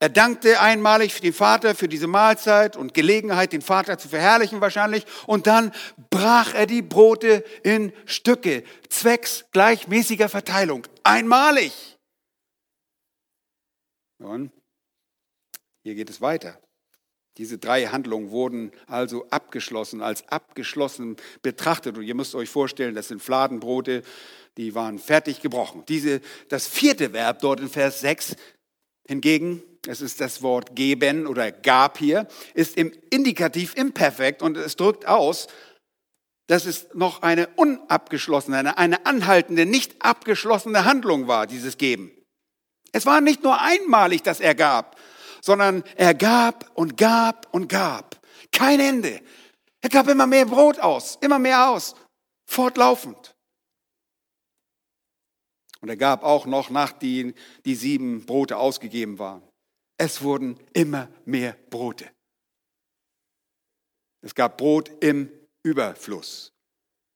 er 0.00 0.08
dankte 0.08 0.60
einmalig 0.60 1.14
für 1.14 1.22
den 1.22 1.32
Vater 1.32 1.74
für 1.74 1.88
diese 1.88 2.06
Mahlzeit 2.06 2.76
und 2.76 2.94
Gelegenheit, 2.94 3.52
den 3.52 3.62
Vater 3.62 3.96
zu 3.96 4.08
verherrlichen 4.08 4.60
wahrscheinlich. 4.60 5.06
Und 5.26 5.46
dann 5.46 5.72
brach 6.10 6.52
er 6.52 6.66
die 6.66 6.82
Brote 6.82 7.44
in 7.62 7.92
Stücke, 8.04 8.64
zwecks 8.88 9.46
gleichmäßiger 9.52 10.28
Verteilung. 10.28 10.86
Einmalig. 11.04 11.98
Und 14.18 14.52
hier 15.84 15.94
geht 15.94 16.10
es 16.10 16.20
weiter. 16.20 16.60
Diese 17.36 17.58
drei 17.58 17.86
Handlungen 17.86 18.30
wurden 18.30 18.70
also 18.86 19.26
abgeschlossen, 19.30 20.02
als 20.02 20.28
abgeschlossen 20.28 21.16
betrachtet. 21.42 21.98
Und 21.98 22.04
ihr 22.04 22.14
müsst 22.14 22.34
euch 22.34 22.48
vorstellen, 22.48 22.94
das 22.94 23.08
sind 23.08 23.22
Fladenbrote, 23.22 24.02
die 24.56 24.74
waren 24.74 25.00
fertig 25.00 25.40
gebrochen. 25.40 25.82
Diese, 25.88 26.20
das 26.48 26.68
vierte 26.68 27.12
Verb 27.12 27.40
dort 27.40 27.58
in 27.58 27.68
Vers 27.68 28.00
6 28.00 28.36
hingegen, 29.06 29.62
es 29.86 30.00
ist 30.00 30.20
das 30.20 30.42
Wort 30.42 30.76
geben 30.76 31.26
oder 31.26 31.50
gab 31.50 31.98
hier, 31.98 32.28
ist 32.54 32.76
im 32.76 32.92
Indikativ 33.10 33.74
imperfekt 33.76 34.40
und 34.40 34.56
es 34.56 34.76
drückt 34.76 35.06
aus, 35.06 35.48
dass 36.46 36.66
es 36.66 36.88
noch 36.94 37.22
eine 37.22 37.48
unabgeschlossene, 37.56 38.58
eine, 38.58 38.78
eine 38.78 39.06
anhaltende, 39.06 39.66
nicht 39.66 39.96
abgeschlossene 40.00 40.84
Handlung 40.84 41.26
war, 41.26 41.46
dieses 41.46 41.78
Geben. 41.78 42.12
Es 42.92 43.06
war 43.06 43.20
nicht 43.20 43.42
nur 43.42 43.60
einmalig, 43.60 44.22
dass 44.22 44.40
er 44.40 44.54
gab, 44.54 44.93
sondern 45.44 45.84
er 45.96 46.14
gab 46.14 46.70
und 46.74 46.96
gab 46.96 47.52
und 47.52 47.68
gab. 47.68 48.18
Kein 48.50 48.80
Ende. 48.80 49.20
Er 49.82 49.90
gab 49.90 50.08
immer 50.08 50.26
mehr 50.26 50.46
Brot 50.46 50.78
aus, 50.78 51.18
immer 51.20 51.38
mehr 51.38 51.68
aus. 51.68 51.94
Fortlaufend. 52.46 53.36
Und 55.82 55.90
er 55.90 55.98
gab 55.98 56.22
auch 56.22 56.46
noch, 56.46 56.70
nachdem 56.70 57.34
die 57.66 57.74
sieben 57.74 58.24
Brote 58.24 58.56
ausgegeben 58.56 59.18
waren, 59.18 59.42
es 59.98 60.22
wurden 60.22 60.58
immer 60.72 61.08
mehr 61.26 61.54
Brote. 61.68 62.10
Es 64.22 64.34
gab 64.34 64.56
Brot 64.56 64.90
im 65.00 65.30
Überfluss. 65.62 66.54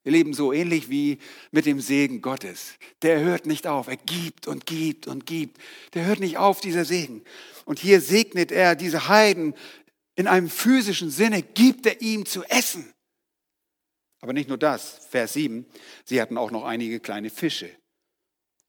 Wir 0.08 0.12
leben 0.12 0.32
so 0.32 0.52
ähnlich 0.52 0.88
wie 0.90 1.18
mit 1.50 1.66
dem 1.66 1.80
Segen 1.80 2.22
Gottes. 2.22 2.74
Der 3.02 3.20
hört 3.20 3.46
nicht 3.46 3.66
auf. 3.66 3.88
Er 3.88 3.96
gibt 3.96 4.46
und 4.46 4.64
gibt 4.64 5.06
und 5.06 5.26
gibt. 5.26 5.58
Der 5.94 6.04
hört 6.04 6.20
nicht 6.20 6.38
auf, 6.38 6.60
dieser 6.60 6.84
Segen. 6.84 7.24
Und 7.68 7.78
hier 7.78 8.00
segnet 8.00 8.50
er 8.50 8.74
diese 8.74 9.08
Heiden 9.08 9.54
in 10.14 10.26
einem 10.26 10.48
physischen 10.48 11.10
Sinne, 11.10 11.42
gibt 11.42 11.84
er 11.84 12.00
ihm 12.00 12.24
zu 12.24 12.42
essen. 12.44 12.94
Aber 14.22 14.32
nicht 14.32 14.48
nur 14.48 14.56
das, 14.56 15.06
Vers 15.10 15.34
7, 15.34 15.66
sie 16.06 16.22
hatten 16.22 16.38
auch 16.38 16.50
noch 16.50 16.64
einige 16.64 16.98
kleine 16.98 17.28
Fische. 17.28 17.68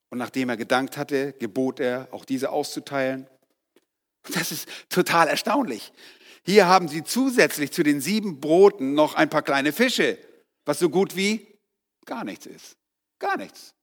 Und 0.09 0.17
nachdem 0.17 0.49
er 0.49 0.57
gedankt 0.57 0.97
hatte, 0.97 1.31
gebot 1.39 1.79
er, 1.79 2.09
auch 2.11 2.25
diese 2.25 2.49
auszuteilen. 2.49 3.25
Das 4.33 4.51
ist 4.51 4.67
total 4.89 5.29
erstaunlich. 5.29 5.93
Hier 6.43 6.67
haben 6.67 6.89
sie 6.89 7.05
zusätzlich 7.05 7.71
zu 7.71 7.83
den 7.83 8.01
sieben 8.01 8.41
Broten 8.41 8.95
noch 8.95 9.15
ein 9.15 9.29
paar 9.29 9.43
kleine 9.43 9.71
Fische, 9.71 10.17
was 10.65 10.77
so 10.77 10.89
gut 10.89 11.15
wie 11.15 11.57
gar 12.05 12.25
nichts 12.25 12.47
ist. 12.47 12.75
Gar 13.17 13.37
nichts. 13.37 13.73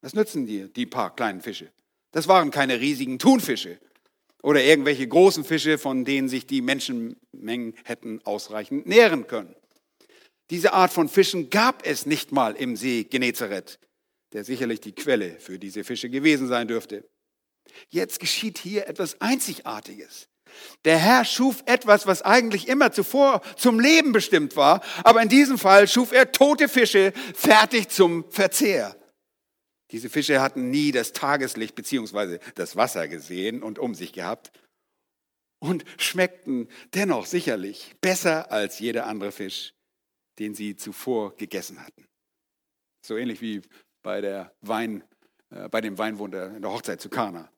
Was 0.00 0.14
nützen 0.14 0.46
dir 0.46 0.68
die 0.68 0.86
paar 0.86 1.14
kleinen 1.14 1.42
Fische? 1.42 1.70
Das 2.12 2.28
waren 2.28 2.50
keine 2.50 2.80
riesigen 2.80 3.18
Thunfische 3.18 3.78
oder 4.42 4.62
irgendwelche 4.62 5.06
großen 5.06 5.44
Fische, 5.44 5.78
von 5.78 6.04
denen 6.04 6.28
sich 6.28 6.46
die 6.46 6.60
Menschenmengen 6.60 7.74
hätten 7.84 8.20
ausreichend 8.24 8.86
nähren 8.86 9.26
können. 9.26 9.54
Diese 10.50 10.74
Art 10.74 10.92
von 10.92 11.08
Fischen 11.08 11.48
gab 11.48 11.86
es 11.86 12.04
nicht 12.04 12.32
mal 12.32 12.54
im 12.54 12.76
See 12.76 13.04
Genezareth, 13.04 13.78
der 14.32 14.44
sicherlich 14.44 14.80
die 14.80 14.92
Quelle 14.92 15.38
für 15.38 15.58
diese 15.58 15.84
Fische 15.84 16.10
gewesen 16.10 16.48
sein 16.48 16.68
dürfte. 16.68 17.08
Jetzt 17.88 18.20
geschieht 18.20 18.58
hier 18.58 18.86
etwas 18.86 19.20
Einzigartiges. 19.20 20.28
Der 20.84 20.98
Herr 20.98 21.24
schuf 21.24 21.62
etwas, 21.64 22.06
was 22.06 22.20
eigentlich 22.20 22.68
immer 22.68 22.92
zuvor 22.92 23.40
zum 23.56 23.80
Leben 23.80 24.12
bestimmt 24.12 24.56
war, 24.56 24.82
aber 25.04 25.22
in 25.22 25.30
diesem 25.30 25.56
Fall 25.56 25.88
schuf 25.88 26.12
er 26.12 26.30
tote 26.32 26.68
Fische 26.68 27.14
fertig 27.34 27.88
zum 27.88 28.30
Verzehr. 28.30 28.96
Diese 29.92 30.08
Fische 30.08 30.40
hatten 30.40 30.70
nie 30.70 30.90
das 30.90 31.12
Tageslicht 31.12 31.74
bzw. 31.74 32.38
das 32.54 32.76
Wasser 32.76 33.08
gesehen 33.08 33.62
und 33.62 33.78
um 33.78 33.94
sich 33.94 34.12
gehabt 34.12 34.50
und 35.60 35.84
schmeckten 35.98 36.68
dennoch 36.94 37.26
sicherlich 37.26 37.94
besser 38.00 38.50
als 38.50 38.80
jeder 38.80 39.06
andere 39.06 39.30
Fisch, 39.30 39.74
den 40.38 40.54
sie 40.54 40.76
zuvor 40.76 41.36
gegessen 41.36 41.80
hatten. 41.80 42.08
So 43.06 43.16
ähnlich 43.16 43.40
wie 43.42 43.62
bei, 44.02 44.20
der 44.20 44.52
Wein, 44.60 45.04
äh, 45.50 45.68
bei 45.68 45.80
dem 45.80 45.98
Weinwunder 45.98 46.56
in 46.56 46.62
der 46.62 46.72
Hochzeit 46.72 47.00
zu 47.00 47.10
Kana. 47.10 47.50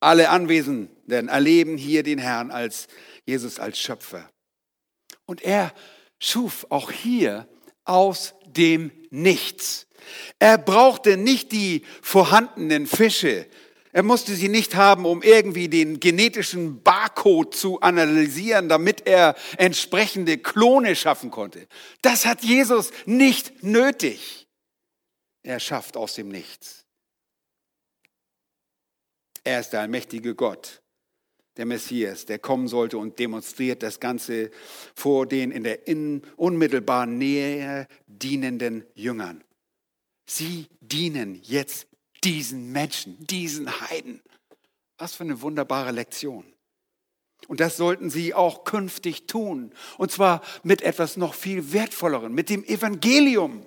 Alle 0.00 0.30
Anwesenden 0.30 1.28
erleben 1.28 1.76
hier 1.76 2.02
den 2.02 2.18
Herrn 2.18 2.50
als 2.50 2.88
Jesus 3.26 3.58
als 3.58 3.78
Schöpfer. 3.78 4.30
Und 5.26 5.42
er 5.42 5.74
schuf 6.18 6.66
auch 6.70 6.90
hier 6.90 7.46
aus 7.84 8.34
dem 8.46 8.90
Nichts. 9.10 9.86
Er 10.38 10.58
brauchte 10.58 11.16
nicht 11.16 11.52
die 11.52 11.84
vorhandenen 12.02 12.86
Fische. 12.86 13.46
Er 13.92 14.04
musste 14.04 14.34
sie 14.34 14.48
nicht 14.48 14.76
haben, 14.76 15.04
um 15.04 15.22
irgendwie 15.22 15.68
den 15.68 15.98
genetischen 15.98 16.82
Barcode 16.82 17.54
zu 17.54 17.80
analysieren, 17.80 18.68
damit 18.68 19.06
er 19.06 19.34
entsprechende 19.56 20.38
Klone 20.38 20.94
schaffen 20.94 21.30
konnte. 21.30 21.66
Das 22.02 22.24
hat 22.24 22.42
Jesus 22.42 22.92
nicht 23.06 23.64
nötig. 23.64 24.46
Er 25.42 25.58
schafft 25.58 25.96
aus 25.96 26.14
dem 26.14 26.28
Nichts. 26.28 26.84
Er 29.42 29.60
ist 29.60 29.70
der 29.70 29.80
allmächtige 29.80 30.34
Gott, 30.34 30.82
der 31.56 31.66
Messias, 31.66 32.26
der 32.26 32.38
kommen 32.38 32.68
sollte 32.68 32.98
und 32.98 33.18
demonstriert 33.18 33.82
das 33.82 33.98
Ganze 33.98 34.50
vor 34.94 35.26
den 35.26 35.50
in 35.50 35.64
der 35.64 35.80
unmittelbaren 36.36 37.18
Nähe 37.18 37.88
dienenden 38.06 38.84
Jüngern. 38.94 39.42
Sie 40.32 40.68
dienen 40.80 41.42
jetzt 41.42 41.88
diesen 42.22 42.70
Menschen, 42.70 43.26
diesen 43.26 43.80
Heiden. 43.80 44.22
Was 44.96 45.16
für 45.16 45.24
eine 45.24 45.42
wunderbare 45.42 45.90
Lektion. 45.90 46.44
Und 47.48 47.58
das 47.58 47.76
sollten 47.76 48.10
sie 48.10 48.32
auch 48.32 48.62
künftig 48.62 49.26
tun. 49.26 49.74
Und 49.98 50.12
zwar 50.12 50.40
mit 50.62 50.82
etwas 50.82 51.16
noch 51.16 51.34
viel 51.34 51.72
wertvolleren, 51.72 52.32
mit 52.32 52.48
dem 52.48 52.62
Evangelium. 52.62 53.66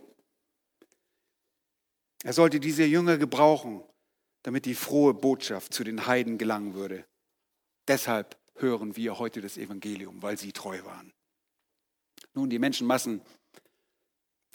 Er 2.24 2.32
sollte 2.32 2.62
diese 2.62 2.86
Jünger 2.86 3.18
gebrauchen, 3.18 3.84
damit 4.44 4.66
die 4.66 4.76
frohe 4.76 5.14
Botschaft 5.14 5.74
zu 5.74 5.84
den 5.84 6.08
Heiden 6.08 6.38
gelangen 6.38 6.76
würde. 6.76 7.06
Deshalb 7.90 8.38
hören 8.56 8.96
wir 8.96 9.20
heute 9.20 9.42
das 9.42 9.58
Evangelium, 9.58 10.22
weil 10.22 10.38
sie 10.38 10.54
treu 10.54 10.82
waren. 10.86 11.12
Nun, 12.34 12.50
die 12.50 12.60
Menschenmassen, 12.60 13.22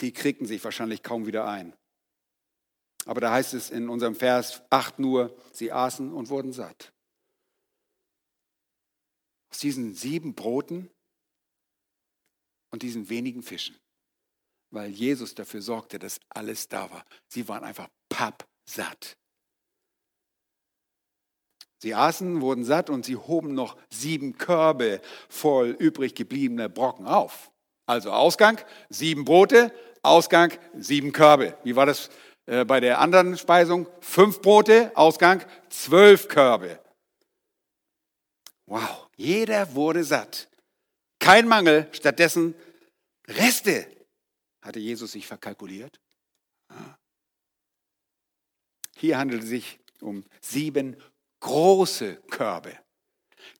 die 0.00 0.14
kriegten 0.14 0.46
sich 0.46 0.64
wahrscheinlich 0.64 1.02
kaum 1.02 1.26
wieder 1.26 1.46
ein. 1.46 1.74
Aber 3.08 3.22
da 3.22 3.32
heißt 3.32 3.54
es 3.54 3.70
in 3.70 3.88
unserem 3.88 4.14
Vers 4.14 4.60
8 4.68 4.98
nur, 4.98 5.34
sie 5.50 5.72
aßen 5.72 6.12
und 6.12 6.28
wurden 6.28 6.52
satt. 6.52 6.92
Aus 9.50 9.60
diesen 9.60 9.94
sieben 9.94 10.34
Broten 10.34 10.90
und 12.70 12.82
diesen 12.82 13.08
wenigen 13.08 13.42
Fischen, 13.42 13.78
weil 14.70 14.90
Jesus 14.90 15.34
dafür 15.34 15.62
sorgte, 15.62 15.98
dass 15.98 16.20
alles 16.28 16.68
da 16.68 16.90
war. 16.90 17.02
Sie 17.28 17.48
waren 17.48 17.64
einfach 17.64 17.88
pappsatt. 18.10 19.16
Sie 21.78 21.94
aßen, 21.94 22.42
wurden 22.42 22.64
satt 22.66 22.90
und 22.90 23.06
sie 23.06 23.16
hoben 23.16 23.54
noch 23.54 23.78
sieben 23.88 24.36
Körbe 24.36 25.00
voll 25.30 25.70
übrig 25.70 26.14
gebliebener 26.14 26.68
Brocken 26.68 27.06
auf. 27.06 27.52
Also 27.86 28.12
Ausgang, 28.12 28.60
sieben 28.90 29.24
Brote, 29.24 29.72
Ausgang, 30.02 30.52
sieben 30.74 31.12
Körbe. 31.12 31.56
Wie 31.64 31.74
war 31.74 31.86
das 31.86 32.10
äh, 32.48 32.64
bei 32.64 32.80
der 32.80 32.98
anderen 32.98 33.36
Speisung? 33.36 33.86
Fünf 34.00 34.40
Brote, 34.40 34.90
Ausgang, 34.96 35.44
zwölf 35.68 36.28
Körbe. 36.28 36.80
Wow, 38.66 39.08
jeder 39.16 39.74
wurde 39.74 40.02
satt. 40.02 40.48
Kein 41.20 41.46
Mangel, 41.46 41.88
stattdessen 41.92 42.54
Reste. 43.26 43.86
Hatte 44.62 44.78
Jesus 44.78 45.12
sich 45.12 45.26
verkalkuliert? 45.26 46.00
Hier 48.96 49.18
handelt 49.18 49.42
es 49.42 49.48
sich 49.48 49.78
um 50.00 50.24
sieben 50.40 50.96
große 51.40 52.16
Körbe, 52.30 52.76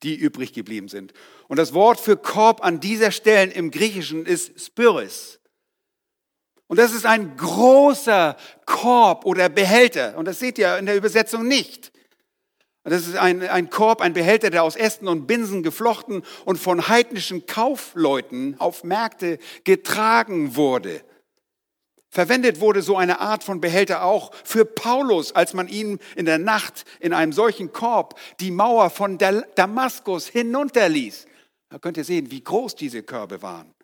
die 0.03 0.17
übrig 0.17 0.53
geblieben 0.53 0.89
sind. 0.89 1.13
Und 1.47 1.59
das 1.59 1.75
Wort 1.75 2.01
für 2.01 2.17
Korb 2.17 2.65
an 2.65 2.81
dieser 2.81 3.13
Stelle 3.13 3.53
im 3.53 3.71
Griechischen 3.71 4.27
ist 4.27 4.61
Spyris. 4.61 5.38
Und 6.69 6.79
das 6.79 6.93
ist 6.93 7.07
ein 7.07 7.37
großer 7.37 8.37
Korb 8.67 9.25
oder 9.25 9.49
Behälter. 9.49 10.17
Und 10.17 10.27
das 10.27 10.39
seht 10.39 10.59
ihr 10.59 10.77
in 10.79 10.87
der 10.87 10.97
Übersetzung 10.97 11.49
nicht. 11.49 11.91
Das 12.85 13.07
ist 13.07 13.17
ein, 13.17 13.43
ein 13.43 13.71
Korb, 13.71 14.01
ein 14.01 14.13
Behälter, 14.13 14.51
der 14.51 14.63
aus 14.63 14.77
Ästen 14.77 15.09
und 15.09 15.27
Binsen 15.27 15.63
geflochten 15.63 16.23
und 16.45 16.59
von 16.59 16.89
heidnischen 16.89 17.47
Kaufleuten 17.47 18.57
auf 18.59 18.85
Märkte 18.85 19.39
getragen 19.65 20.57
wurde. 20.57 21.03
Verwendet 22.11 22.61
wurde 22.61 22.81
so 22.81 22.97
eine 22.97 23.21
Art 23.21 23.45
von 23.45 23.61
Behälter 23.61 24.03
auch 24.03 24.33
für 24.45 24.65
Paulus, 24.65 25.35
als 25.35 25.53
man 25.53 25.69
ihn 25.69 25.99
in 26.17 26.25
der 26.25 26.39
Nacht 26.39 26.87
in 27.01 27.13
einem 27.13 27.33
solchen 27.33 27.73
Korb 27.73 28.19
die 28.41 28.51
Mauer 28.51 28.89
von 28.89 29.19
Damaskus 29.19 30.27
hinunterließ. 30.27 31.27
Da 31.69 31.79
könnt 31.79 31.99
ihr 31.99 32.05
sehen, 32.05 32.31
wie 32.31 32.43
groß 32.43 32.77
diese 32.77 33.03
Körbe 33.03 33.43
waren. 33.43 33.75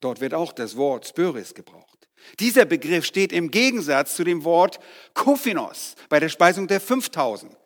Dort 0.00 0.20
wird 0.20 0.34
auch 0.34 0.52
das 0.52 0.76
Wort 0.76 1.06
Spyris 1.06 1.54
gebraucht. 1.54 2.08
Dieser 2.40 2.64
Begriff 2.64 3.04
steht 3.04 3.32
im 3.32 3.50
Gegensatz 3.50 4.14
zu 4.14 4.24
dem 4.24 4.44
Wort 4.44 4.78
Kophinos 5.14 5.94
bei 6.08 6.20
der 6.20 6.28
Speisung 6.28 6.66
der 6.68 6.80
5000. 6.80 7.56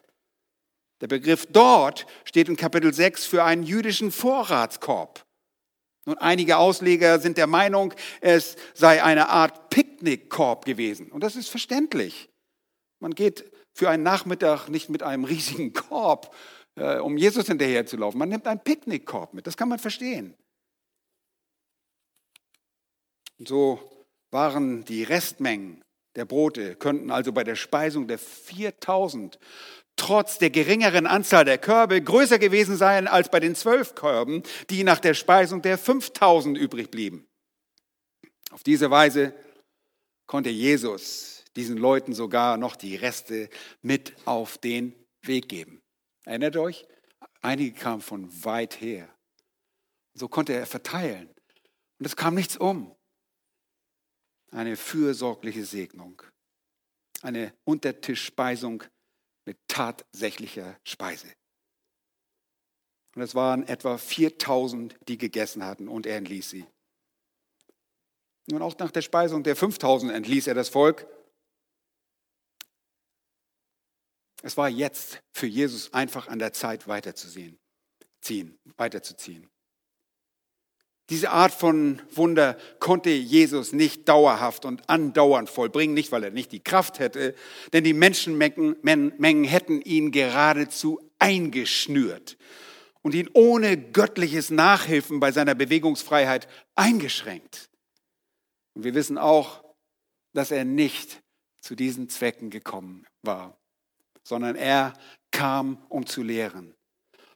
Der 1.00 1.08
Begriff 1.08 1.46
dort 1.46 2.06
steht 2.24 2.48
in 2.48 2.56
Kapitel 2.56 2.94
6 2.94 3.26
für 3.26 3.42
einen 3.42 3.64
jüdischen 3.64 4.12
Vorratskorb. 4.12 5.26
Und 6.04 6.18
einige 6.18 6.56
Ausleger 6.56 7.20
sind 7.20 7.38
der 7.38 7.46
Meinung, 7.46 7.94
es 8.20 8.56
sei 8.74 9.02
eine 9.02 9.28
Art 9.28 9.70
Picknickkorb 9.70 10.64
gewesen. 10.64 11.10
Und 11.10 11.22
das 11.22 11.36
ist 11.36 11.48
verständlich. 11.48 12.28
Man 13.00 13.14
geht 13.14 13.50
für 13.72 13.88
einen 13.88 14.02
Nachmittag 14.02 14.68
nicht 14.68 14.90
mit 14.90 15.02
einem 15.02 15.24
riesigen 15.24 15.72
Korb, 15.72 16.34
äh, 16.76 16.98
um 16.98 17.16
Jesus 17.16 17.46
hinterher 17.46 17.86
zu 17.86 17.96
laufen. 17.96 18.18
Man 18.18 18.28
nimmt 18.28 18.46
einen 18.46 18.60
Picknickkorb 18.60 19.34
mit. 19.34 19.46
Das 19.46 19.56
kann 19.56 19.68
man 19.68 19.78
verstehen. 19.78 20.34
Und 23.31 23.31
so 23.48 24.06
waren 24.30 24.84
die 24.84 25.02
Restmengen 25.02 25.82
der 26.16 26.24
Brote, 26.24 26.76
könnten 26.76 27.10
also 27.10 27.32
bei 27.32 27.44
der 27.44 27.56
Speisung 27.56 28.06
der 28.06 28.18
4000 28.18 29.38
trotz 29.96 30.38
der 30.38 30.50
geringeren 30.50 31.06
Anzahl 31.06 31.44
der 31.44 31.58
Körbe 31.58 32.02
größer 32.02 32.38
gewesen 32.38 32.76
seien 32.76 33.06
als 33.06 33.30
bei 33.30 33.40
den 33.40 33.54
zwölf 33.54 33.94
Körben, 33.94 34.42
die 34.70 34.84
nach 34.84 34.98
der 34.98 35.14
Speisung 35.14 35.62
der 35.62 35.78
5000 35.78 36.56
übrig 36.56 36.90
blieben. 36.90 37.26
Auf 38.50 38.62
diese 38.62 38.90
Weise 38.90 39.34
konnte 40.26 40.50
Jesus 40.50 41.44
diesen 41.56 41.76
Leuten 41.76 42.14
sogar 42.14 42.56
noch 42.56 42.76
die 42.76 42.96
Reste 42.96 43.48
mit 43.82 44.14
auf 44.24 44.58
den 44.58 44.94
Weg 45.22 45.48
geben. 45.48 45.80
Erinnert 46.24 46.56
euch? 46.56 46.86
Einige 47.42 47.78
kamen 47.78 48.00
von 48.00 48.44
weit 48.44 48.80
her. 48.80 49.08
So 50.14 50.28
konnte 50.28 50.52
er 50.52 50.66
verteilen. 50.66 51.28
Und 51.98 52.06
es 52.06 52.16
kam 52.16 52.34
nichts 52.34 52.56
um. 52.56 52.94
Eine 54.52 54.76
fürsorgliche 54.76 55.64
Segnung. 55.64 56.22
Eine 57.22 57.52
Untertischspeisung 57.64 58.84
mit 59.44 59.58
tatsächlicher 59.66 60.78
Speise. 60.84 61.28
Und 63.14 63.22
es 63.22 63.34
waren 63.34 63.66
etwa 63.66 63.98
4000, 63.98 64.96
die 65.08 65.18
gegessen 65.18 65.64
hatten 65.64 65.88
und 65.88 66.06
er 66.06 66.16
entließ 66.16 66.50
sie. 66.50 66.66
Nun 68.46 68.62
auch 68.62 68.76
nach 68.78 68.90
der 68.90 69.02
Speisung 69.02 69.42
der 69.42 69.56
5000 69.56 70.12
entließ 70.12 70.46
er 70.46 70.54
das 70.54 70.68
Volk. 70.68 71.06
Es 74.42 74.56
war 74.56 74.68
jetzt 74.68 75.22
für 75.32 75.46
Jesus 75.46 75.92
einfach 75.92 76.26
an 76.28 76.40
der 76.40 76.52
Zeit 76.52 76.88
weiterzusehen, 76.88 77.58
ziehen, 78.20 78.58
weiterzuziehen. 78.76 79.51
Diese 81.10 81.30
Art 81.30 81.52
von 81.52 82.00
Wunder 82.10 82.56
konnte 82.78 83.10
Jesus 83.10 83.72
nicht 83.72 84.08
dauerhaft 84.08 84.64
und 84.64 84.88
andauernd 84.88 85.50
vollbringen, 85.50 85.94
nicht 85.94 86.12
weil 86.12 86.24
er 86.24 86.30
nicht 86.30 86.52
die 86.52 86.62
Kraft 86.62 87.00
hätte, 87.00 87.34
denn 87.72 87.84
die 87.84 87.92
Menschenmengen 87.92 89.44
hätten 89.44 89.82
ihn 89.82 90.10
geradezu 90.12 91.00
eingeschnürt 91.18 92.38
und 93.02 93.14
ihn 93.14 93.28
ohne 93.34 93.76
göttliches 93.76 94.50
Nachhilfen 94.50 95.20
bei 95.20 95.32
seiner 95.32 95.54
Bewegungsfreiheit 95.54 96.48
eingeschränkt. 96.76 97.68
Und 98.74 98.84
wir 98.84 98.94
wissen 98.94 99.18
auch, 99.18 99.64
dass 100.32 100.50
er 100.50 100.64
nicht 100.64 101.20
zu 101.60 101.74
diesen 101.74 102.08
Zwecken 102.08 102.48
gekommen 102.48 103.04
war, 103.22 103.58
sondern 104.22 104.56
er 104.56 104.94
kam, 105.30 105.84
um 105.88 106.06
zu 106.06 106.22
lehren. 106.22 106.74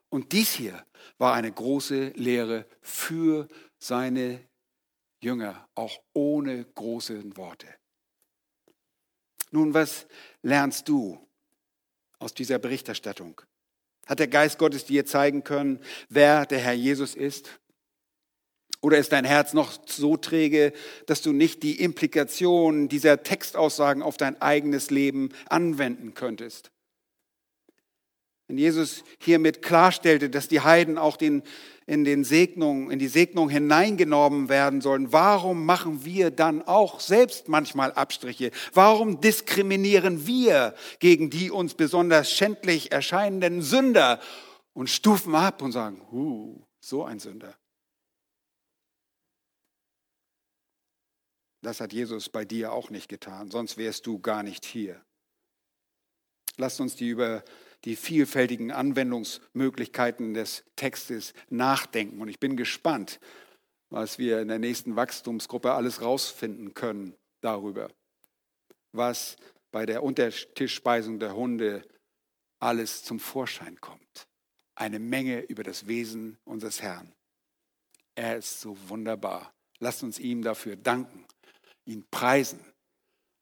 Und 0.09 0.33
dies 0.33 0.53
hier 0.53 0.85
war 1.19 1.35
eine 1.35 1.51
große 1.51 2.09
Lehre 2.17 2.67
für 2.81 3.49
seine 3.79 4.41
Jünger, 5.21 5.69
auch 5.75 6.01
ohne 6.13 6.65
große 6.65 7.37
Worte. 7.37 7.67
Nun, 9.51 9.75
was 9.75 10.07
lernst 10.43 10.89
du 10.89 11.19
aus 12.19 12.35
dieser 12.35 12.59
Berichterstattung? 12.59 13.41
Hat 14.07 14.19
der 14.19 14.29
Geist 14.29 14.59
Gottes 14.59 14.85
dir 14.85 15.07
zeigen 15.07 15.45
können, 15.45 15.81
wer 16.09 16.47
der 16.47 16.61
Herr 16.61 16.75
Jesus 16.75 17.15
ist? 17.15 17.61
Oder 18.81 18.99
ist 18.99 19.13
dein 19.13 19.25
Herz 19.25 19.53
noch 19.53 19.73
so 19.87 20.17
träge, 20.17 20.73
dass 21.07 21.23
du 21.23 21.33
nicht 21.33 21.63
die 21.63 21.81
Implikationen 21.81 22.89
dieser 22.89 23.23
Textaussagen 23.23 24.03
auf 24.03 24.17
dein 24.17 24.41
eigenes 24.41 24.91
Leben 24.91 25.31
anwenden 25.49 26.15
könntest? 26.15 26.71
Wenn 28.49 28.59
Jesus 28.59 29.03
hiermit 29.19 29.61
klarstellte, 29.61 30.31
dass 30.31 30.47
die 30.47 30.61
Heiden 30.61 30.99
auch 30.99 31.17
den, 31.17 31.43
in, 31.87 32.05
den 32.05 32.23
Segnungen, 32.23 32.91
in 32.91 33.01
die 33.01 33.09
Segnung 33.09 33.49
hineingenommen 33.49 34.49
werden 34.49 34.81
sollen, 34.81 35.13
warum 35.13 35.67
machen 35.67 36.05
wir 36.05 36.31
dann 36.31 36.63
auch 36.63 37.01
selbst 37.01 37.49
manchmal 37.49 37.93
Abstriche? 37.93 38.53
Warum 38.73 39.21
diskriminieren 39.21 40.29
wir 40.29 40.75
gegen 41.01 41.29
die 41.29 41.51
uns 41.51 41.75
besonders 41.75 42.31
schändlich 42.31 42.93
erscheinenden 42.93 43.63
Sünder 43.63 44.21
und 44.75 44.91
stufen 44.91 45.35
ab 45.35 45.61
und 45.61 45.73
sagen, 45.73 46.01
huh, 46.13 46.63
so 46.79 47.05
ein 47.05 47.19
Sünder? 47.19 47.57
Das 51.63 51.81
hat 51.81 51.93
Jesus 51.93 52.29
bei 52.29 52.45
dir 52.45 52.73
auch 52.73 52.91
nicht 52.91 53.09
getan, 53.09 53.51
sonst 53.51 53.77
wärst 53.77 54.07
du 54.07 54.21
gar 54.21 54.45
nicht 54.45 54.65
hier. 54.65 55.05
Lasst 56.59 56.81
uns 56.81 56.95
die 56.95 57.09
über 57.09 57.43
die 57.85 57.97
vielfältigen 57.97 58.71
Anwendungsmöglichkeiten 58.73 60.35
des 60.35 60.65
Textes 60.77 61.35
nachdenken. 61.49 62.21
Und 62.21 62.29
ich 62.29 62.41
bin 62.41 62.57
gespannt, 62.57 63.21
was 63.91 64.19
wir 64.19 64.41
in 64.41 64.49
der 64.49 64.59
nächsten 64.59 64.97
Wachstumsgruppe 64.97 65.73
alles 65.73 66.03
rausfinden 66.03 66.75
können 66.75 67.15
darüber, 67.41 67.89
was 68.93 69.37
bei 69.71 69.87
der 69.87 70.03
Untertischspeisung 70.03 71.19
der 71.19 71.37
Hunde 71.37 71.87
alles 72.59 73.05
zum 73.05 73.21
Vorschein 73.21 73.81
kommt. 73.81 74.27
Eine 74.75 74.99
Menge 74.99 75.41
über 75.43 75.63
das 75.63 75.87
Wesen 75.87 76.39
unseres 76.45 76.83
Herrn. 76.83 77.13
Er 78.15 78.39
ist 78.39 78.61
so 78.61 78.77
wunderbar. 78.89 79.53
Lasst 79.79 80.03
uns 80.03 80.19
ihm 80.19 80.43
dafür 80.43 80.77
danken 80.77 81.27
ihn 81.87 82.05
preisen. 82.11 82.61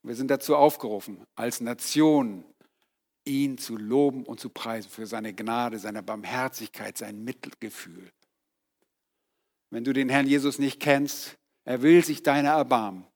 Wir 0.03 0.15
sind 0.15 0.31
dazu 0.31 0.55
aufgerufen, 0.55 1.25
als 1.35 1.61
Nation 1.61 2.45
ihn 3.25 3.59
zu 3.59 3.77
loben 3.77 4.25
und 4.25 4.41
zu 4.41 4.51
preisen 4.51 4.91
für 4.91 5.07
seine 5.07 5.35
Gnade, 5.35 5.79
seine 5.79 6.03
Barmherzigkeit, 6.03 6.99
sein 6.99 7.25
Mittelgefühl. 7.25 8.11
Wenn 9.71 9.85
du 9.85 9.93
den 9.93 10.09
Herrn 10.09 10.27
Jesus 10.27 10.59
nicht 10.59 10.81
kennst, 10.81 11.37
er 11.65 11.83
will 11.83 12.05
sich 12.05 12.23
deiner 12.23 12.51
erbarmen. 12.51 13.07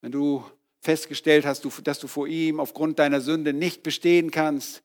Wenn 0.00 0.12
du 0.12 0.44
festgestellt 0.80 1.46
hast, 1.46 1.66
dass 1.84 1.98
du 2.00 2.08
vor 2.08 2.26
ihm 2.26 2.60
aufgrund 2.60 2.98
deiner 2.98 3.20
Sünde 3.20 3.52
nicht 3.52 3.82
bestehen 3.82 4.30
kannst, 4.30 4.82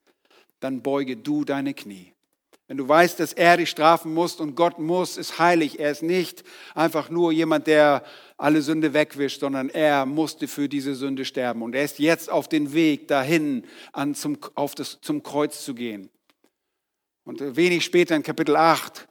dann 0.59 0.81
beuge 0.81 1.17
du 1.17 1.43
deine 1.43 1.73
Knie. 1.73 2.13
Wenn 2.67 2.77
du 2.77 2.87
weißt, 2.87 3.19
dass 3.21 3.31
er 3.31 3.55
dich 3.55 3.69
strafen 3.69 4.13
muss 4.13 4.35
und 4.35 4.55
Gott 4.55 4.77
muss, 4.77 5.15
ist 5.15 5.39
heilig. 5.39 5.79
Er 5.79 5.91
ist 5.91 6.03
nicht 6.03 6.43
einfach 6.75 7.09
nur 7.09 7.31
jemand, 7.31 7.65
der 7.65 8.03
alle 8.35 8.61
Sünde 8.61 8.93
wegwischt, 8.93 9.39
sondern 9.39 9.69
er 9.69 10.05
musste 10.05 10.49
für 10.49 10.67
diese 10.67 10.93
Sünde 10.93 11.23
sterben. 11.23 11.61
Und 11.61 11.75
er 11.75 11.85
ist 11.85 11.97
jetzt 11.97 12.29
auf 12.29 12.49
den 12.49 12.73
Weg 12.73 13.07
dahin, 13.07 13.65
an 13.93 14.15
zum, 14.15 14.37
auf 14.55 14.75
das, 14.75 14.99
zum 15.01 15.23
Kreuz 15.23 15.63
zu 15.63 15.75
gehen. 15.75 16.09
Und 17.23 17.55
wenig 17.55 17.85
später 17.85 18.15
in 18.15 18.23
Kapitel 18.23 18.57
8 18.57 19.07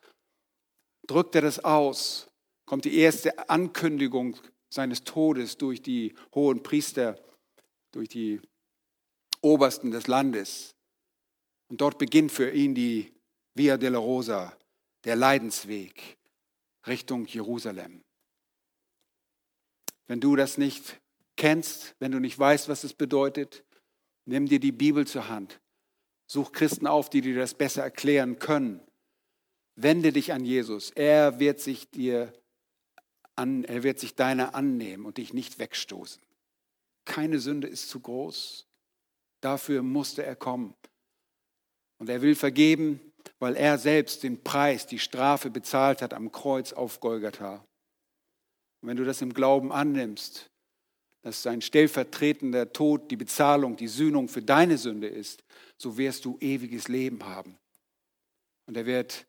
drückt 1.06 1.34
er 1.34 1.42
das 1.42 1.64
aus, 1.64 2.28
kommt 2.66 2.84
die 2.84 2.98
erste 2.98 3.48
Ankündigung 3.48 4.36
seines 4.68 5.04
Todes 5.04 5.56
durch 5.56 5.80
die 5.80 6.14
hohen 6.34 6.62
Priester, 6.62 7.18
durch 7.92 8.08
die 8.08 8.40
Obersten 9.40 9.90
des 9.90 10.08
Landes. 10.08 10.74
Und 11.68 11.80
dort 11.80 11.98
beginnt 11.98 12.32
für 12.32 12.50
ihn 12.50 12.74
die 12.74 13.15
Via 13.56 13.78
della 13.78 13.98
Rosa, 13.98 14.54
der 15.04 15.16
Leidensweg 15.16 16.18
Richtung 16.86 17.24
Jerusalem. 17.24 18.04
Wenn 20.06 20.20
du 20.20 20.36
das 20.36 20.58
nicht 20.58 21.00
kennst, 21.36 21.96
wenn 21.98 22.12
du 22.12 22.20
nicht 22.20 22.38
weißt, 22.38 22.68
was 22.68 22.84
es 22.84 22.92
bedeutet, 22.92 23.64
nimm 24.26 24.46
dir 24.46 24.60
die 24.60 24.72
Bibel 24.72 25.06
zur 25.06 25.28
Hand. 25.28 25.58
Such 26.26 26.52
Christen 26.52 26.86
auf, 26.86 27.08
die 27.08 27.22
dir 27.22 27.34
das 27.34 27.54
besser 27.54 27.82
erklären 27.82 28.38
können. 28.38 28.82
Wende 29.74 30.12
dich 30.12 30.34
an 30.34 30.44
Jesus. 30.44 30.90
Er 30.90 31.38
wird 31.38 31.58
sich 31.58 31.90
dir 31.90 32.34
an, 33.36 33.64
er 33.64 33.82
wird 33.82 33.98
sich 33.98 34.14
deiner 34.14 34.54
annehmen 34.54 35.06
und 35.06 35.16
dich 35.16 35.32
nicht 35.32 35.58
wegstoßen. 35.58 36.22
Keine 37.06 37.38
Sünde 37.38 37.68
ist 37.68 37.88
zu 37.88 38.00
groß. 38.00 38.66
Dafür 39.40 39.82
musste 39.82 40.24
er 40.24 40.36
kommen. 40.36 40.74
Und 41.96 42.10
er 42.10 42.20
will 42.20 42.34
vergeben, 42.34 43.05
weil 43.38 43.56
er 43.56 43.78
selbst 43.78 44.22
den 44.22 44.42
Preis, 44.42 44.86
die 44.86 44.98
Strafe 44.98 45.50
bezahlt 45.50 46.02
hat 46.02 46.14
am 46.14 46.32
Kreuz 46.32 46.72
auf 46.72 47.00
Golgatha. 47.00 47.64
Und 48.80 48.88
wenn 48.88 48.96
du 48.96 49.04
das 49.04 49.22
im 49.22 49.32
Glauben 49.34 49.72
annimmst, 49.72 50.50
dass 51.22 51.42
sein 51.42 51.60
stellvertretender 51.60 52.72
Tod 52.72 53.10
die 53.10 53.16
Bezahlung, 53.16 53.76
die 53.76 53.88
Sühnung 53.88 54.28
für 54.28 54.42
deine 54.42 54.78
Sünde 54.78 55.08
ist, 55.08 55.42
so 55.76 55.98
wirst 55.98 56.24
du 56.24 56.38
ewiges 56.40 56.88
Leben 56.88 57.24
haben. 57.24 57.58
Und 58.66 58.76
er 58.76 58.86
wird 58.86 59.26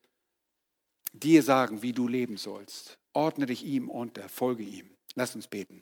dir 1.13 1.41
sagen, 1.41 1.81
wie 1.81 1.93
du 1.93 2.07
leben 2.07 2.37
sollst. 2.37 2.97
Ordne 3.13 3.47
dich 3.47 3.65
ihm 3.65 3.89
unter, 3.89 4.29
folge 4.29 4.63
ihm. 4.63 4.89
Lass 5.15 5.35
uns 5.35 5.47
beten. 5.47 5.81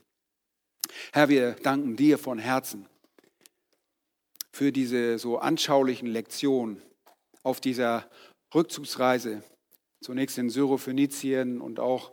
Herr, 1.12 1.30
wir 1.30 1.52
danken 1.52 1.98
dir 1.98 2.18
von 2.18 2.40
Herzen 2.40 2.88
für 4.54 4.72
diese 4.72 5.20
so 5.20 5.38
anschaulichen 5.40 6.08
Lektionen 6.08 6.82
auf 7.46 7.62
dieser 7.62 8.10
Rückzugsreise, 8.54 9.44
zunächst 10.02 10.38
in 10.38 10.50
Syrophönizien 10.50 11.62
und 11.62 11.80
auch 11.80 12.12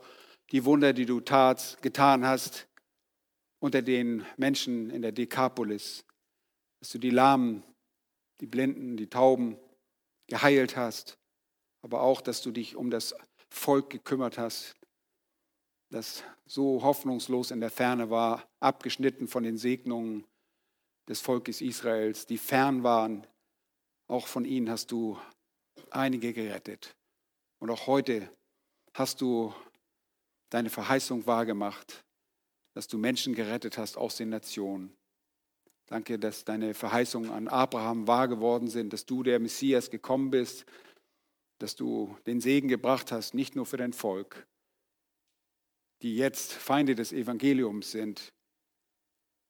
die 0.51 0.63
Wunder, 0.63 0.93
die 0.93 1.05
du 1.05 1.21
tat, 1.21 1.79
getan 1.81 2.25
hast 2.25 2.67
unter 3.59 3.81
den 3.81 4.25
Menschen 4.37 4.89
in 4.91 5.01
der 5.01 5.11
Dekapolis, 5.11 6.05
dass 6.79 6.91
du 6.91 6.99
die 6.99 7.09
Lahmen, 7.09 7.63
die 8.41 8.45
Blinden, 8.45 8.95
die 8.95 9.09
Tauben 9.09 9.57
geheilt 10.27 10.77
hast, 10.77 11.17
aber 11.81 12.01
auch, 12.01 12.21
dass 12.21 12.41
du 12.41 12.51
dich 12.51 12.75
um 12.75 12.91
das 12.91 13.15
Volk 13.49 13.89
gekümmert 13.89 14.37
hast, 14.37 14.75
das 15.89 16.23
so 16.45 16.83
hoffnungslos 16.83 17.49
in 17.49 17.59
der 17.59 17.71
Ferne 17.71 18.09
war, 18.09 18.47
abgeschnitten 18.59 19.27
von 19.27 19.43
den 19.43 19.57
Segnungen 19.57 20.25
des 21.09 21.21
Volkes 21.21 21.61
Israels, 21.61 22.27
die 22.27 22.37
fern 22.37 22.83
waren, 22.83 23.25
auch 24.13 24.27
von 24.27 24.45
ihnen 24.45 24.69
hast 24.69 24.91
du 24.91 25.17
einige 25.89 26.33
gerettet. 26.33 26.95
Und 27.59 27.71
auch 27.71 27.87
heute 27.87 28.29
hast 28.93 29.21
du 29.21 29.53
deine 30.49 30.69
Verheißung 30.69 31.25
wahrgemacht, 31.25 32.05
dass 32.75 32.87
du 32.87 32.99
Menschen 32.99 33.33
gerettet 33.33 33.79
hast 33.79 33.97
aus 33.97 34.15
den 34.15 34.29
Nationen. 34.29 34.95
Danke, 35.87 36.19
dass 36.19 36.45
deine 36.45 36.75
Verheißungen 36.75 37.31
an 37.31 37.47
Abraham 37.47 38.07
wahr 38.07 38.27
geworden 38.27 38.67
sind, 38.67 38.93
dass 38.93 39.05
du 39.05 39.23
der 39.23 39.39
Messias 39.39 39.89
gekommen 39.89 40.29
bist, 40.29 40.65
dass 41.57 41.75
du 41.75 42.15
den 42.27 42.39
Segen 42.39 42.67
gebracht 42.67 43.11
hast, 43.11 43.33
nicht 43.33 43.55
nur 43.55 43.65
für 43.65 43.77
dein 43.77 43.93
Volk, 43.93 44.47
die 46.03 46.15
jetzt 46.15 46.53
Feinde 46.53 46.93
des 46.93 47.13
Evangeliums 47.13 47.91
sind, 47.91 48.31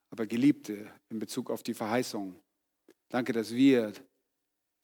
aber 0.09 0.25
Geliebte 0.25 0.89
in 1.09 1.19
Bezug 1.19 1.49
auf 1.49 1.63
die 1.63 1.73
Verheißung. 1.73 2.39
Danke, 3.09 3.33
dass 3.33 3.53
wir 3.53 3.93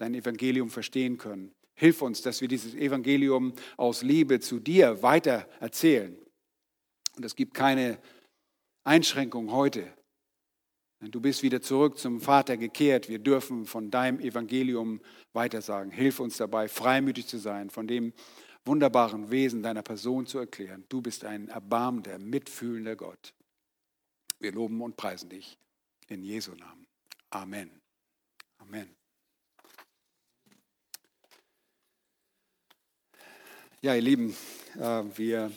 dein 0.02 0.14
Evangelium 0.14 0.70
verstehen 0.70 1.18
können. 1.18 1.52
Hilf 1.76 2.02
uns, 2.02 2.22
dass 2.22 2.42
wir 2.42 2.48
dieses 2.48 2.76
Evangelium 2.76 3.54
aus 3.78 4.02
Liebe 4.02 4.40
zu 4.40 4.60
dir 4.60 5.02
weiter 5.02 5.48
erzählen. 5.60 6.18
Und 7.16 7.26
es 7.26 7.36
gibt 7.36 7.54
keine 7.54 8.00
Einschränkung 8.84 9.52
heute. 9.52 9.94
Du 11.02 11.22
bist 11.22 11.44
wieder 11.44 11.62
zurück 11.62 11.98
zum 11.98 12.20
Vater 12.20 12.58
gekehrt. 12.58 13.08
Wir 13.08 13.20
dürfen 13.20 13.66
von 13.66 13.90
deinem 13.90 14.20
Evangelium 14.20 15.00
weitersagen. 15.32 15.92
Hilf 15.92 16.20
uns 16.20 16.36
dabei, 16.36 16.68
freimütig 16.68 17.28
zu 17.28 17.38
sein, 17.38 17.70
von 17.70 17.88
dem 17.88 18.12
wunderbaren 18.66 19.32
Wesen 19.32 19.64
deiner 19.64 19.82
Person 19.82 20.26
zu 20.26 20.40
erklären. 20.40 20.84
Du 20.90 21.02
bist 21.02 21.24
ein 21.24 21.48
erbarmender, 21.48 22.20
mitfühlender 22.20 22.98
Gott. 22.98 23.34
Wir 24.40 24.52
loben 24.52 24.82
und 24.82 24.98
preisen 24.98 25.30
dich 25.30 25.58
in 26.08 26.24
Jesu 26.24 26.54
Namen. 26.56 26.86
Amen. 27.30 27.72
Amen. 28.58 28.99
Ja, 33.82 33.96
ihr 33.96 34.02
Lieben, 34.02 34.36
äh, 34.78 35.04
wir 35.16 35.54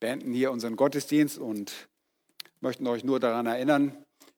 beenden 0.00 0.32
hier 0.32 0.52
unseren 0.52 0.74
Gottesdienst 0.74 1.36
und 1.36 1.86
möchten 2.62 2.86
euch 2.86 3.04
nur 3.04 3.20
daran 3.20 3.44
erinnern, 3.44 3.94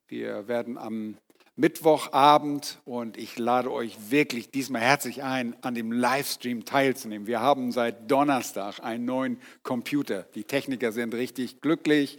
wir 0.09 0.49
werden 0.49 0.77
am 0.77 1.17
Mittwochabend 1.55 2.81
und 2.85 3.17
ich 3.17 3.39
lade 3.39 3.71
euch 3.71 4.11
wirklich 4.11 4.51
diesmal 4.51 4.83
herzlich 4.83 5.23
ein, 5.23 5.55
an 5.63 5.77
dem 5.77 5.93
Livestream 5.93 6.65
teilzunehmen. 6.65 7.29
Wir 7.29 7.39
haben 7.39 7.71
seit 7.71 8.11
Donnerstag 8.11 8.81
einen 8.81 9.05
neuen 9.05 9.39
Computer. 9.63 10.25
Die 10.35 10.43
Techniker 10.43 10.91
sind 10.91 11.15
richtig 11.15 11.61
glücklich 11.61 12.19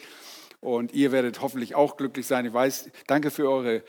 und 0.62 0.94
ihr 0.94 1.12
werdet 1.12 1.42
hoffentlich 1.42 1.76
auch 1.76 1.98
glücklich 1.98 2.26
sein. 2.26 2.46
Ich 2.46 2.54
weiß, 2.54 2.90
danke 3.08 3.32
für 3.32 3.50
eure 3.50 3.84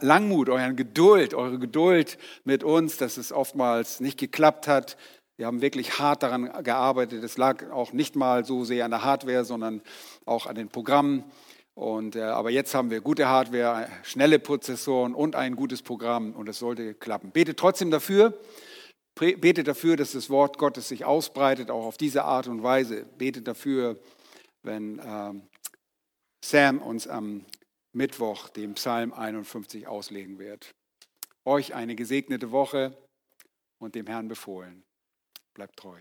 Langmut, 0.00 0.48
euren 0.48 0.74
Geduld, 0.74 1.34
eure 1.34 1.60
Geduld 1.60 2.18
mit 2.42 2.64
uns, 2.64 2.96
dass 2.96 3.16
es 3.16 3.30
oftmals 3.30 4.00
nicht 4.00 4.18
geklappt 4.18 4.66
hat. 4.66 4.96
Wir 5.42 5.48
haben 5.48 5.60
wirklich 5.60 5.98
hart 5.98 6.22
daran 6.22 6.62
gearbeitet. 6.62 7.24
Es 7.24 7.36
lag 7.36 7.68
auch 7.72 7.92
nicht 7.92 8.14
mal 8.14 8.44
so 8.44 8.62
sehr 8.62 8.84
an 8.84 8.92
der 8.92 9.02
Hardware, 9.02 9.44
sondern 9.44 9.82
auch 10.24 10.46
an 10.46 10.54
den 10.54 10.68
Programmen. 10.68 11.24
Und, 11.74 12.14
äh, 12.14 12.20
aber 12.22 12.50
jetzt 12.50 12.76
haben 12.76 12.90
wir 12.90 13.00
gute 13.00 13.26
Hardware, 13.26 13.88
schnelle 14.04 14.38
Prozessoren 14.38 15.16
und 15.16 15.34
ein 15.34 15.56
gutes 15.56 15.82
Programm 15.82 16.34
und 16.34 16.48
es 16.48 16.60
sollte 16.60 16.94
klappen. 16.94 17.32
Betet 17.32 17.58
trotzdem 17.58 17.90
dafür. 17.90 18.38
Betet 19.16 19.66
dafür, 19.66 19.96
dass 19.96 20.12
das 20.12 20.30
Wort 20.30 20.58
Gottes 20.58 20.86
sich 20.86 21.04
ausbreitet, 21.04 21.72
auch 21.72 21.86
auf 21.86 21.96
diese 21.96 22.22
Art 22.22 22.46
und 22.46 22.62
Weise. 22.62 23.04
Betet 23.18 23.48
dafür, 23.48 23.98
wenn 24.62 25.00
ähm, 25.04 25.48
Sam 26.44 26.80
uns 26.80 27.08
am 27.08 27.46
Mittwoch 27.92 28.48
den 28.48 28.74
Psalm 28.74 29.12
51 29.12 29.88
auslegen 29.88 30.38
wird. 30.38 30.70
Euch 31.44 31.74
eine 31.74 31.96
gesegnete 31.96 32.52
Woche 32.52 32.96
und 33.80 33.96
dem 33.96 34.06
Herrn 34.06 34.28
befohlen. 34.28 34.84
Bleibt 35.54 35.76
treu. 35.76 36.00